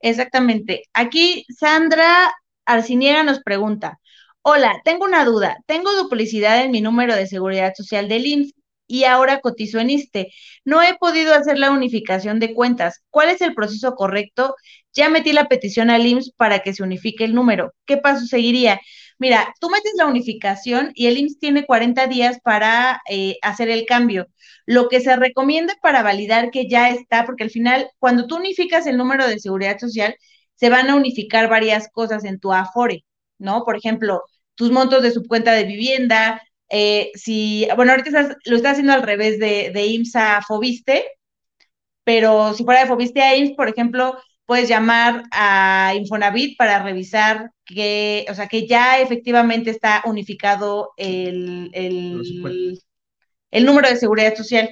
Exactamente. 0.00 0.84
Aquí 0.92 1.44
Sandra 1.48 2.32
Arciniera 2.64 3.22
nos 3.22 3.40
pregunta, 3.40 3.98
hola, 4.42 4.80
tengo 4.84 5.04
una 5.04 5.24
duda, 5.24 5.58
tengo 5.66 5.92
duplicidad 5.94 6.64
en 6.64 6.70
mi 6.70 6.80
número 6.80 7.14
de 7.16 7.26
seguridad 7.26 7.72
social 7.76 8.08
del 8.08 8.26
IMSS 8.26 8.54
y 8.86 9.04
ahora 9.04 9.40
cotizo 9.40 9.78
en 9.78 9.90
ISTE. 9.90 10.32
No 10.64 10.82
he 10.82 10.96
podido 10.98 11.34
hacer 11.34 11.58
la 11.58 11.70
unificación 11.70 12.40
de 12.40 12.54
cuentas. 12.54 13.04
¿Cuál 13.10 13.30
es 13.30 13.40
el 13.40 13.54
proceso 13.54 13.94
correcto? 13.94 14.56
Ya 14.94 15.08
metí 15.08 15.32
la 15.32 15.48
petición 15.48 15.90
al 15.90 16.06
IMSS 16.06 16.32
para 16.36 16.60
que 16.60 16.72
se 16.74 16.82
unifique 16.82 17.24
el 17.24 17.34
número. 17.34 17.72
¿Qué 17.86 17.96
paso 17.96 18.26
seguiría? 18.26 18.80
Mira, 19.18 19.54
tú 19.60 19.68
metes 19.70 19.92
la 19.96 20.06
unificación 20.06 20.92
y 20.94 21.06
el 21.06 21.18
IMSS 21.18 21.38
tiene 21.38 21.66
40 21.66 22.06
días 22.06 22.38
para 22.42 23.00
eh, 23.08 23.36
hacer 23.42 23.68
el 23.70 23.86
cambio. 23.86 24.26
Lo 24.66 24.88
que 24.88 25.00
se 25.00 25.14
recomienda 25.16 25.74
para 25.82 26.02
validar 26.02 26.50
que 26.50 26.68
ya 26.68 26.90
está, 26.90 27.24
porque 27.26 27.44
al 27.44 27.50
final, 27.50 27.90
cuando 27.98 28.26
tú 28.26 28.36
unificas 28.36 28.86
el 28.86 28.96
número 28.96 29.26
de 29.26 29.38
seguridad 29.38 29.78
social, 29.78 30.14
se 30.54 30.70
van 30.70 30.90
a 30.90 30.96
unificar 30.96 31.48
varias 31.48 31.88
cosas 31.92 32.24
en 32.24 32.38
tu 32.40 32.52
Afore, 32.52 33.04
¿no? 33.38 33.64
Por 33.64 33.76
ejemplo, 33.76 34.22
tus 34.54 34.70
montos 34.70 35.02
de 35.02 35.10
subcuenta 35.10 35.52
de 35.52 35.64
vivienda, 35.64 36.42
eh, 36.68 37.10
si, 37.14 37.66
bueno, 37.76 37.92
ahorita 37.92 38.36
lo 38.44 38.56
estás 38.56 38.72
haciendo 38.72 38.92
al 38.92 39.02
revés 39.02 39.38
de, 39.38 39.70
de 39.72 39.86
IMSA 39.86 40.36
a 40.38 40.42
Fobiste, 40.42 41.04
pero 42.04 42.54
si 42.54 42.64
fuera 42.64 42.80
de 42.80 42.86
Fobiste 42.86 43.22
a 43.22 43.36
IMSS, 43.36 43.56
por 43.56 43.68
ejemplo, 43.68 44.16
puedes 44.50 44.68
llamar 44.68 45.22
a 45.30 45.92
Infonavit 45.94 46.58
para 46.58 46.82
revisar 46.82 47.52
que, 47.64 48.26
o 48.28 48.34
sea, 48.34 48.48
que 48.48 48.66
ya 48.66 48.98
efectivamente 48.98 49.70
está 49.70 50.02
unificado 50.04 50.90
el, 50.96 51.70
el, 51.72 52.82
el 53.52 53.64
número 53.64 53.88
de 53.88 53.94
seguridad 53.94 54.34
social 54.34 54.68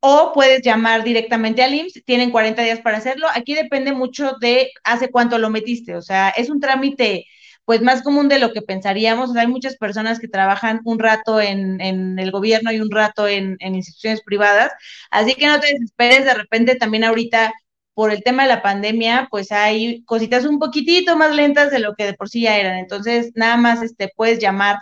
o 0.00 0.32
puedes 0.34 0.62
llamar 0.62 1.04
directamente 1.04 1.62
al 1.62 1.72
IMSS, 1.72 2.02
tienen 2.04 2.32
40 2.32 2.62
días 2.62 2.80
para 2.80 2.96
hacerlo. 2.96 3.28
Aquí 3.32 3.54
depende 3.54 3.92
mucho 3.92 4.32
de 4.40 4.72
hace 4.82 5.08
cuánto 5.08 5.38
lo 5.38 5.50
metiste, 5.50 5.94
o 5.94 6.02
sea, 6.02 6.30
es 6.30 6.50
un 6.50 6.58
trámite 6.58 7.26
pues 7.64 7.82
más 7.82 8.02
común 8.02 8.28
de 8.28 8.40
lo 8.40 8.52
que 8.52 8.62
pensaríamos. 8.62 9.36
hay 9.36 9.46
muchas 9.46 9.76
personas 9.76 10.18
que 10.18 10.26
trabajan 10.26 10.80
un 10.84 10.98
rato 10.98 11.40
en, 11.40 11.80
el 12.18 12.30
gobierno 12.32 12.72
y 12.72 12.80
un 12.80 12.90
rato 12.90 13.28
en, 13.28 13.56
instituciones 13.60 14.20
privadas, 14.24 14.72
así 15.12 15.36
que 15.36 15.46
no 15.46 15.60
te 15.60 15.74
desesperes, 15.74 16.24
de 16.24 16.34
repente 16.34 16.74
también 16.74 17.04
ahorita 17.04 17.52
por 18.00 18.12
el 18.12 18.22
tema 18.22 18.44
de 18.44 18.48
la 18.48 18.62
pandemia, 18.62 19.28
pues 19.30 19.52
hay 19.52 20.02
cositas 20.04 20.46
un 20.46 20.58
poquitito 20.58 21.18
más 21.18 21.36
lentas 21.36 21.70
de 21.70 21.80
lo 21.80 21.94
que 21.94 22.06
de 22.06 22.14
por 22.14 22.30
sí 22.30 22.40
ya 22.40 22.56
eran. 22.56 22.78
Entonces, 22.78 23.30
nada 23.34 23.58
más 23.58 23.82
este, 23.82 24.10
puedes 24.16 24.38
llamar, 24.38 24.78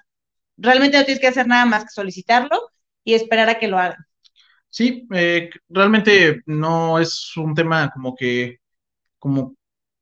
realmente 0.57 0.97
no 0.97 1.05
tienes 1.05 1.21
que 1.21 1.27
hacer 1.27 1.49
nada 1.49 1.67
más 1.67 1.83
que 1.83 1.91
solicitarlo 1.91 2.71
y 3.03 3.15
esperar 3.15 3.49
a 3.49 3.59
que 3.59 3.67
lo 3.67 3.77
hagan. 3.77 3.99
Sí, 4.71 5.05
eh, 5.13 5.51
realmente 5.69 6.43
no 6.47 7.01
es 7.01 7.37
un 7.37 7.57
tema 7.57 7.91
como 7.91 8.15
que, 8.15 8.59
como 9.19 9.57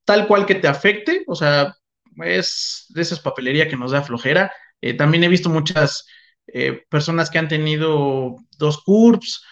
tal 0.05 0.29
cual 0.29 0.45
que 0.45 0.57
te 0.57 0.69
afecte, 0.69 1.25
o 1.27 1.35
sea, 1.35 1.75
es 2.23 2.85
de 2.91 3.01
esas 3.01 3.21
papelería 3.21 3.67
que 3.67 3.79
nos 3.79 3.93
da 3.93 4.03
flojera. 4.03 4.53
Eh, 4.83 4.93
también 4.93 5.25
he 5.25 5.29
visto 5.29 5.49
muchas 5.49 6.05
eh, 6.49 6.85
personas 6.91 7.31
que 7.31 7.39
han 7.39 7.49
tenido 7.49 8.37
dos 8.59 8.83
CURPS, 8.85 9.43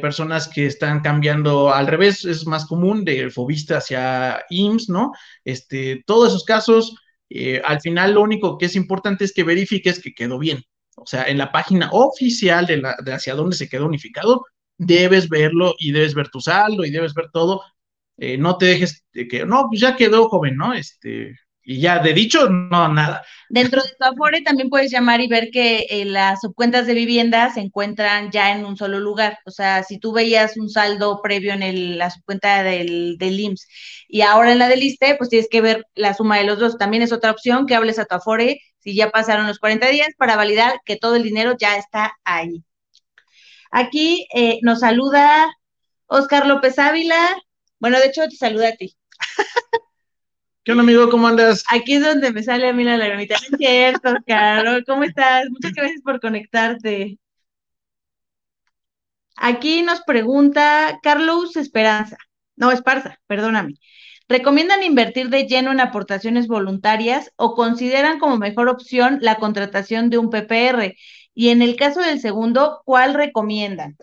personas 0.00 0.48
que 0.48 0.66
están 0.66 1.00
cambiando 1.00 1.72
al 1.72 1.88
revés, 1.88 2.24
es 2.24 2.46
más 2.46 2.66
común 2.66 3.04
de 3.04 3.30
Fobista 3.30 3.78
hacia 3.78 4.44
IMSS, 4.48 4.88
¿no? 4.90 5.12
Este, 5.44 6.04
todos 6.06 6.28
esos 6.28 6.44
casos, 6.44 6.94
al 7.64 7.80
final 7.80 8.14
lo 8.14 8.22
único 8.22 8.58
que 8.58 8.66
es 8.66 8.76
importante 8.76 9.24
es 9.24 9.32
que 9.32 9.42
verifiques 9.42 10.00
que 10.00 10.14
quedó 10.14 10.38
bien. 10.38 10.62
O 10.96 11.06
sea, 11.06 11.24
en 11.24 11.38
la 11.38 11.52
página 11.52 11.90
oficial 11.92 12.66
de, 12.66 12.78
la, 12.78 12.96
de 13.04 13.12
hacia 13.12 13.34
dónde 13.34 13.56
se 13.56 13.68
quedó 13.68 13.86
unificado, 13.86 14.46
debes 14.78 15.28
verlo 15.28 15.74
y 15.78 15.92
debes 15.92 16.14
ver 16.14 16.28
tu 16.28 16.40
saldo 16.40 16.84
y 16.84 16.90
debes 16.90 17.14
ver 17.14 17.30
todo. 17.32 17.62
Eh, 18.16 18.38
no 18.38 18.56
te 18.56 18.66
dejes 18.66 19.04
de 19.12 19.28
que, 19.28 19.44
no, 19.44 19.66
pues 19.68 19.80
ya 19.80 19.96
quedó 19.96 20.28
joven, 20.28 20.56
¿no? 20.56 20.72
Este, 20.72 21.36
y 21.68 21.80
ya 21.80 21.98
de 21.98 22.12
dicho, 22.14 22.48
no, 22.48 22.86
nada. 22.86 23.24
Dentro 23.48 23.82
de 23.82 23.88
tu 23.88 24.04
Afore 24.04 24.40
también 24.42 24.70
puedes 24.70 24.92
llamar 24.92 25.20
y 25.20 25.26
ver 25.26 25.50
que 25.50 25.86
eh, 25.90 26.04
las 26.04 26.40
subcuentas 26.40 26.86
de 26.86 26.94
vivienda 26.94 27.52
se 27.52 27.60
encuentran 27.60 28.30
ya 28.30 28.52
en 28.52 28.64
un 28.64 28.76
solo 28.76 29.00
lugar. 29.00 29.40
O 29.44 29.50
sea, 29.50 29.82
si 29.82 29.98
tú 29.98 30.12
veías 30.12 30.56
un 30.56 30.70
saldo 30.70 31.20
previo 31.20 31.52
en 31.54 31.98
la 31.98 32.10
subcuenta 32.10 32.62
del, 32.62 33.18
del 33.18 33.40
IMSS 33.40 33.66
y 34.08 34.20
ahora 34.20 34.52
en 34.52 34.60
la 34.60 34.68
del 34.68 34.84
ISTE, 34.84 35.16
pues 35.16 35.28
tienes 35.28 35.48
que 35.50 35.60
ver 35.60 35.84
la 35.96 36.14
suma 36.14 36.38
de 36.38 36.44
los 36.44 36.60
dos. 36.60 36.78
También 36.78 37.02
es 37.02 37.12
otra 37.12 37.32
opción 37.32 37.66
que 37.66 37.74
hables 37.74 37.98
a 37.98 38.04
tu 38.04 38.14
Afore 38.14 38.60
si 38.78 38.94
ya 38.94 39.10
pasaron 39.10 39.48
los 39.48 39.58
40 39.58 39.88
días 39.88 40.10
para 40.16 40.36
validar 40.36 40.80
que 40.84 40.94
todo 40.94 41.16
el 41.16 41.24
dinero 41.24 41.56
ya 41.58 41.76
está 41.76 42.12
ahí. 42.22 42.62
Aquí 43.72 44.28
eh, 44.32 44.60
nos 44.62 44.80
saluda 44.80 45.48
Oscar 46.06 46.46
López 46.46 46.78
Ávila. 46.78 47.36
Bueno, 47.80 47.98
de 47.98 48.06
hecho, 48.06 48.22
te 48.28 48.36
saluda 48.36 48.68
a 48.68 48.76
ti. 48.76 48.96
¿Qué 50.66 50.72
onda, 50.72 50.82
amigo? 50.82 51.08
¿Cómo 51.10 51.28
andas? 51.28 51.62
Aquí 51.70 51.94
es 51.94 52.02
donde 52.02 52.32
me 52.32 52.42
sale 52.42 52.68
a 52.68 52.72
mí 52.72 52.82
la 52.82 52.96
lagrimita. 52.96 53.36
Es 53.36 53.56
cierto, 53.56 54.08
Oscar. 54.12 54.84
¿Cómo 54.84 55.04
estás? 55.04 55.44
Muchas 55.48 55.72
gracias 55.72 56.00
por 56.02 56.20
conectarte. 56.20 57.20
Aquí 59.36 59.82
nos 59.82 60.00
pregunta 60.00 60.98
Carlos 61.04 61.56
Esperanza. 61.56 62.16
No, 62.56 62.72
Esparza, 62.72 63.20
perdóname. 63.28 63.74
¿Recomiendan 64.28 64.82
invertir 64.82 65.28
de 65.30 65.46
lleno 65.46 65.70
en 65.70 65.78
aportaciones 65.78 66.48
voluntarias 66.48 67.30
o 67.36 67.54
consideran 67.54 68.18
como 68.18 68.36
mejor 68.36 68.68
opción 68.68 69.18
la 69.22 69.36
contratación 69.36 70.10
de 70.10 70.18
un 70.18 70.30
PPR? 70.30 70.96
Y 71.32 71.50
en 71.50 71.62
el 71.62 71.76
caso 71.76 72.00
del 72.00 72.18
segundo, 72.18 72.82
¿cuál 72.84 73.14
recomiendan? 73.14 73.96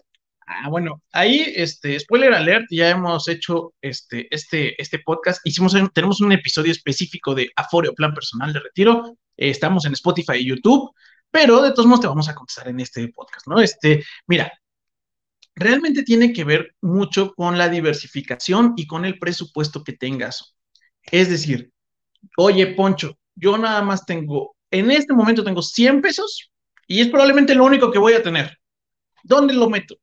Ah, 0.46 0.70
bueno, 0.70 1.02
ahí, 1.12 1.54
este, 1.56 2.00
spoiler 2.00 2.34
alert, 2.34 2.66
ya 2.70 2.90
hemos 2.90 3.28
hecho 3.28 3.74
este, 3.82 4.28
este, 4.30 4.82
este 4.82 5.00
podcast. 5.00 5.40
Hicimos, 5.46 5.76
tenemos 5.94 6.22
un 6.22 6.32
episodio 6.32 6.72
específico 6.72 7.34
de 7.34 7.50
Afore 7.56 7.90
o 7.90 7.94
Plan 7.94 8.14
Personal 8.14 8.52
de 8.52 8.60
Retiro. 8.60 9.18
estamos 9.38 9.86
en 9.86 9.94
Spotify 9.94 10.38
y 10.38 10.50
YouTube, 10.50 10.92
pero 11.32 11.62
de 11.62 11.72
todos 11.72 11.86
modos 11.86 12.02
te 12.02 12.08
vamos 12.08 12.30
a 12.30 12.36
contestar 12.36 12.68
en 12.68 12.80
este 12.80 13.08
podcast, 13.10 13.48
¿no? 13.48 13.60
Este, 13.60 14.04
mira, 14.28 14.52
realmente 15.56 16.04
tiene 16.04 16.34
que 16.34 16.44
ver 16.44 16.76
mucho 16.82 17.34
con 17.34 17.58
la 17.58 17.70
diversificación 17.70 18.74
y 18.76 18.86
con 18.86 19.06
el 19.06 19.20
presupuesto 19.20 19.84
que 19.84 19.94
tengas. 19.94 20.56
Es 21.04 21.30
decir, 21.30 21.72
oye, 22.38 22.68
Poncho, 22.68 23.18
yo 23.36 23.58
nada 23.58 23.82
más 23.82 24.06
tengo, 24.06 24.56
en 24.72 24.92
este 24.92 25.14
momento 25.14 25.44
tengo 25.44 25.62
100 25.62 26.02
pesos 26.02 26.52
y 26.88 27.02
es 27.02 27.08
probablemente 27.08 27.56
lo 27.56 27.66
único 27.66 27.92
que 27.92 28.00
voy 28.00 28.14
a 28.14 28.24
tener. 28.24 28.58
¿Dónde 29.24 29.54
lo 29.54 29.70
meto? 29.70 29.96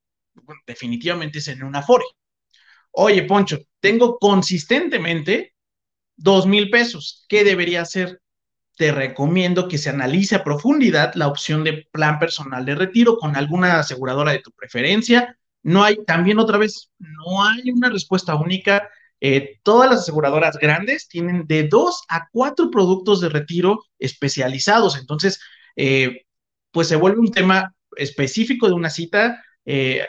Definitivamente 0.66 1.38
es 1.38 1.48
en 1.48 1.62
un 1.62 1.76
Afore. 1.76 2.04
Oye, 2.92 3.22
Poncho, 3.22 3.58
tengo 3.80 4.18
consistentemente 4.18 5.54
dos 6.16 6.46
mil 6.46 6.70
pesos. 6.70 7.24
¿Qué 7.28 7.44
debería 7.44 7.82
hacer? 7.82 8.20
Te 8.76 8.92
recomiendo 8.92 9.68
que 9.68 9.78
se 9.78 9.90
analice 9.90 10.36
a 10.36 10.44
profundidad 10.44 11.14
la 11.14 11.28
opción 11.28 11.64
de 11.64 11.86
plan 11.92 12.18
personal 12.18 12.64
de 12.64 12.74
retiro 12.74 13.16
con 13.16 13.36
alguna 13.36 13.78
aseguradora 13.78 14.32
de 14.32 14.40
tu 14.40 14.50
preferencia. 14.52 15.36
No 15.62 15.84
hay, 15.84 16.02
también 16.06 16.38
otra 16.38 16.56
vez, 16.58 16.90
no 16.98 17.44
hay 17.44 17.70
una 17.70 17.90
respuesta 17.90 18.34
única. 18.34 18.88
Eh, 19.20 19.60
todas 19.62 19.90
las 19.90 20.00
aseguradoras 20.00 20.56
grandes 20.56 21.08
tienen 21.08 21.46
de 21.46 21.68
dos 21.68 22.02
a 22.08 22.28
cuatro 22.32 22.70
productos 22.70 23.20
de 23.20 23.28
retiro 23.28 23.84
especializados. 23.98 24.96
Entonces, 24.96 25.40
eh, 25.76 26.22
pues 26.70 26.88
se 26.88 26.96
vuelve 26.96 27.18
un 27.18 27.32
tema 27.32 27.74
específico 27.96 28.66
de 28.66 28.74
una 28.74 28.88
cita 28.88 29.44
eh, 29.72 30.04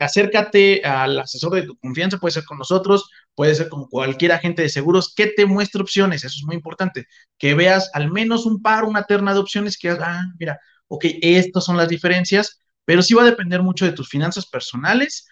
acércate 0.00 0.82
al 0.84 1.20
asesor 1.20 1.54
de 1.54 1.62
tu 1.62 1.76
confianza, 1.76 2.18
puede 2.18 2.32
ser 2.32 2.44
con 2.44 2.58
nosotros, 2.58 3.08
puede 3.36 3.54
ser 3.54 3.68
con 3.68 3.86
cualquier 3.86 4.32
agente 4.32 4.62
de 4.62 4.68
seguros 4.68 5.14
que 5.14 5.28
te 5.28 5.46
muestre 5.46 5.82
opciones, 5.82 6.24
eso 6.24 6.36
es 6.36 6.44
muy 6.44 6.56
importante, 6.56 7.06
que 7.38 7.54
veas 7.54 7.90
al 7.94 8.10
menos 8.10 8.44
un 8.44 8.60
par, 8.60 8.82
una 8.82 9.04
terna 9.04 9.32
de 9.32 9.38
opciones 9.38 9.78
que, 9.78 9.90
ah, 9.90 10.24
mira, 10.40 10.58
ok, 10.88 11.04
estas 11.22 11.64
son 11.64 11.76
las 11.76 11.88
diferencias, 11.88 12.58
pero 12.84 13.02
sí 13.02 13.14
va 13.14 13.22
a 13.22 13.26
depender 13.26 13.62
mucho 13.62 13.84
de 13.84 13.92
tus 13.92 14.08
finanzas 14.08 14.46
personales 14.46 15.28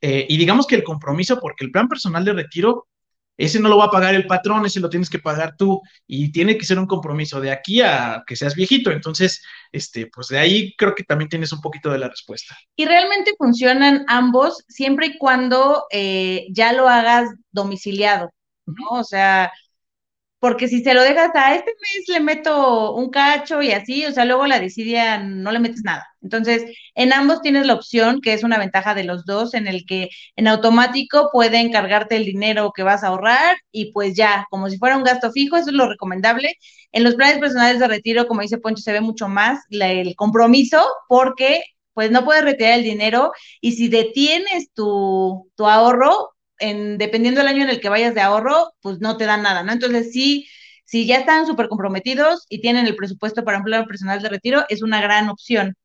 eh, 0.00 0.26
y 0.28 0.36
digamos 0.36 0.66
que 0.66 0.74
el 0.74 0.82
compromiso, 0.82 1.38
porque 1.38 1.64
el 1.64 1.70
plan 1.70 1.86
personal 1.86 2.24
de 2.24 2.32
retiro 2.32 2.88
ese 3.40 3.58
no 3.58 3.70
lo 3.70 3.78
va 3.78 3.86
a 3.86 3.90
pagar 3.90 4.14
el 4.14 4.26
patrón, 4.26 4.66
ese 4.66 4.80
lo 4.80 4.90
tienes 4.90 5.08
que 5.08 5.18
pagar 5.18 5.56
tú 5.56 5.80
y 6.06 6.30
tiene 6.30 6.58
que 6.58 6.66
ser 6.66 6.78
un 6.78 6.86
compromiso 6.86 7.40
de 7.40 7.50
aquí 7.50 7.80
a 7.80 8.22
que 8.26 8.36
seas 8.36 8.54
viejito. 8.54 8.90
Entonces, 8.90 9.42
este, 9.72 10.08
pues 10.08 10.28
de 10.28 10.38
ahí 10.38 10.74
creo 10.76 10.94
que 10.94 11.04
también 11.04 11.30
tienes 11.30 11.50
un 11.52 11.62
poquito 11.62 11.90
de 11.90 11.98
la 11.98 12.08
respuesta. 12.08 12.54
Y 12.76 12.84
realmente 12.84 13.32
funcionan 13.38 14.04
ambos 14.08 14.62
siempre 14.68 15.06
y 15.06 15.18
cuando 15.18 15.84
eh, 15.90 16.48
ya 16.52 16.74
lo 16.74 16.86
hagas 16.86 17.30
domiciliado, 17.50 18.30
¿no? 18.66 18.90
O 18.90 19.04
sea, 19.04 19.50
porque 20.40 20.68
si 20.68 20.82
se 20.82 20.94
lo 20.94 21.02
dejas 21.02 21.30
a 21.34 21.54
este 21.54 21.70
mes 21.70 22.08
le 22.08 22.20
meto 22.20 22.94
un 22.94 23.10
cacho 23.10 23.62
y 23.62 23.72
así, 23.72 24.06
o 24.06 24.12
sea, 24.12 24.24
luego 24.24 24.46
la 24.46 24.58
decidia 24.58 25.18
no 25.18 25.52
le 25.52 25.60
metes 25.60 25.82
nada. 25.84 26.06
Entonces, 26.22 26.64
en 26.94 27.12
ambos 27.12 27.42
tienes 27.42 27.66
la 27.66 27.74
opción, 27.74 28.20
que 28.22 28.32
es 28.32 28.42
una 28.42 28.58
ventaja 28.58 28.94
de 28.94 29.04
los 29.04 29.26
dos, 29.26 29.54
en 29.54 29.66
el 29.66 29.84
que 29.86 30.08
en 30.36 30.48
automático 30.48 31.28
puede 31.32 31.60
encargarte 31.60 32.16
el 32.16 32.24
dinero 32.24 32.72
que 32.74 32.82
vas 32.82 33.04
a 33.04 33.08
ahorrar 33.08 33.56
y 33.70 33.92
pues 33.92 34.16
ya, 34.16 34.46
como 34.50 34.70
si 34.70 34.78
fuera 34.78 34.96
un 34.96 35.04
gasto 35.04 35.30
fijo, 35.30 35.56
eso 35.56 35.70
es 35.70 35.76
lo 35.76 35.88
recomendable. 35.88 36.54
En 36.92 37.04
los 37.04 37.14
planes 37.16 37.38
personales 37.38 37.78
de 37.78 37.88
retiro, 37.88 38.26
como 38.26 38.40
dice 38.40 38.58
Poncho, 38.58 38.82
se 38.82 38.92
ve 38.92 39.00
mucho 39.02 39.28
más 39.28 39.60
el 39.70 40.16
compromiso 40.16 40.82
porque 41.08 41.62
pues 41.92 42.10
no 42.10 42.24
puedes 42.24 42.44
retirar 42.44 42.78
el 42.78 42.84
dinero 42.84 43.32
y 43.60 43.72
si 43.72 43.88
detienes 43.88 44.70
tu, 44.72 45.50
tu 45.54 45.66
ahorro, 45.66 46.30
dependiendo 46.60 47.40
del 47.40 47.48
año 47.48 47.64
en 47.64 47.70
el 47.70 47.80
que 47.80 47.88
vayas 47.88 48.14
de 48.14 48.20
ahorro, 48.20 48.72
pues 48.80 49.00
no 49.00 49.16
te 49.16 49.26
dan 49.26 49.42
nada, 49.42 49.62
¿no? 49.62 49.72
Entonces, 49.72 50.12
sí, 50.12 50.48
si 50.84 51.06
ya 51.06 51.18
están 51.18 51.46
súper 51.46 51.68
comprometidos 51.68 52.46
y 52.48 52.60
tienen 52.60 52.86
el 52.86 52.96
presupuesto 52.96 53.44
para 53.44 53.62
plan 53.62 53.86
personal 53.86 54.20
de 54.22 54.28
retiro, 54.28 54.64
es 54.68 54.82
una 54.82 55.00
gran 55.00 55.28
opción. 55.28 55.76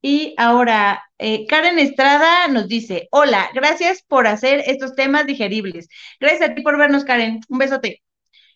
Y 0.00 0.34
ahora, 0.36 1.02
eh, 1.18 1.46
Karen 1.46 1.78
Estrada 1.78 2.46
nos 2.48 2.68
dice, 2.68 3.08
hola, 3.10 3.48
gracias 3.54 4.02
por 4.06 4.26
hacer 4.26 4.62
estos 4.66 4.94
temas 4.94 5.26
digeribles. 5.26 5.88
Gracias 6.20 6.50
a 6.50 6.54
ti 6.54 6.62
por 6.62 6.78
vernos, 6.78 7.04
Karen. 7.04 7.40
Un 7.48 7.58
besote. 7.58 8.02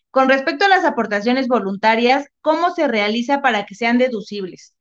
Con 0.09 0.29
respecto 0.29 0.65
a 0.65 0.69
las 0.69 0.85
aportaciones 0.85 1.47
voluntarias, 1.47 2.27
¿cómo 2.41 2.73
se 2.73 2.87
realiza 2.87 3.41
para 3.41 3.65
que 3.65 3.75
sean 3.75 3.97
deducibles? 3.97 4.75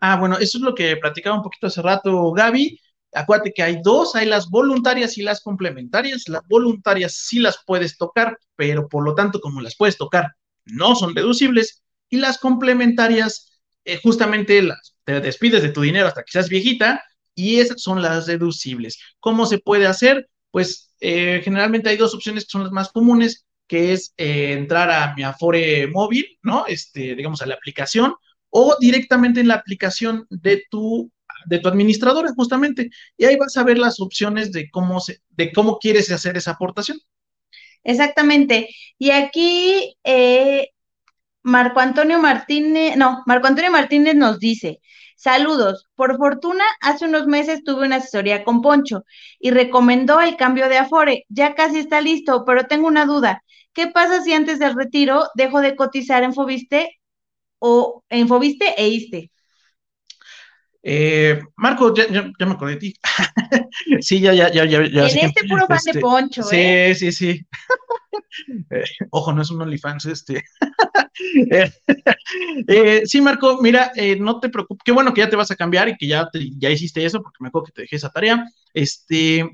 Ah, 0.00 0.16
bueno, 0.16 0.36
eso 0.38 0.58
es 0.58 0.64
lo 0.64 0.74
que 0.74 0.96
platicaba 0.96 1.36
un 1.36 1.42
poquito 1.42 1.66
hace 1.66 1.82
rato 1.82 2.32
Gaby. 2.32 2.80
Acuérdate 3.14 3.52
que 3.52 3.62
hay 3.62 3.80
dos, 3.82 4.14
hay 4.14 4.26
las 4.26 4.50
voluntarias 4.50 5.16
y 5.18 5.22
las 5.22 5.40
complementarias. 5.40 6.28
Las 6.28 6.42
voluntarias 6.48 7.14
sí 7.14 7.38
las 7.38 7.58
puedes 7.66 7.96
tocar, 7.96 8.38
pero 8.56 8.88
por 8.88 9.04
lo 9.04 9.14
tanto, 9.14 9.40
como 9.40 9.60
las 9.60 9.76
puedes 9.76 9.96
tocar, 9.96 10.34
no 10.64 10.94
son 10.94 11.14
deducibles. 11.14 11.82
Y 12.10 12.18
las 12.18 12.38
complementarias, 12.38 13.60
eh, 13.84 14.00
justamente 14.02 14.62
las, 14.62 14.96
te 15.04 15.20
despides 15.20 15.62
de 15.62 15.70
tu 15.70 15.82
dinero 15.82 16.08
hasta 16.08 16.22
que 16.22 16.32
seas 16.32 16.48
viejita 16.48 17.02
y 17.34 17.60
esas 17.60 17.82
son 17.82 18.02
las 18.02 18.26
deducibles. 18.26 18.98
¿Cómo 19.20 19.46
se 19.46 19.58
puede 19.58 19.86
hacer? 19.86 20.28
Pues 20.50 20.92
eh, 21.00 21.40
generalmente 21.44 21.88
hay 21.88 21.96
dos 21.96 22.14
opciones 22.14 22.44
que 22.44 22.50
son 22.50 22.62
las 22.62 22.72
más 22.72 22.90
comunes, 22.90 23.44
que 23.66 23.92
es 23.92 24.14
eh, 24.16 24.52
entrar 24.52 24.90
a 24.90 25.14
mi 25.14 25.22
Afore 25.22 25.86
móvil, 25.88 26.38
¿no? 26.42 26.66
Este, 26.66 27.14
digamos, 27.14 27.42
a 27.42 27.46
la 27.46 27.54
aplicación 27.54 28.14
o 28.56 28.76
directamente 28.78 29.40
en 29.40 29.48
la 29.48 29.54
aplicación 29.54 30.26
de 30.30 30.64
tu 30.70 31.10
de 31.46 31.58
tu 31.58 31.68
administradora, 31.68 32.32
justamente. 32.34 32.90
Y 33.16 33.24
ahí 33.24 33.36
vas 33.36 33.56
a 33.56 33.64
ver 33.64 33.78
las 33.78 34.00
opciones 34.00 34.52
de 34.52 34.70
cómo, 34.70 35.00
se, 35.00 35.20
de 35.30 35.52
cómo 35.52 35.78
quieres 35.78 36.10
hacer 36.10 36.36
esa 36.36 36.52
aportación. 36.52 36.98
Exactamente. 37.84 38.68
Y 38.98 39.10
aquí 39.10 39.96
eh, 40.04 40.68
Marco 41.42 41.80
Antonio 41.80 42.18
Martínez, 42.18 42.96
no, 42.96 43.22
Marco 43.26 43.46
Antonio 43.46 43.70
Martínez 43.70 44.14
nos 44.14 44.38
dice, 44.38 44.80
saludos, 45.16 45.88
por 45.94 46.16
fortuna, 46.16 46.64
hace 46.80 47.04
unos 47.04 47.26
meses 47.26 47.62
tuve 47.64 47.86
una 47.86 47.96
asesoría 47.96 48.44
con 48.44 48.62
Poncho 48.62 49.04
y 49.38 49.50
recomendó 49.50 50.20
el 50.20 50.36
cambio 50.36 50.68
de 50.68 50.78
Afore. 50.78 51.24
Ya 51.28 51.54
casi 51.54 51.80
está 51.80 52.00
listo, 52.00 52.44
pero 52.46 52.64
tengo 52.66 52.88
una 52.88 53.04
duda. 53.06 53.42
¿Qué 53.74 53.88
pasa 53.88 54.22
si 54.22 54.32
antes 54.32 54.58
del 54.58 54.74
retiro 54.74 55.28
dejo 55.34 55.60
de 55.60 55.76
cotizar 55.76 56.22
en 56.22 56.32
Fobiste 56.34 56.98
o 57.58 58.04
en 58.08 58.28
Fobiste 58.28 58.74
e 58.78 58.88
ISTE? 58.88 59.30
Eh, 60.86 61.40
Marco, 61.56 61.94
ya, 61.94 62.06
me 62.10 62.52
acordé 62.52 62.74
de 62.74 62.78
ti. 62.78 62.94
sí, 64.00 64.20
ya, 64.20 64.34
ya, 64.34 64.52
ya, 64.52 64.66
ya. 64.66 64.82
En 64.82 65.18
este 65.18 65.48
puro 65.48 65.66
fan 65.66 65.78
de 65.82 65.90
este, 65.90 66.00
Poncho, 66.00 66.42
sí, 66.42 66.56
¿eh? 66.56 66.94
Sí, 66.94 67.10
sí, 67.10 67.34
sí. 67.34 67.46
Eh, 68.70 68.84
ojo, 69.10 69.32
no 69.32 69.42
es 69.42 69.50
un 69.50 69.62
OnlyFans 69.62 70.06
este. 70.06 70.44
Eh, 72.66 73.02
sí, 73.04 73.20
Marco, 73.20 73.60
mira, 73.62 73.92
no 74.18 74.40
te 74.40 74.48
preocupes. 74.48 74.82
Qué 74.84 74.90
bueno 74.90 75.14
que 75.14 75.20
ya 75.20 75.30
te 75.30 75.36
vas 75.36 75.50
a 75.52 75.56
cambiar 75.56 75.88
y 75.88 75.96
que 75.96 76.08
ya, 76.08 76.28
ya 76.58 76.70
hiciste 76.70 77.04
eso, 77.04 77.22
porque 77.22 77.38
me 77.40 77.48
acuerdo 77.48 77.66
que 77.66 77.72
te 77.72 77.82
dejé 77.82 77.96
esa 77.96 78.10
tarea. 78.10 78.44
Este, 78.72 79.48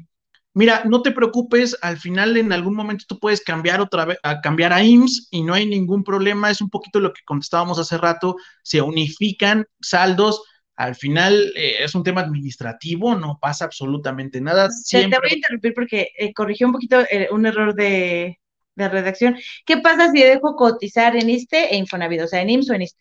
mira, 0.54 0.82
no 0.86 1.02
te 1.02 1.10
preocupes, 1.10 1.76
al 1.82 1.98
final 1.98 2.36
en 2.38 2.52
algún 2.52 2.74
momento 2.74 3.04
tú 3.06 3.18
puedes 3.18 3.42
cambiar 3.42 3.82
otra 3.82 4.06
vez, 4.06 4.18
a 4.22 4.40
cambiar 4.40 4.72
a 4.72 4.82
IMSS 4.82 5.28
y 5.30 5.42
no 5.42 5.52
hay 5.52 5.66
ningún 5.66 6.02
problema. 6.02 6.50
Es 6.50 6.62
un 6.62 6.70
poquito 6.70 7.00
lo 7.00 7.12
que 7.12 7.20
contestábamos 7.26 7.78
hace 7.78 7.98
rato. 7.98 8.36
Se 8.62 8.80
unifican 8.80 9.66
saldos 9.80 10.42
al 10.80 10.96
final 10.96 11.52
eh, 11.56 11.84
es 11.84 11.94
un 11.94 12.02
tema 12.02 12.22
administrativo, 12.22 13.14
no 13.14 13.38
pasa 13.38 13.66
absolutamente 13.66 14.40
nada. 14.40 14.70
Siempre... 14.70 15.18
Te, 15.18 15.20
voy 15.20 15.30
a 15.32 15.36
interrumpir 15.36 15.74
porque 15.74 16.08
eh, 16.16 16.32
corrigió 16.32 16.66
un 16.66 16.72
poquito 16.72 17.00
eh, 17.10 17.28
un 17.30 17.44
error 17.44 17.74
de, 17.74 18.38
redacción. 18.76 19.36
¿Qué 19.66 19.76
pasa 19.76 20.10
si 20.10 20.22
dejo 20.22 20.56
cotizar 20.56 21.14
en 21.14 21.28
ISTE 21.28 21.74
e 21.74 21.76
Infonavit? 21.76 22.22
O 22.22 22.26
sea, 22.26 22.40
en 22.40 22.48
IMSS 22.48 22.70
o 22.70 22.74
en 22.74 22.82
ISTE. 22.82 23.00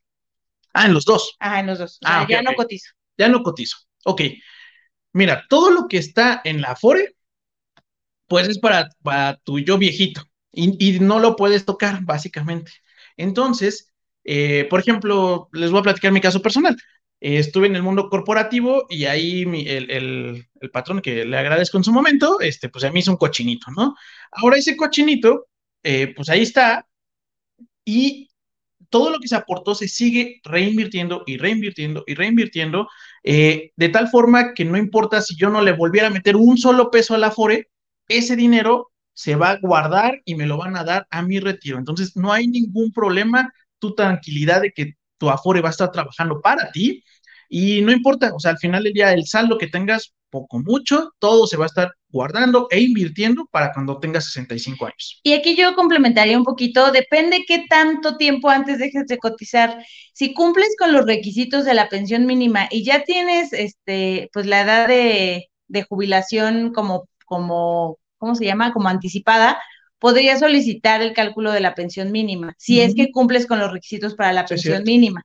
Ah, 0.74 0.88
en 0.88 0.94
los 0.94 1.06
dos. 1.06 1.38
Ah, 1.40 1.62
en 1.62 1.68
los 1.68 1.80
dos. 1.80 2.00
ah, 2.04 2.28
ya 2.30 2.42
no 2.42 2.54
cotizo. 2.54 2.92
Ya 3.18 3.30
no 3.30 3.42
cotizo. 3.44 3.78
Ok. 4.04 4.24
Mira, 5.14 5.46
todo 5.48 5.72
lo 5.72 5.88
que 5.88 6.00
está 6.00 6.42
en 6.44 6.60
la 6.60 6.76
FORE, 6.76 7.16
pues 8.28 8.50
es 8.50 8.60
para, 8.60 8.90
para 9.02 9.38
tu 9.38 9.58
yo 9.60 9.78
viejito 9.78 10.24
y, 10.52 10.76
y 10.86 11.00
no 11.00 11.20
lo 11.20 11.38
puedes 11.38 11.64
tocar, 11.64 12.02
básicamente. 12.04 12.74
Entonces, 13.16 13.90
por 14.70 14.82
ejemplo, 14.82 15.48
les 15.54 15.72
voy 15.72 15.80
a 15.80 15.84
platicar 15.84 16.12
mi 16.12 16.20
caso 16.20 16.42
personal 16.42 16.76
estuve 17.22 17.68
en 17.68 17.76
el 17.76 17.84
mundo 17.84 18.10
corporativo 18.10 18.86
y 18.90 19.06
ahí 19.06 19.44
el, 19.68 20.48
patrón 20.72 21.02
que 21.02 21.26
le 21.26 21.38
agradezco 21.38 21.78
en 21.78 21.84
su 21.84 21.92
momento, 21.92 22.40
este, 22.40 22.70
pues 22.70 22.84
a 22.84 22.92
mí 22.92 23.00
hizo 23.00 23.12
un 23.12 23.18
cochinito, 23.18 23.72
¿no? 23.72 23.96
Ahora 24.32 24.58
ese 24.58 24.78
cochinito, 24.78 25.48
eh, 25.84 26.14
pues 26.16 26.30
ahí 26.30 26.42
está 26.42 26.88
y 27.86 28.30
todo 28.90 29.10
lo 29.12 29.20
que 29.20 29.28
se 29.28 29.36
aportó 29.36 29.76
se 29.76 29.88
sigue 29.88 30.42
reinvirtiendo 30.44 31.24
y 31.26 31.38
reinvirtiendo 31.38 32.04
y 32.08 32.16
reinvirtiendo, 32.16 32.88
eh, 33.24 33.72
de 33.76 33.90
tal 33.90 34.10
forma 34.10 34.54
que 34.54 34.66
no 34.66 34.78
importa 34.78 35.22
si 35.22 35.36
yo 35.36 35.50
no 35.50 35.62
le 35.62 35.74
volviera 35.74 36.08
a 36.08 36.12
meter 36.12 36.36
un 36.36 36.58
solo 36.58 36.90
peso 36.92 37.16
a 37.16 37.20
la 37.20 37.32
FORE, 37.32 37.70
ese 38.08 38.36
dinero 38.36 38.92
se 39.14 39.36
va 39.36 39.52
a 39.52 39.60
guardar 39.60 40.22
y 40.26 40.36
me 40.36 40.46
lo 40.48 40.58
van 40.58 40.78
a 40.78 40.84
dar 40.84 41.08
a 41.12 41.22
mi 41.22 41.40
retiro. 41.40 41.78
Entonces, 41.78 42.16
no 42.16 42.32
hay 42.32 42.48
ningún 42.48 42.92
problema, 42.92 43.54
tu 43.78 43.94
tranquilidad 43.94 44.62
de 44.62 44.72
que 44.72 44.96
tu 45.18 45.30
Afore 45.30 45.62
va 45.62 45.70
a 45.70 45.72
estar 45.72 45.92
trabajando 45.92 46.42
para 46.42 46.72
ti 46.72 47.04
y 47.50 47.82
no 47.82 47.92
importa, 47.92 48.32
o 48.34 48.40
sea, 48.40 48.52
al 48.52 48.58
final 48.60 48.84
del 48.84 48.94
día 48.94 49.12
el 49.12 49.26
saldo 49.26 49.58
que 49.58 49.68
tengas, 49.68 50.14
poco 50.30 50.60
mucho, 50.60 51.12
todo 51.18 51.48
se 51.48 51.58
va 51.58 51.66
a 51.66 51.68
estar 51.68 51.92
guardando 52.10 52.68
e 52.70 52.80
invirtiendo 52.80 53.48
para 53.52 53.74
cuando 53.74 54.00
tengas 54.00 54.26
65 54.26 54.86
años. 54.86 55.20
Y 55.24 55.34
aquí 55.34 55.56
yo 55.56 55.76
complementaría 55.76 56.38
un 56.38 56.44
poquito, 56.44 56.92
depende 56.92 57.46
qué 57.48 57.66
tanto 57.68 58.18
tiempo 58.18 58.50
antes 58.50 58.78
dejes 58.78 59.08
de 59.08 59.18
cotizar. 59.18 59.84
Si 60.14 60.34
cumples 60.36 60.76
con 60.78 60.94
los 60.94 61.06
requisitos 61.06 61.66
de 61.66 61.74
la 61.74 61.90
pensión 61.90 62.28
mínima 62.28 62.68
y 62.70 62.84
ya 62.84 63.04
tienes 63.04 63.52
este 63.54 64.30
pues 64.32 64.46
la 64.46 64.62
edad 64.62 64.88
de, 64.88 65.50
de 65.68 65.84
jubilación 65.84 66.72
como 66.74 67.10
como 67.26 67.98
¿cómo 68.20 68.36
se 68.36 68.46
llama? 68.46 68.72
como 68.72 68.90
anticipada, 68.90 69.60
podría 69.98 70.38
solicitar 70.38 71.02
el 71.02 71.14
cálculo 71.14 71.52
de 71.52 71.62
la 71.62 71.74
pensión 71.74 72.12
mínima, 72.12 72.54
si 72.58 72.82
es 72.82 72.94
que 72.96 73.12
cumples 73.12 73.48
con 73.48 73.60
los 73.60 73.72
requisitos 73.72 74.16
para 74.16 74.34
la 74.34 74.46
pensión 74.46 74.84
mínima. 74.84 75.24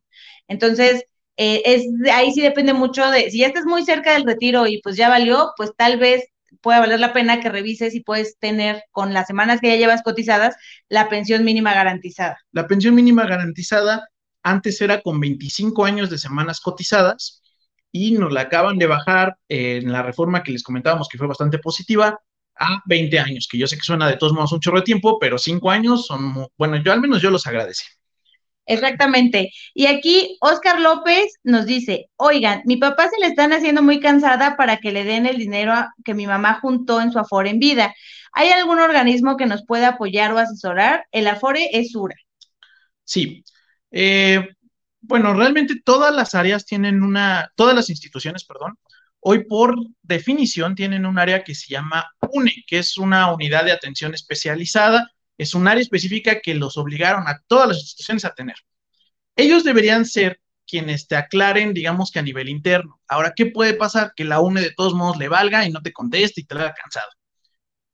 Entonces, 0.48 1.04
eh, 1.37 1.62
es, 1.64 1.87
ahí 2.12 2.32
sí 2.32 2.41
depende 2.41 2.74
mucho 2.74 3.11
de, 3.11 3.30
si 3.30 3.39
ya 3.39 3.49
estás 3.49 3.64
muy 3.64 3.85
cerca 3.85 4.12
del 4.12 4.24
retiro 4.24 4.66
y 4.66 4.80
pues 4.82 4.97
ya 4.97 5.09
valió, 5.09 5.53
pues 5.57 5.72
tal 5.76 5.99
vez 5.99 6.24
pueda 6.61 6.80
valer 6.80 7.01
la 7.01 7.12
pena 7.12 7.41
que 7.41 7.49
revises 7.49 7.95
y 7.95 8.01
puedes 8.01 8.39
tener 8.39 8.85
con 8.91 9.12
las 9.12 9.26
semanas 9.26 9.61
que 9.61 9.68
ya 9.68 9.76
llevas 9.76 10.03
cotizadas 10.03 10.57
la 10.89 11.09
pensión 11.09 11.45
mínima 11.45 11.74
garantizada. 11.74 12.39
La 12.53 12.66
pensión 12.66 12.95
mínima 12.95 13.26
garantizada 13.26 14.09
antes 14.43 14.80
era 14.80 15.01
con 15.01 15.20
25 15.20 15.85
años 15.85 16.11
de 16.11 16.18
semanas 16.18 16.61
cotizadas 16.61 17.43
y 17.91 18.12
nos 18.12 18.32
la 18.32 18.43
acaban 18.43 18.78
de 18.78 18.87
bajar 18.87 19.37
en 19.49 19.93
la 19.93 20.03
reforma 20.03 20.43
que 20.43 20.53
les 20.53 20.62
comentábamos 20.62 21.09
que 21.09 21.18
fue 21.18 21.26
bastante 21.26 21.59
positiva 21.59 22.18
a 22.57 22.82
20 22.87 23.18
años, 23.18 23.49
que 23.51 23.59
yo 23.59 23.66
sé 23.66 23.76
que 23.76 23.82
suena 23.82 24.09
de 24.09 24.16
todos 24.16 24.32
modos 24.32 24.53
un 24.53 24.61
chorro 24.61 24.78
de 24.78 24.85
tiempo, 24.85 25.18
pero 25.18 25.39
5 25.39 25.70
años 25.70 26.07
son, 26.07 26.47
bueno, 26.57 26.76
yo 26.76 26.93
al 26.93 27.01
menos 27.01 27.20
yo 27.20 27.30
los 27.30 27.47
agradecí. 27.47 27.85
Exactamente. 28.66 29.52
Y 29.74 29.86
aquí 29.86 30.38
Oscar 30.40 30.80
López 30.80 31.34
nos 31.42 31.66
dice, 31.66 32.08
oigan, 32.16 32.62
mi 32.64 32.76
papá 32.76 33.08
se 33.10 33.20
le 33.20 33.26
están 33.26 33.52
haciendo 33.52 33.82
muy 33.82 34.00
cansada 34.00 34.56
para 34.56 34.78
que 34.78 34.92
le 34.92 35.04
den 35.04 35.26
el 35.26 35.36
dinero 35.36 35.74
que 36.04 36.14
mi 36.14 36.26
mamá 36.26 36.60
juntó 36.60 37.00
en 37.00 37.12
su 37.12 37.18
Afore 37.18 37.50
en 37.50 37.58
vida. 37.58 37.94
¿Hay 38.32 38.50
algún 38.50 38.80
organismo 38.80 39.36
que 39.36 39.46
nos 39.46 39.64
pueda 39.66 39.88
apoyar 39.90 40.32
o 40.32 40.38
asesorar? 40.38 41.06
El 41.12 41.26
Afore 41.26 41.68
es 41.72 41.92
SURA. 41.92 42.16
Sí. 43.04 43.44
Eh, 43.90 44.48
bueno, 45.00 45.34
realmente 45.34 45.74
todas 45.84 46.14
las 46.14 46.34
áreas 46.34 46.64
tienen 46.64 47.02
una, 47.02 47.50
todas 47.56 47.74
las 47.76 47.90
instituciones, 47.90 48.44
perdón, 48.44 48.78
hoy 49.20 49.44
por 49.44 49.76
definición 50.02 50.74
tienen 50.74 51.06
un 51.06 51.18
área 51.18 51.44
que 51.44 51.54
se 51.54 51.72
llama 51.72 52.06
UNE, 52.32 52.64
que 52.66 52.78
es 52.78 52.96
una 52.96 53.32
unidad 53.32 53.64
de 53.64 53.72
atención 53.72 54.14
especializada 54.14 55.10
es 55.39 55.55
un 55.55 55.68
área 55.68 55.82
específica 55.82 56.41
que 56.41 56.55
los 56.55 56.76
obligaron 56.76 57.26
a 57.28 57.41
todas 57.47 57.68
las 57.68 57.78
instituciones 57.78 58.24
a 58.24 58.35
tener. 58.35 58.57
Ellos 59.37 59.64
deberían 59.64 60.07
ser 60.07 60.41
quienes 60.66 61.07
te 61.09 61.16
aclaren, 61.16 61.74
digamos 61.74 62.11
que 62.11 62.18
a 62.18 62.22
nivel 62.22 62.49
interno. 62.49 63.01
Ahora, 63.09 63.32
¿qué 63.37 63.47
puede 63.47 63.74
pasar? 63.74 64.12
Que 64.16 64.24
la 64.24 64.41
UNE 64.41 64.61
de 64.61 64.72
todos 64.72 64.95
modos 64.95 65.18
le 65.18 65.28
valga 65.28 65.66
y 65.66 65.70
no 65.70 65.82
te 65.82 65.93
conteste 65.93 66.41
y 66.41 66.45
te 66.45 66.55
la 66.55 66.62
haga 66.62 66.74
cansado. 66.74 67.09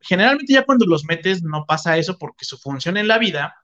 Generalmente 0.01 0.53
ya 0.53 0.64
cuando 0.64 0.86
los 0.86 1.05
metes 1.05 1.43
no 1.43 1.66
pasa 1.66 1.99
eso 1.99 2.16
porque 2.18 2.45
su 2.45 2.59
función 2.59 2.97
en 2.97 3.09
la 3.09 3.18
vida 3.18 3.55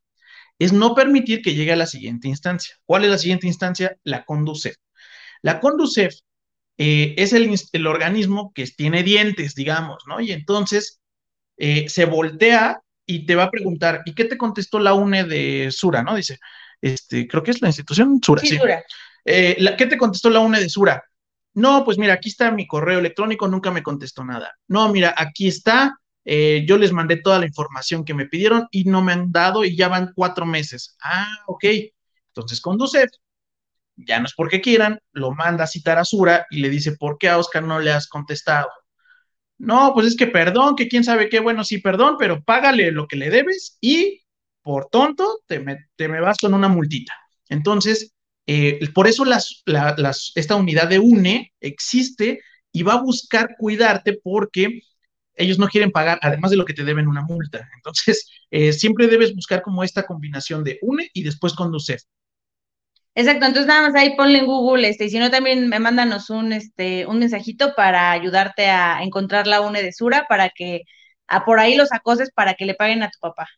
es 0.59 0.72
no 0.72 0.95
permitir 0.95 1.43
que 1.43 1.55
llegue 1.55 1.72
a 1.72 1.77
la 1.77 1.87
siguiente 1.87 2.29
instancia. 2.29 2.77
¿Cuál 2.85 3.05
es 3.05 3.11
la 3.11 3.18
siguiente 3.18 3.47
instancia? 3.47 3.97
La 4.05 4.24
CONDUCEF. 4.24 4.77
La 5.43 5.61
CONDUCEF 5.61 6.14
eh, 6.79 7.14
es 7.18 7.33
el, 7.33 7.87
organismo 7.87 8.53
que 8.55 8.66
tiene 8.66 9.03
dientes, 9.03 9.55
digamos, 9.55 10.05
¿no? 10.07 10.20
Y 10.20 10.33
entonces 10.33 11.01
eh, 11.57 11.89
se 11.89 12.05
voltea 12.07 12.83
y 13.07 13.24
te 13.24 13.34
va 13.34 13.44
a 13.44 13.50
preguntar, 13.50 14.02
¿y 14.04 14.14
qué 14.14 14.24
te 14.24 14.36
contestó 14.36 14.78
la 14.78 14.94
UNE 14.94 15.24
de 15.24 15.70
Sura, 15.70 16.02
no? 16.02 16.16
Dice, 16.16 16.38
este, 16.80 17.26
creo 17.28 17.42
que 17.42 17.52
es 17.52 17.62
la 17.62 17.68
institución 17.68 18.20
Sura. 18.22 18.42
Sí, 18.42 18.57
Sura. 18.57 18.84
Eh, 19.24 19.74
¿Qué 19.78 19.86
te 19.86 19.96
contestó 19.96 20.28
la 20.28 20.40
UNE 20.40 20.61
de 20.61 20.68
Sura? 20.68 21.02
No, 21.54 21.84
pues 21.84 21.98
mira, 21.98 22.14
aquí 22.14 22.28
está 22.28 22.50
mi 22.50 22.66
correo 22.66 22.98
electrónico, 22.98 23.48
nunca 23.48 23.70
me 23.70 23.82
contestó 23.82 24.24
nada. 24.24 24.54
No, 24.68 24.90
mira, 24.92 25.14
aquí 25.16 25.48
está, 25.48 25.96
eh, 26.24 26.64
yo 26.66 26.76
les 26.76 26.92
mandé 26.92 27.16
toda 27.16 27.38
la 27.38 27.46
información 27.46 28.04
que 28.04 28.12
me 28.12 28.26
pidieron 28.26 28.66
y 28.70 28.84
no 28.84 29.02
me 29.02 29.12
han 29.12 29.32
dado 29.32 29.64
y 29.64 29.76
ya 29.76 29.88
van 29.88 30.12
cuatro 30.14 30.44
meses. 30.44 30.96
Ah, 31.02 31.38
ok. 31.46 31.64
Entonces, 32.28 32.61
con 32.61 32.76
ya 33.96 34.20
no 34.20 34.26
es 34.26 34.34
porque 34.34 34.61
quieran, 34.61 35.00
lo 35.12 35.32
manda 35.32 35.64
a 35.64 35.68
citar 35.68 35.98
a 35.98 36.04
Sura 36.04 36.46
y 36.50 36.61
le 36.61 36.68
dice, 36.68 36.96
¿por 36.96 37.16
qué 37.16 37.30
a 37.30 37.38
Oscar 37.38 37.62
no 37.62 37.80
le 37.80 37.92
has 37.92 38.09
contestado? 38.09 38.68
No, 39.59 39.92
pues 39.94 40.07
es 40.09 40.16
que 40.16 40.26
perdón, 40.26 40.76
que 40.76 40.88
quién 40.88 41.02
sabe 41.04 41.28
qué, 41.30 41.40
bueno, 41.40 41.64
sí, 41.64 41.78
perdón, 41.78 42.16
pero 42.18 42.42
págale 42.44 42.90
lo 42.92 43.07
que 43.09 43.16
le 43.16 43.30
debes 43.30 43.78
y 43.80 44.22
por 44.62 44.88
tonto 44.90 45.40
te 45.46 45.61
me, 45.61 45.78
te 45.96 46.09
me 46.09 46.20
vas 46.20 46.38
con 46.38 46.52
una 46.54 46.68
multita. 46.68 47.14
Entonces, 47.48 48.12
eh, 48.46 48.78
por 48.94 49.07
eso 49.09 49.24
las, 49.24 49.62
esta 50.34 50.57
unidad 50.57 50.88
de 50.88 50.98
UNE 50.98 51.52
existe 51.61 52.40
y 52.72 52.82
va 52.82 52.94
a 52.94 53.02
buscar 53.02 53.57
cuidarte 53.59 54.18
porque 54.22 54.80
ellos 55.34 55.59
no 55.59 55.68
quieren 55.68 55.90
pagar, 55.92 56.18
además 56.22 56.50
de 56.50 56.57
lo 56.59 56.64
que 56.66 56.74
te 56.74 56.84
deben 56.84 57.09
una 57.09 57.22
multa. 57.22 57.68
Entonces, 57.76 58.28
eh, 58.50 58.72
siempre 58.72 59.07
debes 59.09 59.34
buscar 59.34 59.62
como 59.62 59.84
esta 59.84 60.04
combinación 60.07 60.64
de 60.64 60.78
UNE 60.82 61.11
y 61.14 61.22
después 61.22 61.54
conducir. 61.54 61.98
Exacto, 63.16 63.46
entonces 63.46 63.66
nada 63.66 63.82
más 63.82 63.94
ahí 63.94 64.14
ponle 64.16 64.38
en 64.40 64.46
Google, 64.46 64.88
este, 64.88 65.06
y 65.06 65.10
si 65.10 65.18
no 65.18 65.30
también 65.30 65.68
me 65.68 65.78
mándanos 65.80 66.28
un, 66.30 66.52
este, 66.52 67.06
un 67.06 67.18
mensajito 67.18 67.74
para 67.74 68.12
ayudarte 68.12 68.66
a 68.68 69.02
encontrar 69.02 69.46
la 69.46 69.60
UNE 69.62 69.82
de 69.82 69.92
Sura 69.92 70.26
para 70.28 70.50
que 70.50 70.82
a 71.26 71.44
por 71.44 71.58
ahí 71.58 71.74
los 71.76 71.92
acoses 71.92 72.30
para 72.32 72.54
que 72.54 72.66
le 72.66 72.74
paguen 72.74 73.02
a 73.02 73.10
tu 73.10 73.18
papá. 73.20 73.48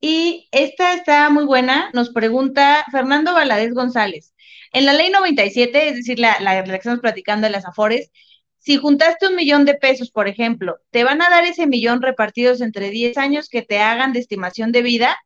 Y 0.00 0.48
esta 0.52 0.94
está 0.94 1.28
muy 1.30 1.44
buena, 1.44 1.90
nos 1.94 2.10
pregunta 2.10 2.84
Fernando 2.92 3.32
Valadez 3.34 3.72
González. 3.74 4.34
En 4.72 4.84
la 4.86 4.92
ley 4.92 5.10
97, 5.10 5.88
es 5.88 5.96
decir, 5.96 6.18
la, 6.18 6.36
la, 6.40 6.54
la 6.54 6.64
que 6.64 6.74
estamos 6.76 7.00
platicando 7.00 7.46
de 7.46 7.52
las 7.52 7.66
Afores, 7.66 8.10
si 8.58 8.76
juntaste 8.76 9.26
un 9.28 9.36
millón 9.36 9.64
de 9.64 9.74
pesos, 9.74 10.10
por 10.10 10.28
ejemplo, 10.28 10.78
¿te 10.90 11.04
van 11.04 11.22
a 11.22 11.30
dar 11.30 11.44
ese 11.44 11.66
millón 11.66 12.02
repartidos 12.02 12.60
entre 12.60 12.90
10 12.90 13.16
años 13.18 13.48
que 13.48 13.62
te 13.62 13.78
hagan 13.78 14.12
de 14.12 14.20
estimación 14.20 14.72
de 14.72 14.82
vida 14.82 15.16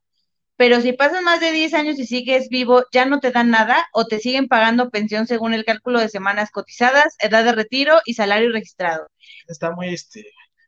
pero 0.61 0.83
si 0.83 0.93
pasan 0.93 1.25
más 1.25 1.41
de 1.41 1.53
10 1.53 1.73
años 1.73 1.99
y 1.99 2.05
sigues 2.05 2.51
vivo, 2.51 2.85
ya 2.93 3.07
no 3.07 3.19
te 3.19 3.31
dan 3.31 3.49
nada 3.49 3.89
o 3.95 4.05
te 4.05 4.19
siguen 4.19 4.47
pagando 4.47 4.91
pensión 4.91 5.27
según 5.27 5.55
el 5.55 5.65
cálculo 5.65 5.99
de 5.99 6.11
semanas 6.11 6.51
cotizadas, 6.51 7.17
edad 7.19 7.45
de 7.45 7.53
retiro 7.53 7.99
y 8.05 8.13
salario 8.13 8.53
registrado. 8.53 9.09
Está 9.49 9.71
muy, 9.71 9.95
este, 9.95 10.21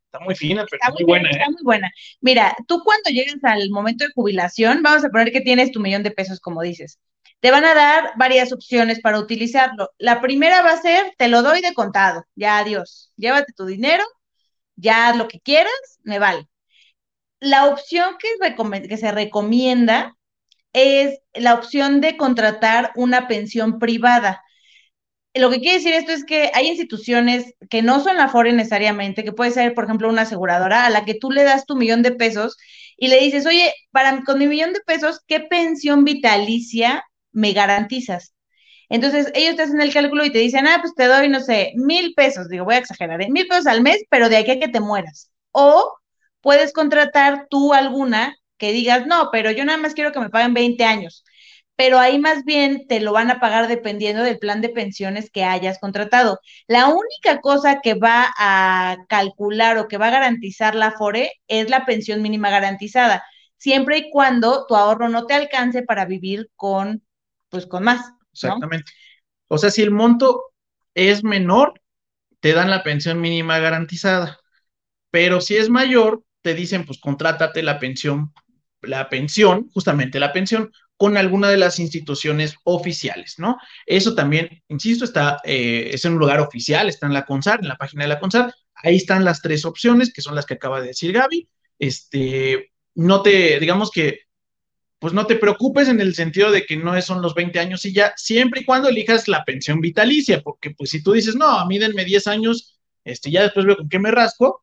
está 0.07 0.19
muy 0.21 0.35
fina, 0.35 0.65
pero 0.65 0.81
está 0.81 0.93
muy, 0.93 1.05
buena. 1.05 1.29
Está 1.29 1.45
¿eh? 1.45 1.51
muy 1.51 1.63
buena. 1.63 1.91
Mira, 2.23 2.57
tú 2.67 2.81
cuando 2.83 3.11
llegues 3.11 3.45
al 3.45 3.69
momento 3.69 4.07
de 4.07 4.13
jubilación, 4.15 4.83
vamos 4.83 5.05
a 5.05 5.11
poner 5.11 5.31
que 5.31 5.43
tienes 5.43 5.73
tu 5.73 5.81
millón 5.81 6.03
de 6.03 6.11
pesos, 6.11 6.41
como 6.41 6.63
dices. 6.63 6.99
Te 7.41 7.51
van 7.51 7.67
a 7.67 7.75
dar 7.75 8.13
varias 8.17 8.51
opciones 8.51 8.99
para 9.03 9.19
utilizarlo. 9.19 9.91
La 9.99 10.23
primera 10.23 10.63
va 10.63 10.71
a 10.71 10.81
ser, 10.81 11.13
te 11.19 11.29
lo 11.29 11.43
doy 11.43 11.61
de 11.61 11.75
contado, 11.75 12.25
ya 12.35 12.57
adiós, 12.57 13.13
llévate 13.17 13.53
tu 13.55 13.67
dinero, 13.67 14.05
ya 14.75 15.09
haz 15.09 15.19
lo 15.19 15.29
que 15.29 15.39
quieras, 15.39 15.99
me 16.03 16.19
vale 16.19 16.49
la 17.43 17.67
opción 17.67 18.15
que, 18.19 18.97
se 18.97 19.11
recomienda 19.11 20.17
es 20.73 21.19
la 21.35 21.55
opción 21.55 22.01
de 22.01 22.17
contratar 22.17 22.93
una 22.95 23.27
pensión 23.27 23.81
privada. 23.81 24.45
Lo 25.35 25.51
que 25.51 25.59
quiere 25.59 25.79
decir 25.79 25.93
esto 25.93 26.13
es 26.13 26.25
que 26.25 26.53
hay 26.55 26.69
instituciones 26.69 27.55
que 27.69 27.83
no 27.83 27.99
son 27.99 28.17
la 28.17 28.29
FORE 28.29 28.53
necesariamente, 28.53 29.25
que 29.25 29.33
puede 29.33 29.51
ser, 29.51 29.75
por 29.75 29.85
ejemplo, 29.85 30.09
una 30.09 30.23
aseguradora 30.23 30.87
a 30.87 30.91
la 30.91 31.05
que 31.05 31.15
tú 31.15 31.33
le 31.33 31.43
das 31.43 31.67
tu 31.67 31.75
millón 31.75 32.03
de 32.03 32.13
pesos 32.13 32.57
y 32.97 33.09
le 33.09 33.19
dices, 33.19 33.45
oye, 33.45 33.75
para, 33.91 34.23
con 34.23 34.39
mi 34.39 34.47
millón 34.47 34.73
de 34.73 34.81
pesos, 34.87 35.21
¿qué 35.27 35.41
pensión 35.41 36.05
vitalicia 36.05 37.05
me 37.33 37.53
garantizas? 37.53 38.35
Entonces, 38.89 39.33
ellos 39.35 39.57
te 39.57 39.63
hacen 39.63 39.81
el 39.81 39.93
cálculo 39.93 40.25
y 40.25 40.31
te 40.31 40.39
dicen, 40.39 40.69
ah, 40.69 40.79
pues 40.81 40.95
te 40.95 41.07
doy, 41.07 41.29
no 41.29 41.41
sé, 41.41 41.73
mil 41.75 42.15
pesos, 42.15 42.49
digo, 42.49 42.67
voy 42.67 42.77
a 42.77 42.79
exagerar, 42.79 43.21
¿eh? 43.21 43.31
mil 43.31 43.49
pesos 43.49 43.67
al 43.67 43.83
mes, 43.83 44.05
pero 44.11 44.29
de 44.29 44.37
aquí 44.37 44.53
a 44.53 44.61
que 44.61 44.69
te 44.69 44.81
mueras. 44.81 45.33
O 45.51 45.97
puedes 46.43 46.73
contratar 46.73 47.47
tú 47.51 47.73
alguna 47.73 48.37
que 48.59 48.73
digas, 48.73 49.07
no, 49.07 49.31
pero 49.33 49.51
yo 49.51 49.65
nada 49.65 49.79
más 49.79 49.95
quiero 49.95 50.13
que 50.13 50.21
me 50.21 50.31
paguen 50.31 50.55
20 50.55 50.85
años. 50.85 51.25
Pero 51.75 51.99
ahí 51.99 52.19
más 52.19 52.45
bien 52.45 52.87
te 52.87 53.01
lo 53.01 53.13
van 53.13 53.31
a 53.31 53.41
pagar 53.41 53.67
dependiendo 53.67 54.23
del 54.23 54.39
plan 54.39 54.61
de 54.61 54.69
pensiones 54.69 55.31
que 55.31 55.45
hayas 55.45 55.79
contratado. 55.79 56.39
La 56.67 56.89
única 56.89 57.41
cosa 57.41 57.81
que 57.83 57.95
va 57.95 58.33
a 58.39 58.99
calcular 59.09 59.79
o 59.79 59.89
que 59.89 59.97
va 59.97 60.09
a 60.09 60.11
garantizar 60.11 60.75
la 60.75 60.93
FORE 60.93 61.33
es 61.49 61.71
la 61.71 61.87
pensión 61.87 62.23
mínima 62.23 62.51
garantizada, 62.51 63.25
siempre 63.57 63.99
y 63.99 64.11
cuando 64.11 64.67
tu 64.67 64.77
ahorro 64.77 65.09
no 65.09 65.27
te 65.27 65.35
alcance 65.35 65.83
para 65.83 66.05
vivir 66.05 66.51
con, 66.57 67.03
pues 67.49 67.67
con 67.67 67.85
más. 67.85 68.13
Exactamente. 68.33 68.93
O 69.49 69.59
sea, 69.59 69.71
si 69.71 69.83
el 69.83 69.91
monto 69.91 70.53
es 70.95 71.25
menor, 71.25 71.81
te 72.41 72.53
dan 72.53 72.71
la 72.71 72.83
pensión 72.83 73.21
mínima 73.21 73.59
garantizada. 73.59 74.39
Pero 75.11 75.41
si 75.41 75.57
es 75.57 75.69
mayor, 75.69 76.23
te 76.43 76.55
dicen, 76.55 76.85
pues 76.85 76.99
contrátate 76.99 77.63
la 77.63 77.79
pensión, 77.79 78.33
la 78.83 79.09
pensión, 79.09 79.69
justamente 79.73 80.21
la 80.21 80.33
pensión, 80.33 80.71
con 80.97 81.17
alguna 81.17 81.49
de 81.49 81.57
las 81.57 81.79
instituciones 81.79 82.57
oficiales, 82.65 83.35
¿no? 83.39 83.59
Eso 83.87 84.15
también, 84.15 84.63
insisto, 84.69 85.05
está, 85.05 85.41
eh, 85.45 85.91
es 85.93 86.05
en 86.05 86.13
un 86.13 86.19
lugar 86.19 86.41
oficial, 86.41 86.89
está 86.89 87.07
en 87.07 87.15
la 87.15 87.25
CONSAR, 87.25 87.61
en 87.61 87.69
la 87.69 87.77
página 87.77 88.05
de 88.05 88.09
la 88.09 88.21
CONSAR, 88.21 88.55
ahí 88.75 88.97
están 88.97 89.25
las 89.25 89.41
tres 89.43 89.65
opciones, 89.65 90.13
que 90.13 90.23
son 90.23 90.35
las 90.35 90.47
que 90.47 90.55
acaba 90.55 90.81
de 90.81 90.89
decir 90.89 91.13
Gaby, 91.13 91.49
este, 91.79 92.71
no 92.95 93.23
te, 93.23 93.59
digamos 93.59 93.91
que, 93.91 94.21
pues 94.99 95.13
no 95.13 95.27
te 95.27 95.35
preocupes 95.35 95.89
en 95.89 96.01
el 96.01 96.15
sentido 96.15 96.53
de 96.53 96.65
que 96.65 96.77
no 96.77 97.01
son 97.03 97.23
los 97.23 97.35
20 97.35 97.59
años 97.59 97.85
y 97.85 97.93
ya, 97.93 98.13
siempre 98.17 98.61
y 98.61 98.65
cuando 98.65 98.89
elijas 98.89 99.27
la 99.27 99.45
pensión 99.45 99.81
vitalicia, 99.81 100.41
porque 100.43 100.71
pues 100.71 100.91
si 100.91 101.03
tú 101.03 101.13
dices, 101.13 101.35
no, 101.35 101.49
a 101.49 101.67
mí 101.67 101.79
denme 101.79 102.05
10 102.05 102.29
años, 102.29 102.79
este, 103.03 103.33
ya 103.33 103.43
después 103.43 103.67
veo 103.67 103.77
con 103.77 103.89
qué 103.89 103.99
me 103.99 104.13
rasco, 104.13 104.61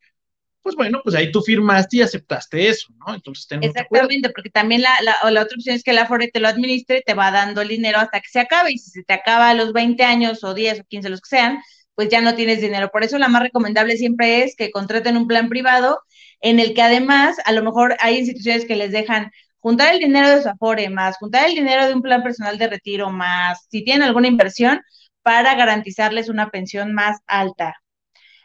pues 0.61 0.75
bueno, 0.75 1.01
pues 1.03 1.15
ahí 1.15 1.31
tú 1.31 1.41
firmaste 1.41 1.97
y 1.97 2.01
aceptaste 2.01 2.67
eso, 2.67 2.93
¿no? 3.05 3.13
Entonces 3.13 3.47
Exactamente, 3.61 4.29
porque 4.29 4.49
también 4.49 4.81
la, 4.81 4.91
la, 5.01 5.15
la, 5.29 5.41
otra 5.41 5.55
opción 5.55 5.75
es 5.75 5.83
que 5.83 5.93
la 5.93 6.05
FORE 6.05 6.29
te 6.29 6.39
lo 6.39 6.47
administre, 6.47 7.01
te 7.05 7.13
va 7.13 7.31
dando 7.31 7.61
el 7.61 7.69
dinero 7.69 7.99
hasta 7.99 8.19
que 8.19 8.29
se 8.29 8.39
acabe, 8.39 8.71
y 8.71 8.77
si 8.77 8.91
se 8.91 9.03
te 9.03 9.13
acaba 9.13 9.49
a 9.49 9.53
los 9.53 9.73
20 9.73 10.03
años 10.03 10.43
o 10.43 10.53
10 10.53 10.81
o 10.81 10.83
15, 10.83 11.09
los 11.09 11.21
que 11.21 11.29
sean, 11.29 11.59
pues 11.95 12.09
ya 12.09 12.21
no 12.21 12.35
tienes 12.35 12.61
dinero. 12.61 12.89
Por 12.91 13.03
eso 13.03 13.17
la 13.17 13.27
más 13.27 13.41
recomendable 13.41 13.97
siempre 13.97 14.43
es 14.43 14.55
que 14.55 14.71
contraten 14.71 15.17
un 15.17 15.27
plan 15.27 15.49
privado 15.49 15.99
en 16.41 16.59
el 16.59 16.73
que 16.73 16.81
además 16.81 17.37
a 17.45 17.51
lo 17.51 17.63
mejor 17.63 17.97
hay 17.99 18.17
instituciones 18.19 18.65
que 18.65 18.75
les 18.75 18.91
dejan 18.91 19.31
juntar 19.59 19.93
el 19.93 19.99
dinero 19.99 20.29
de 20.29 20.41
su 20.41 20.49
Afore 20.49 20.89
más, 20.89 21.17
juntar 21.17 21.47
el 21.49 21.55
dinero 21.55 21.87
de 21.87 21.93
un 21.93 22.01
plan 22.01 22.23
personal 22.23 22.57
de 22.57 22.67
retiro 22.67 23.09
más, 23.09 23.67
si 23.69 23.83
tienen 23.83 24.03
alguna 24.03 24.27
inversión, 24.27 24.81
para 25.21 25.55
garantizarles 25.55 26.29
una 26.29 26.49
pensión 26.49 26.93
más 26.93 27.17
alta. 27.27 27.75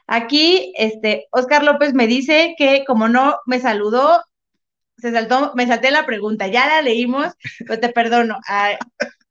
Aquí, 0.06 0.72
este, 0.76 1.26
Oscar 1.30 1.64
López 1.64 1.94
me 1.94 2.06
dice 2.06 2.54
que 2.58 2.84
como 2.86 3.08
no 3.08 3.38
me 3.46 3.60
saludó, 3.60 4.22
se 4.98 5.12
saltó, 5.12 5.52
me 5.54 5.66
salté 5.66 5.90
la 5.90 6.06
pregunta, 6.06 6.46
ya 6.48 6.66
la 6.66 6.82
leímos, 6.82 7.32
pero 7.66 7.80
te 7.80 7.88
perdono, 7.90 8.38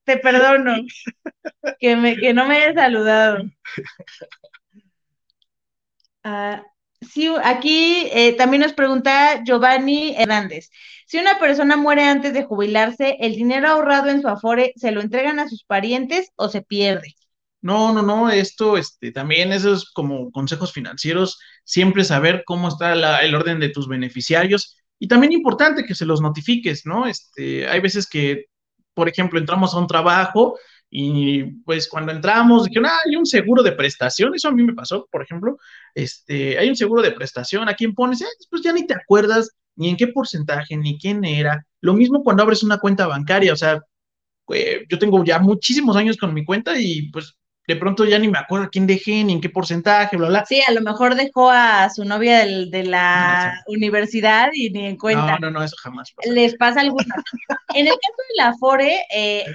te 0.04 0.18
perdono 0.18 0.76
que, 1.80 1.96
me, 1.96 2.16
que 2.18 2.34
no 2.34 2.48
me 2.48 2.58
haya 2.58 2.74
saludado. 2.74 3.44
Ah, 6.24 6.64
sí, 7.02 7.30
aquí 7.44 8.08
eh, 8.14 8.36
también 8.38 8.62
nos 8.62 8.74
pregunta 8.74 9.44
Giovanni 9.44 10.16
Hernández. 10.18 10.70
Si 11.06 11.18
una 11.18 11.38
persona 11.40 11.76
muere 11.78 12.04
antes 12.04 12.34
de 12.34 12.44
jubilarse, 12.44 13.18
¿el 13.20 13.36
dinero 13.36 13.68
ahorrado 13.68 14.10
en 14.10 14.22
su 14.22 14.28
afore 14.28 14.74
se 14.78 14.92
lo 14.92 15.02
entregan 15.02 15.40
a 15.40 15.48
sus 15.50 15.64
parientes 15.66 16.32
o 16.36 16.50
se 16.50 16.62
pierde? 16.62 17.16
No, 17.64 17.94
no, 17.94 18.02
no, 18.02 18.30
esto, 18.30 18.78
este, 18.78 19.12
también 19.14 19.54
esos 19.54 19.90
como 19.94 20.32
consejos 20.32 20.74
financieros, 20.74 21.40
siempre 21.64 22.04
saber 22.04 22.44
cómo 22.46 22.68
está 22.68 22.92
el 23.24 23.36
orden 23.36 23.62
de 23.62 23.70
tus 23.70 23.88
beneficiarios 23.88 24.78
y 25.00 25.08
también 25.08 25.32
importante 25.32 25.86
que 25.86 25.96
se 25.96 26.06
los 26.06 26.20
notifiques, 26.20 26.86
¿no? 26.86 27.08
Este, 27.08 27.66
hay 27.68 27.80
veces 27.80 28.06
que, 28.08 28.48
por 28.94 29.08
ejemplo, 29.08 29.40
entramos 29.40 29.74
a 29.74 29.80
un 29.80 29.88
trabajo 29.88 30.60
y 30.90 31.44
pues 31.64 31.88
cuando 31.88 32.12
entramos 32.12 32.66
dijeron, 32.66 32.88
ah, 32.88 33.00
hay 33.06 33.16
un 33.16 33.26
seguro 33.26 33.64
de 33.64 33.72
prestación, 33.72 34.36
eso 34.36 34.50
a 34.50 34.52
mí 34.52 34.62
me 34.62 34.74
pasó, 34.74 35.08
por 35.10 35.24
ejemplo, 35.24 35.58
este, 35.96 36.60
hay 36.60 36.68
un 36.68 36.76
seguro 36.76 37.02
de 37.02 37.12
prestación, 37.12 37.70
¿a 37.70 37.76
quién 37.76 37.96
pones? 37.96 38.26
pues 38.50 38.62
ya 38.62 38.74
ni 38.74 38.86
te 38.86 38.94
acuerdas 38.94 39.50
ni 39.78 39.88
en 39.88 39.96
qué 39.96 40.08
porcentaje, 40.08 40.76
ni 40.76 41.00
quién 41.00 41.24
era. 41.24 41.66
Lo 41.80 41.94
mismo 41.94 42.24
cuando 42.24 42.44
abres 42.44 42.62
una 42.62 42.78
cuenta 42.78 43.08
bancaria, 43.08 43.54
o 43.54 43.56
sea, 43.56 43.82
eh, 44.54 44.86
yo 44.90 45.00
tengo 45.00 45.24
ya 45.24 45.40
muchísimos 45.40 45.96
años 45.96 46.18
con 46.18 46.34
mi 46.34 46.44
cuenta 46.44 46.78
y 46.78 47.10
pues 47.10 47.38
de 47.68 47.76
pronto 47.76 48.06
ya 48.06 48.20
ni 48.20 48.28
me 48.28 48.40
acuerdo 48.40 48.70
quién 48.70 48.88
dejé, 48.88 49.24
ni 49.24 49.34
en 49.34 49.42
qué 49.42 49.50
porcentaje, 49.50 50.18
bla, 50.18 50.28
bla. 50.28 50.46
Sí, 50.46 50.62
a 50.68 50.72
lo 50.72 50.82
mejor 50.82 51.16
dejó 51.16 51.50
a 51.50 51.90
su 51.90 52.04
novia 52.04 52.46
de 52.46 52.84
la 52.84 53.64
universidad 53.68 54.50
y 54.54 54.70
ni 54.70 54.86
en 54.86 54.98
cuenta. 54.98 55.38
No, 55.40 55.50
no, 55.50 55.60
no, 55.60 55.64
eso 55.64 55.76
jamás 55.82 56.12
pasa. 56.12 56.32
Les 56.32 56.56
pasa 56.56 56.82
alguna. 56.82 57.16
en 57.76 57.88
el 57.88 57.94
caso 57.94 58.18
de 58.30 58.36
la 58.38 58.48
Afore, 58.50 59.06
eh, 59.14 59.46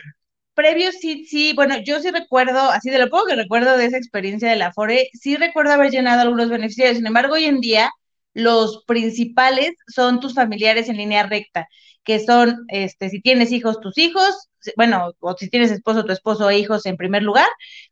previo 0.55 0.91
sí, 0.91 1.25
sí, 1.27 1.53
bueno, 1.55 1.77
yo 1.85 2.01
sí 2.01 2.11
recuerdo, 2.11 2.59
así 2.71 2.91
de 2.91 2.99
lo 2.99 3.11
poco 3.11 3.27
que 3.27 3.37
recuerdo 3.37 3.77
de 3.77 3.87
esa 3.87 3.99
experiencia 3.99 4.49
de 4.49 4.57
la 4.57 4.69
Afore, 4.69 5.11
sí 5.13 5.37
recuerdo 5.37 5.73
haber 5.73 5.91
llenado 5.91 6.23
algunos 6.23 6.49
beneficiarios. 6.49 6.97
Sin 6.97 7.07
embargo, 7.07 7.35
hoy 7.35 7.45
en 7.45 7.61
día, 7.61 7.91
los 8.33 8.85
principales 8.87 9.73
son 9.87 10.19
tus 10.21 10.35
familiares 10.35 10.89
en 10.89 10.97
línea 10.97 11.25
recta, 11.25 11.69
que 12.05 12.21
son, 12.21 12.65
este, 12.69 13.11
si 13.11 13.21
tienes 13.21 13.53
hijos, 13.53 13.81
tus 13.81 13.99
hijos, 13.99 14.49
bueno, 14.77 15.13
o 15.21 15.37
si 15.37 15.49
tienes 15.49 15.71
esposo, 15.71 16.05
tu 16.05 16.13
esposo 16.13 16.51
e 16.51 16.59
hijos 16.59 16.87
en 16.87 16.97
primer 16.97 17.23
lugar, 17.23 17.49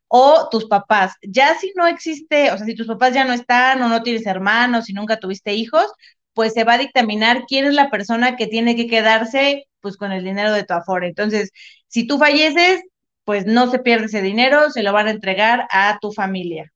o 0.08 0.48
tus 0.50 0.66
papás. 0.66 1.14
Ya 1.22 1.54
si 1.58 1.72
no 1.76 1.86
existe, 1.86 2.50
o 2.52 2.56
sea, 2.56 2.66
si 2.66 2.74
tus 2.74 2.86
papás 2.86 3.14
ya 3.14 3.24
no 3.24 3.32
están 3.32 3.82
o 3.82 3.88
no 3.88 4.02
tienes 4.02 4.26
hermanos 4.26 4.88
y 4.88 4.92
nunca 4.92 5.18
tuviste 5.18 5.54
hijos, 5.54 5.86
pues 6.34 6.52
se 6.52 6.64
va 6.64 6.74
a 6.74 6.78
dictaminar 6.78 7.44
quién 7.48 7.64
es 7.64 7.74
la 7.74 7.90
persona 7.90 8.36
que 8.36 8.46
tiene 8.46 8.76
que 8.76 8.86
quedarse 8.86 9.64
pues 9.80 9.96
con 9.96 10.12
el 10.12 10.24
dinero 10.24 10.52
de 10.52 10.64
tu 10.64 10.74
afore. 10.74 11.08
Entonces, 11.08 11.50
si 11.88 12.06
tú 12.06 12.18
falleces, 12.18 12.82
pues 13.24 13.46
no 13.46 13.70
se 13.70 13.78
pierde 13.78 14.06
ese 14.06 14.22
dinero, 14.22 14.70
se 14.70 14.82
lo 14.82 14.92
van 14.92 15.06
a 15.06 15.12
entregar 15.12 15.66
a 15.70 15.98
tu 16.00 16.12
familia. 16.12 16.72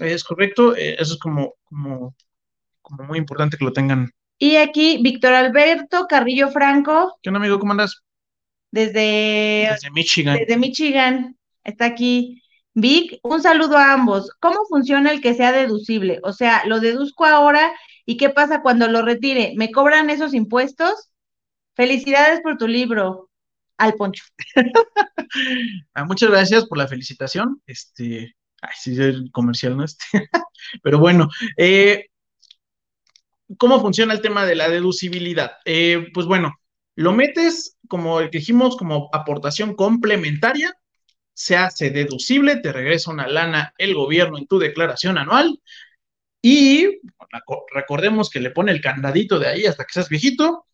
Es 0.00 0.24
correcto, 0.24 0.76
eh, 0.76 0.96
eso 0.98 1.14
es 1.14 1.18
como, 1.18 1.54
como, 1.64 2.14
como 2.82 3.04
muy 3.04 3.18
importante 3.18 3.56
que 3.56 3.64
lo 3.64 3.72
tengan. 3.72 4.10
Y 4.38 4.56
aquí, 4.56 4.98
Víctor 5.02 5.32
Alberto 5.32 6.06
Carrillo 6.06 6.50
Franco. 6.50 7.16
¿Qué 7.22 7.30
onda, 7.30 7.40
amigo? 7.40 7.58
¿Cómo 7.58 7.72
andas? 7.72 8.02
Desde, 8.70 9.68
desde 9.72 9.90
Michigan. 9.90 10.36
Desde 10.36 10.56
Michigan. 10.58 11.36
Está 11.64 11.86
aquí. 11.86 12.42
Vic, 12.78 13.20
un 13.22 13.40
saludo 13.40 13.78
a 13.78 13.94
ambos. 13.94 14.30
¿Cómo 14.38 14.66
funciona 14.68 15.10
el 15.10 15.22
que 15.22 15.32
sea 15.32 15.50
deducible? 15.50 16.20
O 16.22 16.34
sea, 16.34 16.62
lo 16.66 16.78
deduzco 16.78 17.24
ahora 17.24 17.72
y 18.04 18.18
qué 18.18 18.28
pasa 18.28 18.60
cuando 18.60 18.86
lo 18.86 19.00
retire. 19.00 19.54
¿Me 19.56 19.72
cobran 19.72 20.10
esos 20.10 20.34
impuestos? 20.34 21.10
Felicidades 21.74 22.42
por 22.42 22.58
tu 22.58 22.68
libro, 22.68 23.30
al 23.78 23.94
Poncho. 23.94 24.24
Ah, 25.94 26.04
muchas 26.04 26.30
gracias 26.30 26.66
por 26.66 26.76
la 26.78 26.86
felicitación. 26.86 27.62
Este, 27.66 28.36
ay, 28.60 28.74
sí, 28.78 28.94
el 29.00 29.30
comercial, 29.32 29.76
¿no? 29.76 29.84
Este. 29.84 30.04
Pero 30.82 30.98
bueno, 30.98 31.28
eh, 31.56 32.08
¿cómo 33.58 33.80
funciona 33.80 34.12
el 34.12 34.20
tema 34.20 34.44
de 34.44 34.54
la 34.54 34.68
deducibilidad? 34.68 35.52
Eh, 35.64 36.08
pues 36.12 36.26
bueno, 36.26 36.54
lo 36.94 37.12
metes, 37.12 37.78
como 37.88 38.20
dijimos, 38.20 38.76
como 38.76 39.08
aportación 39.12 39.74
complementaria 39.74 40.74
se 41.36 41.54
hace 41.54 41.90
deducible, 41.90 42.56
te 42.56 42.72
regresa 42.72 43.10
una 43.10 43.28
lana 43.28 43.74
el 43.76 43.94
gobierno 43.94 44.38
en 44.38 44.46
tu 44.46 44.58
declaración 44.58 45.18
anual 45.18 45.60
y 46.40 46.88
recordemos 47.74 48.30
que 48.30 48.40
le 48.40 48.50
pone 48.50 48.72
el 48.72 48.80
candadito 48.80 49.38
de 49.38 49.48
ahí 49.48 49.66
hasta 49.66 49.84
que 49.84 49.92
seas 49.92 50.08
viejito. 50.08 50.64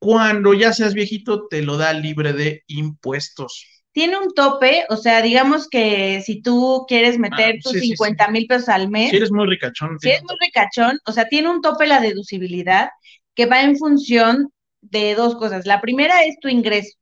Cuando 0.00 0.54
ya 0.54 0.72
seas 0.72 0.94
viejito, 0.94 1.46
te 1.46 1.62
lo 1.62 1.76
da 1.76 1.92
libre 1.92 2.32
de 2.32 2.64
impuestos. 2.66 3.64
Tiene 3.92 4.18
un 4.18 4.34
tope, 4.34 4.86
o 4.88 4.96
sea, 4.96 5.22
digamos 5.22 5.68
que 5.68 6.20
si 6.26 6.42
tú 6.42 6.84
quieres 6.88 7.18
meter 7.18 7.56
ah, 7.56 7.60
tus 7.62 7.72
50 7.72 8.28
mil 8.28 8.46
pesos 8.48 8.70
al 8.70 8.88
mes. 8.88 9.10
Si 9.10 9.16
eres 9.18 9.30
muy 9.30 9.46
ricachón. 9.46 10.00
Si 10.00 10.08
eres 10.08 10.24
muy 10.24 10.36
ricachón, 10.40 10.98
o 11.04 11.12
sea, 11.12 11.28
tiene 11.28 11.48
un 11.48 11.60
tope 11.60 11.86
la 11.86 12.00
deducibilidad 12.00 12.88
que 13.36 13.46
va 13.46 13.62
en 13.62 13.76
función 13.76 14.52
de 14.80 15.14
dos 15.14 15.36
cosas. 15.36 15.64
La 15.64 15.80
primera 15.80 16.24
es 16.24 16.40
tu 16.40 16.48
ingreso 16.48 16.96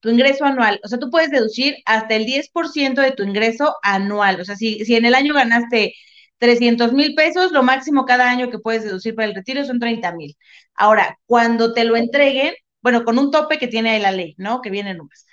tu 0.00 0.10
ingreso 0.10 0.44
anual. 0.44 0.80
O 0.84 0.88
sea, 0.88 0.98
tú 0.98 1.10
puedes 1.10 1.30
deducir 1.30 1.76
hasta 1.86 2.14
el 2.16 2.26
10% 2.26 3.02
de 3.02 3.12
tu 3.12 3.22
ingreso 3.22 3.76
anual. 3.82 4.40
O 4.40 4.44
sea, 4.44 4.56
si, 4.56 4.84
si 4.84 4.96
en 4.96 5.04
el 5.04 5.14
año 5.14 5.34
ganaste 5.34 5.94
300 6.38 6.92
mil 6.92 7.14
pesos, 7.14 7.52
lo 7.52 7.62
máximo 7.62 8.04
cada 8.06 8.30
año 8.30 8.50
que 8.50 8.58
puedes 8.58 8.84
deducir 8.84 9.14
para 9.14 9.28
el 9.28 9.34
retiro 9.34 9.64
son 9.64 9.78
30 9.78 10.12
mil. 10.14 10.36
Ahora, 10.74 11.18
cuando 11.26 11.72
te 11.74 11.84
lo 11.84 11.96
entreguen, 11.96 12.54
bueno, 12.82 13.04
con 13.04 13.18
un 13.18 13.30
tope 13.30 13.58
que 13.58 13.68
tiene 13.68 13.98
la 14.00 14.12
ley, 14.12 14.34
¿no? 14.38 14.60
Que 14.62 14.70
viene 14.70 14.94
nomás. 14.94 15.26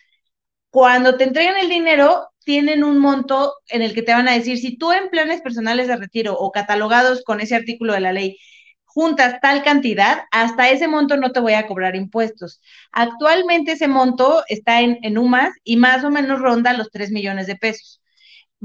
Cuando 0.70 1.18
te 1.18 1.24
entreguen 1.26 1.58
el 1.58 1.70
dinero, 1.70 2.30
tienen 2.44 2.84
un 2.84 3.00
monto 3.00 3.54
en 3.70 3.82
el 3.82 3.94
que 3.94 4.02
te 4.04 4.14
van 4.14 4.28
a 4.28 4.34
decir, 4.34 4.58
si 4.58 4.78
tú 4.78 4.92
en 4.92 5.10
planes 5.10 5.42
personales 5.42 5.88
de 5.88 5.98
retiro 5.98 6.34
o 6.38 6.52
catalogados 6.52 7.24
con 7.24 7.42
ese 7.42 7.56
artículo 7.56 7.94
de 7.94 8.02
la 8.02 8.14
ley 8.14 8.38
juntas 8.98 9.40
tal 9.44 9.62
cantidad, 9.62 10.24
hasta 10.32 10.72
ese 10.72 10.88
monto 10.88 11.18
no 11.18 11.32
te 11.32 11.40
voy 11.40 11.54
a 11.54 11.68
cobrar 11.68 11.96
impuestos. 11.96 12.60
Actualmente 12.92 13.74
ese 13.74 13.88
monto 13.88 14.42
está 14.48 14.82
en, 14.82 14.98
en 15.04 15.20
UMAS 15.20 15.54
y 15.64 15.78
más 15.78 16.04
o 16.04 16.10
menos 16.10 16.40
ronda 16.40 16.74
los 16.74 16.90
3 16.90 17.12
millones 17.12 17.46
de 17.46 17.58
pesos. 17.58 18.02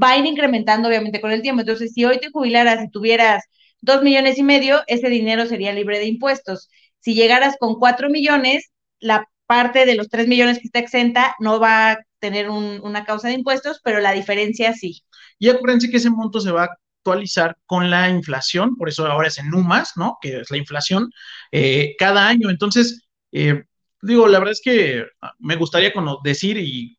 Va 0.02 0.12
a 0.12 0.16
ir 0.16 0.24
incrementando 0.24 0.88
obviamente 0.88 1.20
con 1.20 1.32
el 1.32 1.42
tiempo. 1.42 1.60
Entonces, 1.60 1.92
si 1.92 2.06
hoy 2.06 2.18
te 2.18 2.30
jubilaras 2.30 2.82
y 2.82 2.88
tuvieras 2.88 3.44
2 3.82 4.02
millones 4.02 4.38
y 4.38 4.42
medio, 4.42 4.80
ese 4.86 5.10
dinero 5.10 5.44
sería 5.44 5.74
libre 5.74 5.98
de 5.98 6.06
impuestos. 6.06 6.70
Si 7.00 7.12
llegaras 7.12 7.56
con 7.60 7.74
4 7.74 8.08
millones, 8.08 8.70
la 9.00 9.28
parte 9.46 9.84
de 9.84 9.96
los 9.96 10.08
3 10.08 10.28
millones 10.28 10.60
que 10.60 10.68
está 10.68 10.78
exenta 10.78 11.36
no 11.40 11.60
va 11.60 11.90
a 11.90 11.98
tener 12.20 12.48
una 12.48 13.04
causa 13.04 13.28
de 13.28 13.34
impuestos, 13.34 13.82
pero 13.84 14.00
la 14.00 14.12
diferencia 14.12 14.72
sí. 14.72 15.02
Y 15.38 15.50
acuérdense 15.50 15.90
que 15.90 15.98
ese 15.98 16.08
monto 16.08 16.40
se 16.40 16.52
va 16.52 16.70
actualizar 17.02 17.56
con 17.66 17.90
la 17.90 18.08
inflación, 18.08 18.76
por 18.76 18.88
eso 18.88 19.06
ahora 19.06 19.28
es 19.28 19.38
en 19.38 19.50
NUMAS, 19.50 19.92
¿no? 19.96 20.18
Que 20.20 20.40
es 20.40 20.50
la 20.50 20.56
inflación, 20.56 21.10
eh, 21.50 21.94
cada 21.98 22.28
año. 22.28 22.48
Entonces, 22.48 23.02
eh, 23.32 23.64
digo, 24.00 24.28
la 24.28 24.38
verdad 24.38 24.52
es 24.52 24.62
que 24.62 25.04
me 25.40 25.56
gustaría 25.56 25.92
decir 26.22 26.56
y, 26.58 26.96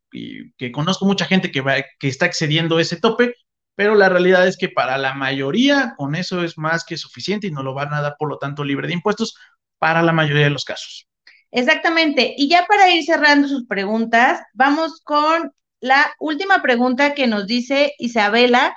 que 0.58 0.72
conozco 0.72 1.08
mucha 1.08 1.26
gente 1.26 1.50
que, 1.50 1.62
va, 1.62 1.78
que 2.00 2.08
está 2.08 2.28
excediendo 2.28 2.80
ese 2.80 2.98
tope, 2.98 3.34
pero 3.76 3.96
la 3.96 4.10
realidad 4.10 4.48
es 4.48 4.58
que 4.58 4.70
para 4.70 5.00
la 5.00 5.16
mayoría 5.16 5.96
con 5.98 6.14
eso 6.14 6.44
es 6.44 6.56
más 6.56 6.86
que 6.86 6.98
suficiente 6.98 7.48
y 7.48 7.52
no 7.52 7.64
lo 7.64 7.74
van 7.74 7.92
a 7.96 8.02
dar, 8.02 8.16
por 8.20 8.30
lo 8.30 8.38
tanto, 8.38 8.64
libre 8.64 8.88
de 8.88 8.94
impuestos 8.94 9.36
para 9.80 10.04
la 10.04 10.12
mayoría 10.12 10.44
de 10.44 10.52
los 10.52 10.66
casos. 10.66 11.08
Exactamente. 11.50 12.36
Y 12.38 12.48
ya 12.48 12.68
para 12.68 12.92
ir 12.92 13.04
cerrando 13.06 13.48
sus 13.48 13.66
preguntas, 13.66 14.44
vamos 14.54 15.02
con 15.04 15.52
la 15.80 16.14
última 16.20 16.62
pregunta 16.62 17.16
que 17.16 17.26
nos 17.26 17.48
dice 17.48 17.96
Isabela 17.98 18.76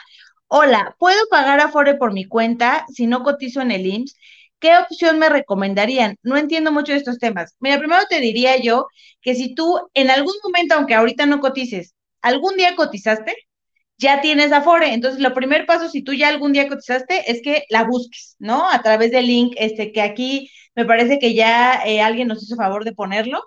Hola, 0.48 0.94
¿puedo 0.98 1.18
pagar 1.30 1.60
Afore 1.60 1.94
por 1.96 2.12
mi 2.12 2.24
cuenta 2.24 2.86
si 2.92 3.06
no 3.06 3.22
cotizo 3.22 3.60
en 3.60 3.70
el 3.72 3.86
IMSS? 3.86 4.16
¿Qué 4.58 4.76
opción 4.78 5.18
me 5.18 5.28
recomendarían? 5.28 6.16
No 6.22 6.36
entiendo 6.36 6.72
mucho 6.72 6.92
de 6.92 6.98
estos 6.98 7.18
temas. 7.18 7.54
Mira, 7.60 7.78
primero 7.78 8.02
te 8.08 8.20
diría 8.20 8.56
yo 8.60 8.86
que 9.20 9.34
si 9.34 9.54
tú 9.54 9.78
en 9.94 10.10
algún 10.10 10.34
momento, 10.44 10.74
aunque 10.74 10.94
ahorita 10.94 11.26
no 11.26 11.40
cotices, 11.40 11.94
algún 12.22 12.56
día 12.56 12.74
cotizaste, 12.76 13.34
ya 13.98 14.20
tienes 14.22 14.52
Afore. 14.52 14.94
Entonces, 14.94 15.20
lo 15.20 15.34
primer 15.34 15.66
paso, 15.66 15.88
si 15.90 16.02
tú 16.02 16.14
ya 16.14 16.28
algún 16.28 16.52
día 16.54 16.68
cotizaste, 16.68 17.30
es 17.30 17.42
que 17.42 17.64
la 17.70 17.84
busques, 17.84 18.36
¿no? 18.38 18.70
A 18.70 18.82
través 18.82 19.10
del 19.12 19.26
link, 19.26 19.54
este, 19.58 19.92
que 19.92 20.02
aquí 20.02 20.50
me 20.76 20.84
parece 20.86 21.18
que 21.18 21.34
ya 21.34 21.82
eh, 21.86 22.00
alguien 22.02 22.28
nos 22.28 22.42
hizo 22.42 22.56
favor 22.56 22.84
de 22.84 22.92
ponerlo. 22.94 23.42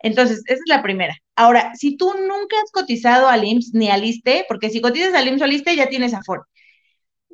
Entonces, 0.00 0.42
esa 0.46 0.54
es 0.54 0.60
la 0.66 0.82
primera. 0.82 1.16
Ahora, 1.36 1.72
si 1.74 1.96
tú 1.96 2.12
nunca 2.14 2.56
has 2.62 2.70
cotizado 2.72 3.28
al 3.28 3.44
IMSS 3.44 3.74
ni 3.74 3.90
al 3.90 4.04
ISTE, 4.04 4.44
porque 4.48 4.70
si 4.70 4.80
cotizas 4.80 5.14
al 5.14 5.28
IMSS 5.28 5.42
o 5.42 5.44
al 5.44 5.52
ISTE 5.52 5.76
ya 5.76 5.88
tienes 5.88 6.14
Afore. 6.14 6.42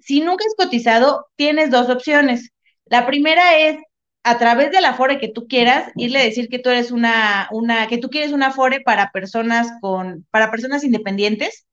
Si 0.01 0.21
nunca 0.21 0.45
has 0.47 0.55
cotizado, 0.57 1.27
tienes 1.37 1.71
dos 1.71 1.89
opciones. 1.91 2.51
La 2.87 3.07
primera 3.07 3.59
es 3.59 3.79
a 4.25 4.39
través 4.39 4.71
de 4.73 4.81
la 4.81 4.91
Afore 4.91 5.19
que 5.19 5.29
tú 5.29 5.47
quieras, 5.49 5.91
irle 5.97 6.19
a 6.21 6.25
decir 6.25 6.49
que 6.49 6.59
tú 6.59 6.71
eres 6.71 6.91
una, 6.91 7.49
una, 7.53 7.87
que 7.89 7.99
tú 7.99 8.09
quieres 8.11 8.33
una 8.33 8.49
Afore 8.49 8.81
para 8.81 9.11
personas 9.13 9.69
con, 9.81 10.27
para 10.31 10.51
personas 10.51 10.85
independientes. 10.85 11.67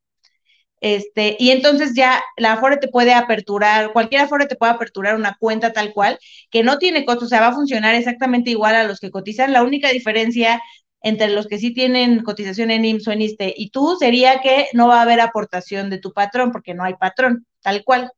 Este, 0.82 1.38
y 1.40 1.52
entonces 1.52 1.94
ya 1.96 2.22
la 2.38 2.54
Afore 2.54 2.78
te 2.78 2.88
puede 2.90 3.14
aperturar, 3.14 3.94
cualquier 3.94 4.22
Afore 4.22 4.48
te 4.48 4.56
puede 4.56 4.72
aperturar 4.74 5.16
una 5.16 5.38
cuenta 5.40 5.74
tal 5.74 5.94
cual, 5.94 6.20
que 6.50 6.64
no 6.64 6.80
tiene 6.80 7.06
costo, 7.06 7.26
o 7.26 7.28
sea, 7.28 7.40
va 7.42 7.48
a 7.50 7.54
funcionar 7.54 7.96
exactamente 7.96 8.50
igual 8.52 8.76
a 8.76 8.84
los 8.84 9.00
que 9.00 9.12
cotizan. 9.12 9.54
La 9.54 9.64
única 9.64 9.90
diferencia 9.90 10.62
entre 11.02 11.30
los 11.30 11.48
que 11.48 11.60
sí 11.60 11.74
tienen 11.74 12.24
cotización 12.24 12.72
en 12.72 12.86
IMSS 12.86 13.08
o 13.10 13.12
en 13.14 13.22
ISTE 13.22 13.54
y 13.58 13.70
tú 13.72 13.96
sería 14.00 14.42
que 14.42 14.68
no 14.74 14.88
va 14.88 15.00
a 15.00 15.02
haber 15.04 15.20
aportación 15.22 15.90
de 15.90 16.00
tu 16.00 16.14
patrón, 16.14 16.52
porque 16.52 16.74
no 16.74 16.84
hay 16.84 16.96
patrón, 16.96 17.46
tal 17.62 17.84
cual. 17.84 18.12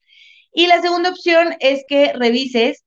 Y 0.54 0.68
la 0.68 0.82
segunda 0.82 1.10
opción 1.10 1.56
es 1.60 1.84
que 1.88 2.14
revises 2.14 2.84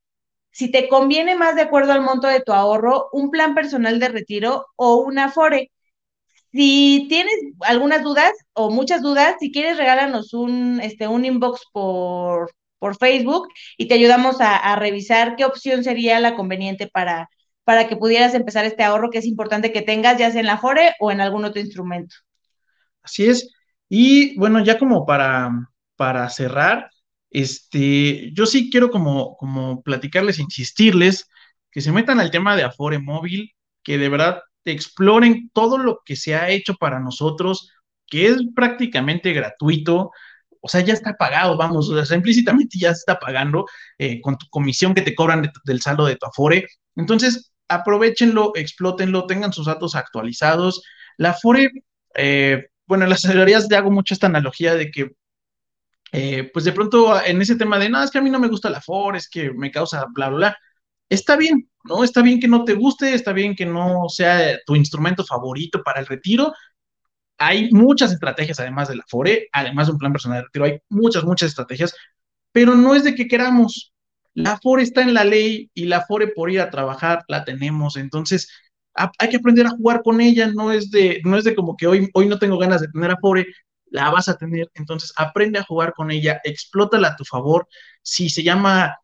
si 0.53 0.71
te 0.71 0.89
conviene 0.89 1.37
más 1.37 1.57
de 1.57 1.63
acuerdo 1.63 1.93
al 1.93 2.03
monto 2.03 2.29
de 2.29 2.41
tu 2.41 2.53
ahorro, 2.53 3.09
un 3.13 3.31
plan 3.31 3.55
personal 3.55 4.01
de 4.01 4.09
retiro 4.09 4.67
o 4.77 4.97
una 4.99 5.31
FORE. 5.31 5.71
Si 6.57 7.05
tienes 7.11 7.35
algunas 7.61 8.03
dudas 8.03 8.33
o 8.55 8.71
muchas 8.71 9.03
dudas, 9.03 9.37
si 9.39 9.53
quieres, 9.53 9.77
regálanos 9.77 10.33
un, 10.33 10.81
este, 10.81 11.07
un 11.07 11.27
inbox 11.27 11.61
por, 11.71 12.51
por 12.79 12.97
Facebook 12.97 13.49
y 13.77 13.89
te 13.89 13.95
ayudamos 13.95 14.37
a, 14.41 14.75
revisar 14.77 15.37
qué 15.37 15.45
opción 15.45 15.85
sería 15.85 16.19
la 16.19 16.35
conveniente 16.35 16.87
para, 16.87 17.29
para 17.65 17.89
que 17.89 17.97
pudieras 17.97 18.33
empezar 18.33 18.65
este 18.65 18.85
ahorro 18.85 19.11
que 19.11 19.19
es 19.19 19.27
importante 19.27 19.71
que 19.71 19.83
tengas, 19.83 20.19
ya 20.19 20.31
sea 20.31 20.41
en 20.41 20.47
la 20.47 20.57
FORE 20.57 20.95
o 20.99 21.11
en 21.11 21.21
algún 21.21 21.45
otro 21.45 21.61
instrumento. 21.61 22.17
Así 23.03 23.27
es. 23.27 23.53
Y 23.91 24.35
bueno, 24.39 24.65
ya 24.65 24.79
como 24.79 25.05
para, 25.05 25.51
para 25.95 26.31
cerrar, 26.31 26.91
este, 27.29 28.33
yo 28.33 28.47
sí 28.47 28.71
quiero 28.71 28.91
como, 28.91 29.37
como 29.37 29.83
platicarles, 29.83 30.39
insistirles, 30.39 31.29
que 31.71 31.83
se 31.83 31.93
metan 31.93 32.19
al 32.19 32.31
tema 32.31 32.57
de 32.57 32.63
Afore 32.65 32.99
Móvil, 32.99 33.53
que 33.83 33.99
de 33.99 34.09
verdad 34.09 34.41
exploren 34.73 35.51
todo 35.53 35.79
lo 35.79 36.01
que 36.05 36.17
se 36.17 36.35
ha 36.35 36.49
hecho 36.51 36.75
para 36.75 37.01
nosotros, 37.01 37.71
que 38.07 38.29
es 38.29 38.37
prácticamente 38.55 39.33
gratuito, 39.33 40.11
o 40.61 40.69
sea, 40.69 40.81
ya 40.81 40.95
está 40.95 41.15
pagado, 41.15 41.57
vamos, 41.57 41.89
o 41.89 42.05
sea, 42.05 42.17
implícitamente 42.17 42.79
ya 42.79 42.91
está 42.91 43.19
pagando 43.19 43.67
eh, 43.99 44.21
con 44.21 44.37
tu 44.37 44.47
comisión 44.51 44.95
que 44.95 45.03
te 45.03 45.15
cobran 45.15 45.51
del 45.65 45.81
saldo 45.81 46.07
de 46.07 46.17
tu 46.17 46.27
Afore. 46.27 46.67
Entonces, 46.97 47.53
aprovechenlo, 47.69 48.53
explótenlo, 48.55 49.27
tengan 49.27 49.53
sus 49.53 49.67
datos 49.67 49.95
actualizados. 49.95 50.83
La 51.19 51.31
Afore, 51.31 51.71
eh, 52.17 52.67
bueno, 52.87 53.05
en 53.05 53.11
las 53.11 53.25
asesorías 53.25 53.69
te 53.69 53.77
hago 53.77 53.91
mucho 53.91 54.15
esta 54.15 54.27
analogía 54.27 54.75
de 54.75 54.91
que 54.91 55.13
eh, 56.13 56.51
pues 56.53 56.65
de 56.65 56.73
pronto 56.73 57.21
en 57.25 57.43
ese 57.43 57.57
tema 57.57 57.79
de, 57.79 57.89
no, 57.89 58.03
es 58.03 58.11
que 58.11 58.19
a 58.19 58.23
mí 58.23 58.31
no 58.31 58.39
me 58.39 58.49
gusta 58.49 58.71
la 58.71 58.81
FOR, 58.81 59.17
es 59.17 59.29
que 59.29 59.53
me 59.53 59.71
causa 59.71 60.07
bla, 60.13 60.29
bla, 60.29 60.37
bla. 60.37 60.59
Está 61.09 61.37
bien, 61.37 61.69
¿no? 61.85 62.03
Está 62.05 62.23
bien 62.23 62.41
que 62.41 62.49
no 62.49 62.65
te 62.65 62.75
guste, 62.75 63.15
está 63.15 63.33
bien 63.33 63.55
que 63.55 63.67
no 63.67 64.09
sea 64.09 64.59
tu 64.67 64.75
instrumento 64.75 65.25
favorito 65.25 65.83
para 65.83 66.01
el 66.01 66.07
retiro. 66.07 66.53
Hay 67.39 67.71
muchas 67.71 68.13
estrategias 68.13 68.59
además 68.61 68.89
de 68.89 68.97
la 68.97 69.05
FORE, 69.09 69.49
además 69.53 69.87
de 69.87 69.93
un 69.93 69.99
plan 69.99 70.13
personal 70.13 70.39
de 70.39 70.45
retiro, 70.45 70.65
hay 70.65 70.79
muchas, 70.89 71.25
muchas 71.25 71.51
estrategias, 71.51 71.95
pero 72.53 72.75
no 72.75 72.95
es 72.95 73.05
de 73.05 73.15
que 73.15 73.29
queramos. 73.29 73.93
La 74.35 74.59
FORE 74.59 74.83
está 74.83 75.03
en 75.03 75.15
la 75.15 75.25
ley 75.25 75.71
y 75.75 75.85
la 75.87 76.03
FORE 76.03 76.29
por 76.29 76.51
ir 76.51 76.61
a 76.61 76.71
trabajar 76.71 77.25
la 77.29 77.45
tenemos, 77.45 77.97
entonces 77.97 78.49
hay 79.19 79.29
que 79.29 79.37
aprender 79.37 79.67
a 79.67 79.71
jugar 79.71 80.03
con 80.03 80.21
ella, 80.23 80.49
no 80.49 80.73
es 80.73 80.91
de, 80.91 81.21
no 81.25 81.37
es 81.37 81.45
de 81.45 81.55
como 81.55 81.77
que 81.77 81.87
hoy, 81.87 82.09
hoy 82.15 82.27
no 82.27 82.39
tengo 82.39 82.57
ganas 82.59 82.81
de 82.81 82.89
tener 82.89 83.11
a 83.11 83.19
FORE, 83.21 83.47
la 83.91 84.11
vas 84.11 84.29
a 84.29 84.37
tener, 84.39 84.71
entonces 84.75 85.13
aprende 85.17 85.59
a 85.59 85.65
jugar 85.65 85.93
con 85.95 86.11
ella, 86.11 86.41
explótala 86.45 87.09
a 87.09 87.17
tu 87.17 87.25
favor. 87.25 87.69
Si 88.03 88.31
se 88.31 88.43
llama, 88.43 88.97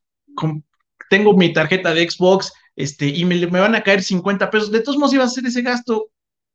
tengo 1.12 1.34
mi 1.34 1.52
tarjeta 1.52 1.92
de 1.92 2.08
Xbox, 2.08 2.54
este, 2.74 3.04
y 3.04 3.26
me, 3.26 3.34
me, 3.46 3.60
van 3.60 3.74
a 3.74 3.82
caer 3.82 4.02
50 4.02 4.48
pesos, 4.48 4.72
de 4.72 4.80
todos 4.80 4.96
modos 4.96 5.12
ibas 5.12 5.28
a 5.28 5.32
hacer 5.32 5.44
ese 5.44 5.60
gasto, 5.60 6.08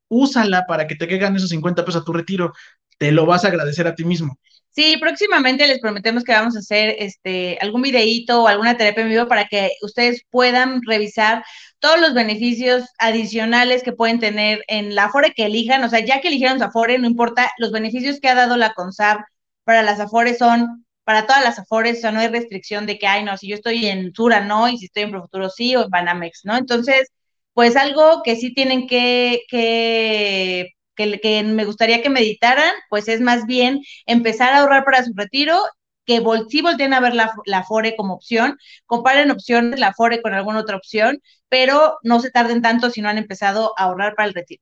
úsala 0.09 0.65
para 0.67 0.87
que 0.87 0.95
te 0.95 1.07
caigan 1.07 1.35
esos 1.35 1.51
50 1.51 1.85
pesos 1.85 2.01
a 2.01 2.03
tu 2.03 2.11
retiro, 2.11 2.53
te 2.97 3.11
lo 3.11 3.27
vas 3.27 3.45
a 3.45 3.49
agradecer 3.49 3.85
a 3.85 3.93
ti 3.93 4.03
mismo. 4.03 4.39
Sí, 4.71 4.97
próximamente 4.99 5.67
les 5.67 5.79
prometemos 5.79 6.23
que 6.23 6.31
vamos 6.31 6.55
a 6.55 6.59
hacer 6.59 6.95
este 6.97 7.59
algún 7.61 7.83
videíto 7.83 8.41
o 8.41 8.47
alguna 8.47 8.75
terapia 8.77 9.03
en 9.03 9.09
vivo 9.09 9.27
para 9.27 9.45
que 9.45 9.73
ustedes 9.83 10.23
puedan 10.31 10.81
revisar 10.87 11.43
todos 11.77 12.01
los 12.01 12.15
beneficios 12.15 12.85
adicionales 12.97 13.83
que 13.83 13.93
pueden 13.93 14.19
tener 14.19 14.63
en 14.67 14.95
la 14.95 15.05
Afore 15.05 15.33
que 15.35 15.45
elijan, 15.45 15.83
o 15.83 15.89
sea, 15.89 15.99
ya 15.99 16.19
que 16.19 16.29
eligieron 16.29 16.57
su 16.57 16.65
Afore, 16.65 16.97
no 16.97 17.05
importa, 17.05 17.51
los 17.59 17.71
beneficios 17.71 18.19
que 18.19 18.29
ha 18.29 18.33
dado 18.33 18.57
la 18.57 18.73
CONSAB 18.73 19.19
para 19.65 19.83
las 19.83 19.99
Afores 19.99 20.39
son 20.39 20.86
para 21.07 21.25
todas 21.25 21.41
las 21.41 21.57
Afores, 21.57 21.99
o 21.99 22.01
sea, 22.01 22.11
no 22.11 22.19
hay 22.19 22.27
restricción 22.27 22.85
de 22.85 22.99
que, 22.99 23.07
ay, 23.07 23.23
no, 23.23 23.37
si 23.37 23.47
yo 23.47 23.55
estoy 23.55 23.85
en 23.85 24.13
Sura, 24.13 24.41
no, 24.41 24.67
y 24.67 24.77
si 24.77 24.87
estoy 24.87 25.03
en 25.03 25.11
Profuturo, 25.11 25.49
sí, 25.49 25.73
o 25.73 25.83
en 25.85 25.89
Banamex, 25.89 26.41
¿no? 26.43 26.57
Entonces, 26.57 27.09
pues 27.53 27.77
algo 27.77 28.23
que 28.25 28.35
sí 28.35 28.53
tienen 28.53 28.87
que, 28.87 29.43
que 29.49 30.73
que, 30.95 31.43
me 31.45 31.63
gustaría 31.63 32.01
que 32.01 32.09
meditaran, 32.09 32.73
pues 32.89 33.07
es 33.07 33.21
más 33.21 33.45
bien 33.45 33.81
empezar 34.05 34.51
a 34.53 34.59
ahorrar 34.59 34.83
para 34.83 35.03
su 35.05 35.13
retiro 35.15 35.57
que 36.05 36.19
vol 36.19 36.47
sí 36.49 36.61
volteen 36.61 36.93
a 36.93 36.99
ver 36.99 37.15
la, 37.15 37.31
la, 37.45 37.63
FORE 37.63 37.95
como 37.95 38.15
opción, 38.15 38.57
comparen 38.85 39.31
opciones, 39.31 39.79
la 39.79 39.93
FORE 39.93 40.21
con 40.21 40.33
alguna 40.33 40.59
otra 40.59 40.75
opción, 40.75 41.21
pero 41.47 41.99
no 42.03 42.19
se 42.19 42.31
tarden 42.31 42.61
tanto 42.61 42.89
si 42.89 43.01
no 43.01 43.07
han 43.07 43.17
empezado 43.17 43.73
a 43.77 43.83
ahorrar 43.85 44.15
para 44.15 44.27
el 44.27 44.33
retiro. 44.33 44.61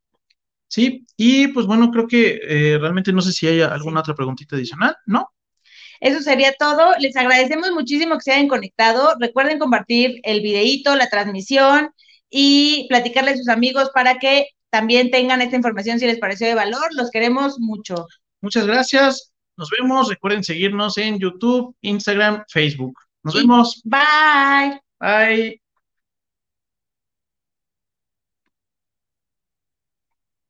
Sí, 0.68 1.08
y 1.18 1.48
pues 1.48 1.66
bueno, 1.66 1.89
creo 1.89 2.08
que 2.08 2.39
eh, 2.43 2.78
realmente 2.80 3.14
no 3.14 3.22
sé 3.22 3.32
si 3.32 3.48
hay 3.48 3.62
alguna 3.62 4.02
otra 4.02 4.14
preguntita 4.14 4.56
adicional, 4.56 4.96
¿no? 5.08 5.34
Eso 6.00 6.22
sería 6.22 6.54
todo. 6.58 6.93
Les 7.00 7.16
agradecemos 7.16 7.72
muchísimo 7.72 8.16
que 8.16 8.22
se 8.22 8.34
hayan 8.34 8.48
conectado. 8.48 9.16
Recuerden 9.20 9.60
compartir 9.60 10.20
el 10.24 10.41
videíto, 10.41 10.96
la 10.96 11.10
transmisión 11.10 11.91
y 12.30 12.86
platicarle 12.89 13.32
a 13.32 13.38
sus 13.38 13.50
amigos 13.50 13.91
para 13.93 14.18
que 14.20 14.48
también 14.70 15.10
tengan 15.12 15.41
esta 15.41 15.56
información 15.56 16.00
si 16.00 16.06
les 16.06 16.20
pareció 16.20 16.48
de 16.48 16.56
valor. 16.56 16.93
Los 16.93 17.10
queremos 17.12 17.60
mucho. 17.60 18.08
Muchas 18.41 18.68
gracias. 18.68 19.32
Nos 19.58 19.70
vemos. 19.70 20.10
Recuerden 20.10 20.43
seguirnos 20.43 20.98
en 20.98 21.20
YouTube, 21.20 21.76
Instagram, 21.82 22.43
Facebook. 22.50 22.93
Nos 23.24 23.36
vemos. 23.36 23.82
Bye. 23.86 24.80
Bye. 25.00 25.64